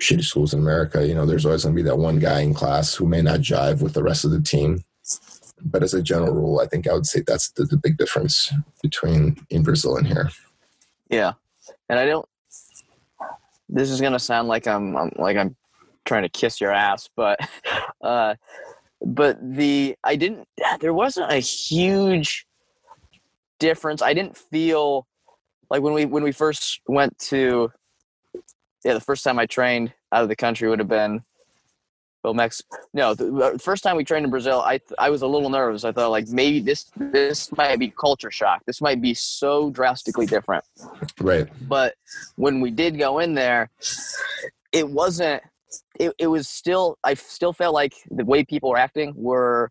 shitty 0.00 0.24
schools 0.24 0.52
in 0.52 0.60
America. 0.60 1.06
You 1.06 1.14
know, 1.14 1.24
there's 1.24 1.46
always 1.46 1.64
going 1.64 1.74
to 1.74 1.82
be 1.82 1.88
that 1.88 1.96
one 1.96 2.18
guy 2.18 2.40
in 2.40 2.52
class 2.52 2.94
who 2.94 3.06
may 3.06 3.22
not 3.22 3.40
jive 3.40 3.82
with 3.82 3.94
the 3.94 4.02
rest 4.02 4.24
of 4.24 4.30
the 4.30 4.42
team 4.42 4.84
but 5.64 5.82
as 5.82 5.94
a 5.94 6.02
general 6.02 6.34
rule, 6.34 6.60
I 6.60 6.66
think 6.66 6.86
I 6.86 6.92
would 6.92 7.06
say 7.06 7.22
that's 7.26 7.50
the, 7.52 7.64
the 7.64 7.76
big 7.76 7.96
difference 7.96 8.52
between 8.82 9.44
in 9.50 9.62
Brazil 9.62 9.96
and 9.96 10.06
here. 10.06 10.30
Yeah, 11.08 11.32
and 11.88 11.98
I 11.98 12.06
don't. 12.06 12.28
This 13.68 13.90
is 13.90 14.00
gonna 14.00 14.18
sound 14.18 14.48
like 14.48 14.66
I'm, 14.66 14.96
I'm 14.96 15.12
like 15.16 15.36
I'm 15.36 15.56
trying 16.04 16.22
to 16.22 16.28
kiss 16.28 16.60
your 16.60 16.72
ass, 16.72 17.08
but 17.16 17.38
uh, 18.02 18.34
but 19.04 19.38
the 19.40 19.96
I 20.04 20.16
didn't. 20.16 20.46
There 20.80 20.94
wasn't 20.94 21.32
a 21.32 21.38
huge 21.38 22.46
difference. 23.58 24.02
I 24.02 24.14
didn't 24.14 24.36
feel 24.36 25.06
like 25.70 25.82
when 25.82 25.94
we 25.94 26.04
when 26.04 26.22
we 26.22 26.32
first 26.32 26.80
went 26.86 27.18
to 27.30 27.72
yeah 28.84 28.92
the 28.92 29.00
first 29.00 29.24
time 29.24 29.38
I 29.38 29.46
trained 29.46 29.92
out 30.12 30.22
of 30.22 30.28
the 30.28 30.36
country 30.36 30.68
would 30.68 30.78
have 30.78 30.88
been 30.88 31.24
well, 32.24 32.32
Mex. 32.32 32.62
No, 32.94 33.14
the 33.14 33.34
uh, 33.36 33.58
first 33.58 33.82
time 33.82 33.96
we 33.96 34.04
trained 34.04 34.24
in 34.24 34.30
Brazil, 34.30 34.60
I 34.60 34.80
I 34.98 35.10
was 35.10 35.20
a 35.20 35.26
little 35.26 35.50
nervous. 35.50 35.84
I 35.84 35.92
thought 35.92 36.10
like 36.10 36.26
maybe 36.28 36.58
this 36.58 36.90
this 36.96 37.52
might 37.52 37.78
be 37.78 37.90
culture 37.90 38.30
shock. 38.30 38.62
This 38.64 38.80
might 38.80 39.02
be 39.02 39.12
so 39.12 39.68
drastically 39.70 40.24
different. 40.24 40.64
Right. 41.20 41.46
But 41.68 41.94
when 42.36 42.62
we 42.62 42.70
did 42.70 42.98
go 42.98 43.18
in 43.18 43.34
there, 43.34 43.70
it 44.72 44.88
wasn't. 44.88 45.42
It, 46.00 46.14
it 46.18 46.26
was 46.28 46.48
still. 46.48 46.98
I 47.04 47.12
still 47.12 47.52
felt 47.52 47.74
like 47.74 47.94
the 48.10 48.24
way 48.24 48.42
people 48.42 48.70
were 48.70 48.78
acting 48.78 49.12
were. 49.14 49.70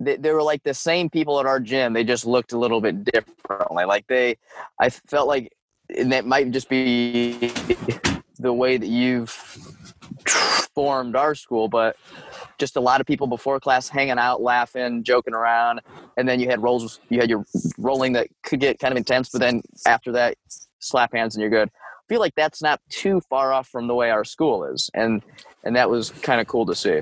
They, 0.00 0.16
they 0.16 0.32
were 0.32 0.42
like 0.42 0.64
the 0.64 0.74
same 0.74 1.10
people 1.10 1.38
at 1.38 1.46
our 1.46 1.60
gym. 1.60 1.92
They 1.92 2.04
just 2.04 2.26
looked 2.26 2.52
a 2.52 2.58
little 2.58 2.80
bit 2.80 3.04
differently. 3.04 3.84
Like 3.84 4.06
they, 4.08 4.38
I 4.80 4.88
felt 4.88 5.28
like, 5.28 5.52
and 5.94 6.10
that 6.10 6.24
might 6.24 6.50
just 6.50 6.70
be 6.70 7.52
the 8.38 8.52
way 8.52 8.78
that 8.78 8.88
you've 8.88 9.76
formed 10.74 11.16
our 11.16 11.34
school, 11.34 11.68
but 11.68 11.96
just 12.58 12.76
a 12.76 12.80
lot 12.80 13.00
of 13.00 13.06
people 13.06 13.26
before 13.26 13.60
class 13.60 13.88
hanging 13.88 14.18
out, 14.18 14.40
laughing, 14.40 15.02
joking 15.02 15.34
around, 15.34 15.80
and 16.16 16.28
then 16.28 16.40
you 16.40 16.48
had 16.48 16.62
rolls. 16.62 17.00
You 17.08 17.20
had 17.20 17.30
your 17.30 17.44
rolling 17.78 18.12
that 18.14 18.28
could 18.42 18.60
get 18.60 18.78
kind 18.78 18.92
of 18.92 18.98
intense, 18.98 19.28
but 19.30 19.40
then 19.40 19.62
after 19.86 20.12
that, 20.12 20.36
slap 20.78 21.12
hands 21.12 21.34
and 21.34 21.42
you're 21.42 21.50
good. 21.50 21.68
I 21.68 22.04
feel 22.08 22.20
like 22.20 22.34
that's 22.34 22.62
not 22.62 22.80
too 22.88 23.20
far 23.28 23.52
off 23.52 23.68
from 23.68 23.86
the 23.86 23.94
way 23.94 24.10
our 24.10 24.24
school 24.24 24.64
is, 24.64 24.90
and 24.94 25.22
and 25.64 25.76
that 25.76 25.90
was 25.90 26.10
kind 26.10 26.40
of 26.40 26.46
cool 26.46 26.66
to 26.66 26.74
see. 26.74 27.00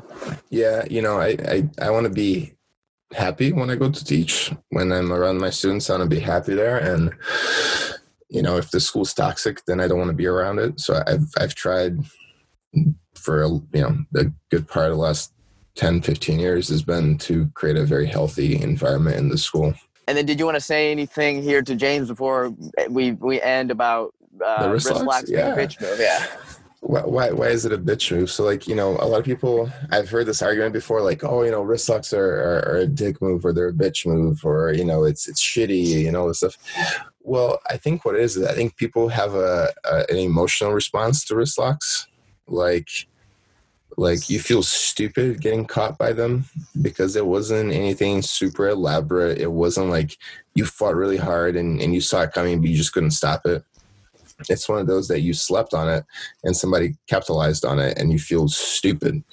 Yeah, 0.51 0.85
you 0.91 1.03
know, 1.03 1.19
I 1.19 1.37
I, 1.49 1.69
I 1.81 1.91
want 1.91 2.05
to 2.05 2.13
be 2.13 2.55
happy 3.13 3.53
when 3.53 3.71
I 3.71 3.77
go 3.77 3.91
to 3.91 4.05
teach. 4.05 4.53
When 4.71 4.93
I'm 4.93 5.13
around 5.13 5.39
my 5.39 5.51
students, 5.51 5.89
I 5.89 5.97
want 5.97 6.11
to 6.11 6.17
be 6.17 6.21
happy 6.21 6.55
there, 6.55 6.79
and 6.79 7.13
you 8.29 8.43
know, 8.43 8.57
if 8.59 8.71
the 8.71 8.81
school's 8.81 9.15
toxic, 9.15 9.65
then 9.67 9.81
I 9.81 9.89
don't 9.89 9.99
want 9.99 10.11
to 10.11 10.17
be 10.17 10.27
around 10.27 10.59
it. 10.59 10.81
So 10.81 11.03
I've 11.07 11.27
I've 11.39 11.55
tried 11.55 11.99
for 13.19 13.45
you 13.45 13.63
know 13.75 13.99
a 14.17 14.25
good 14.51 14.67
part 14.69 14.87
of 14.87 14.93
the 14.93 15.03
last 15.03 15.33
10 15.77 16.03
15 16.03 16.39
years 16.39 16.69
has 16.69 16.83
been 16.83 17.19
to 17.19 17.49
create 17.55 17.77
a 17.77 17.85
very 17.85 18.07
healthy 18.07 18.61
environment 18.61 19.17
in 19.17 19.29
the 19.29 19.39
school 19.39 19.75
and 20.07 20.17
then 20.17 20.27
did 20.27 20.39
you 20.39 20.45
want 20.45 20.57
to 20.57 20.61
say 20.61 20.91
anything 20.91 21.43
here 21.43 21.63
to 21.63 21.75
james 21.75 22.09
before 22.09 22.53
we 22.89 23.13
we 23.13 23.41
end 23.43 23.71
about 23.71 24.15
uh, 24.45 24.63
the 24.63 24.71
wrist, 24.71 24.89
wrist 24.89 25.05
locks, 25.05 25.31
yeah. 25.31 25.55
bitch 25.55 25.81
move 25.81 25.99
yeah 26.01 26.27
why, 26.81 27.01
why, 27.01 27.31
why 27.33 27.49
is 27.49 27.65
it 27.65 27.73
a 27.73 27.79
bitch 27.79 28.17
move? 28.17 28.31
So 28.31 28.45
like, 28.45 28.69
you 28.69 28.75
know, 28.75 28.97
a 29.01 29.07
lot 29.07 29.19
of 29.19 29.25
people, 29.25 29.71
I've 29.91 30.09
heard 30.09 30.27
this 30.27 30.43
argument 30.43 30.73
before, 30.73 31.03
like, 31.03 31.25
oh, 31.25 31.43
you 31.43 31.51
know, 31.51 31.63
wrist 31.63 31.89
locks 31.89 32.13
are, 32.13 32.25
are, 32.25 32.69
are 32.69 32.77
a 32.79 32.87
dick 32.87 33.21
move 33.21 33.45
or 33.45 33.53
they're 33.53 33.69
a 33.69 33.73
bitch 33.73 34.07
move 34.07 34.45
or, 34.45 34.73
you 34.73 34.85
know, 34.85 35.05
it's, 35.05 35.29
it's 35.29 35.43
shitty, 35.43 35.85
you 35.85 36.13
know, 36.13 36.29
this 36.29 36.39
stuff. 36.39 36.57
Well, 37.29 37.61
I 37.69 37.77
think 37.77 38.05
what 38.05 38.15
it 38.15 38.23
is, 38.23 38.37
is 38.37 38.47
I 38.47 38.55
think 38.55 38.77
people 38.77 39.09
have 39.09 39.35
a, 39.35 39.71
a 39.85 40.07
an 40.09 40.17
emotional 40.17 40.73
response 40.73 41.25
to 41.27 41.37
wrist 41.37 41.59
locks. 41.59 42.08
Like, 42.49 43.07
like 43.97 44.31
you 44.31 44.39
feel 44.41 44.63
stupid 44.63 45.41
getting 45.41 45.65
caught 45.65 45.99
by 45.99 46.13
them 46.13 46.45
because 46.81 47.17
it 47.17 47.27
wasn't 47.27 47.73
anything 47.73 48.23
super 48.23 48.69
elaborate. 48.69 49.39
It 49.39 49.51
wasn't 49.51 49.89
like 49.89 50.17
you 50.55 50.65
fought 50.65 50.95
really 50.95 51.17
hard 51.17 51.57
and, 51.57 51.81
and 51.81 51.95
you 51.95 52.01
saw 52.01 52.23
it 52.23 52.33
coming 52.33 52.61
but 52.61 52.71
you 52.71 52.77
just 52.77 52.93
couldn't 52.93 53.11
stop 53.11 53.45
it. 53.47 53.65
It's 54.49 54.69
one 54.69 54.79
of 54.79 54.87
those 54.87 55.09
that 55.09 55.23
you 55.23 55.35
slept 55.35 55.75
on 55.75 55.89
it 55.89 56.05
and 56.45 56.57
somebody 56.57 56.95
capitalized 57.09 57.65
on 57.65 57.81
it 57.81 57.99
and 57.99 58.13
you 58.13 58.21
feel 58.21 58.47
stupid 58.47 59.25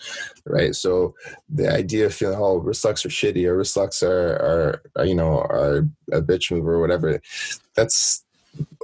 right? 0.46 0.76
So 0.76 1.16
the 1.50 1.72
idea 1.72 2.06
of 2.08 2.14
feeling 2.14 2.40
oh 2.40 2.58
wrist 2.58 2.86
locks 2.86 3.06
are 3.06 3.10
shitty 3.10 3.46
or 3.46 3.58
wrist 3.58 3.78
locks 3.78 4.02
are, 4.04 4.82
are 4.96 5.06
you 5.06 5.16
know 5.16 5.40
are 5.40 5.88
a 6.12 6.22
bitch 6.22 6.52
move 6.52 6.68
or 6.68 6.80
whatever 6.80 7.22
that's 7.76 8.24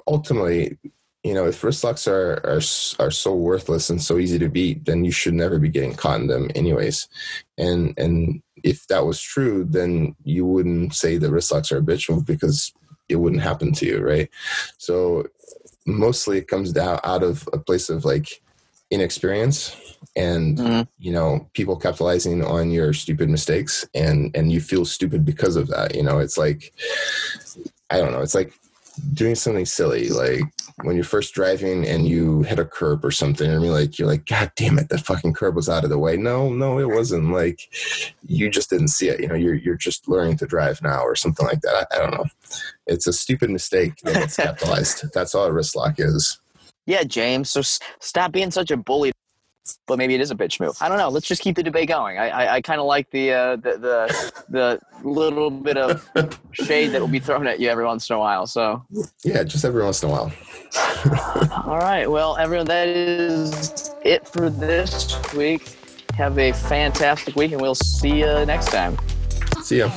ultimately 0.07 0.77
you 1.23 1.33
know, 1.33 1.45
if 1.45 1.61
wristlocks 1.61 2.07
are, 2.07 2.41
are 2.43 3.05
are 3.05 3.11
so 3.11 3.35
worthless 3.35 3.89
and 3.89 4.01
so 4.01 4.17
easy 4.17 4.39
to 4.39 4.49
beat, 4.49 4.85
then 4.85 5.05
you 5.05 5.11
should 5.11 5.35
never 5.35 5.59
be 5.59 5.69
getting 5.69 5.93
caught 5.93 6.19
in 6.19 6.27
them, 6.27 6.49
anyways. 6.55 7.07
And 7.57 7.93
and 7.97 8.41
if 8.63 8.87
that 8.87 9.05
was 9.05 9.21
true, 9.21 9.63
then 9.63 10.15
you 10.23 10.45
wouldn't 10.45 10.95
say 10.95 11.17
the 11.17 11.27
wristlocks 11.27 11.71
are 11.71 11.75
habitual 11.75 12.21
because 12.23 12.73
it 13.07 13.17
wouldn't 13.17 13.41
happen 13.41 13.71
to 13.73 13.85
you, 13.85 13.99
right? 13.99 14.29
So 14.77 15.25
mostly 15.85 16.37
it 16.37 16.47
comes 16.47 16.71
down 16.71 16.99
out 17.03 17.23
of 17.23 17.47
a 17.53 17.57
place 17.57 17.89
of 17.89 18.05
like 18.05 18.41
inexperience 18.89 19.75
and 20.15 20.57
mm-hmm. 20.57 20.81
you 20.99 21.11
know 21.11 21.49
people 21.53 21.77
capitalizing 21.77 22.43
on 22.43 22.71
your 22.71 22.93
stupid 22.93 23.29
mistakes 23.29 23.87
and 23.95 24.35
and 24.35 24.51
you 24.51 24.59
feel 24.59 24.83
stupid 24.83 25.23
because 25.23 25.55
of 25.55 25.67
that 25.67 25.95
you 25.95 26.03
know 26.03 26.19
it's 26.19 26.37
like 26.37 26.73
i 27.89 27.97
don't 27.97 28.11
know 28.11 28.21
it's 28.21 28.35
like 28.35 28.53
doing 29.13 29.35
something 29.35 29.65
silly 29.65 30.09
like 30.09 30.41
when 30.83 30.95
you're 30.95 31.05
first 31.05 31.33
driving 31.33 31.85
and 31.85 32.07
you 32.07 32.43
hit 32.43 32.59
a 32.59 32.65
curb 32.65 33.03
or 33.03 33.11
something 33.11 33.51
I 33.51 33.57
mean 33.57 33.71
like 33.71 33.99
you're 33.99 34.07
like 34.07 34.25
god 34.25 34.51
damn 34.55 34.79
it 34.79 34.89
that 34.89 35.01
fucking 35.01 35.33
curb 35.33 35.55
was 35.55 35.69
out 35.69 35.83
of 35.83 35.89
the 35.89 35.99
way. 35.99 36.17
No 36.17 36.49
no 36.49 36.79
it 36.79 36.87
wasn't. 36.87 37.31
Like 37.31 37.59
you 38.25 38.49
just 38.49 38.69
didn't 38.69 38.89
see 38.89 39.09
it. 39.09 39.19
You 39.19 39.27
know 39.27 39.35
you're 39.35 39.55
you're 39.55 39.75
just 39.75 40.07
learning 40.07 40.37
to 40.37 40.47
drive 40.47 40.81
now 40.81 41.01
or 41.03 41.15
something 41.15 41.45
like 41.45 41.61
that. 41.61 41.87
I, 41.91 41.95
I 41.95 41.99
don't 41.99 42.13
know. 42.13 42.25
It's 42.87 43.07
a 43.07 43.13
stupid 43.13 43.49
mistake 43.49 43.93
that 44.03 44.15
gets 44.15 44.35
capitalized. 44.37 45.05
That's 45.13 45.35
all 45.35 45.45
a 45.45 45.53
wrist 45.53 45.75
lock 45.75 45.95
is. 45.97 46.39
Yeah 46.85 47.03
James 47.03 47.49
so 47.51 47.61
stop 47.99 48.31
being 48.31 48.51
such 48.51 48.71
a 48.71 48.77
bully 48.77 49.11
but 49.87 49.97
maybe 49.97 50.15
it 50.15 50.21
is 50.21 50.31
a 50.31 50.35
bitch 50.35 50.59
move. 50.59 50.75
I 50.81 50.89
don't 50.89 50.97
know. 50.97 51.09
Let's 51.09 51.27
just 51.27 51.41
keep 51.41 51.55
the 51.55 51.63
debate 51.63 51.87
going. 51.87 52.17
I 52.17 52.29
I, 52.29 52.53
I 52.55 52.61
kind 52.61 52.79
of 52.79 52.87
like 52.87 53.09
the, 53.11 53.31
uh, 53.31 53.55
the 53.57 53.77
the 53.77 54.43
the 54.49 54.79
little 55.07 55.49
bit 55.51 55.77
of 55.77 56.07
shade 56.51 56.89
that 56.89 57.01
will 57.01 57.07
be 57.07 57.19
thrown 57.19 57.47
at 57.47 57.59
you 57.59 57.69
every 57.69 57.85
once 57.85 58.09
in 58.09 58.15
a 58.15 58.19
while. 58.19 58.47
So 58.47 58.83
yeah, 59.23 59.43
just 59.43 59.65
every 59.65 59.83
once 59.83 60.03
in 60.03 60.09
a 60.09 60.11
while. 60.11 60.31
All 61.65 61.79
right. 61.79 62.09
Well, 62.09 62.37
everyone, 62.37 62.67
that 62.67 62.87
is 62.87 63.91
it 64.03 64.27
for 64.27 64.49
this 64.49 65.33
week. 65.33 65.77
Have 66.15 66.37
a 66.37 66.51
fantastic 66.51 67.35
week, 67.35 67.51
and 67.51 67.61
we'll 67.61 67.75
see 67.75 68.19
you 68.19 68.45
next 68.45 68.67
time. 68.67 68.97
See 69.63 69.79
ya. 69.79 69.91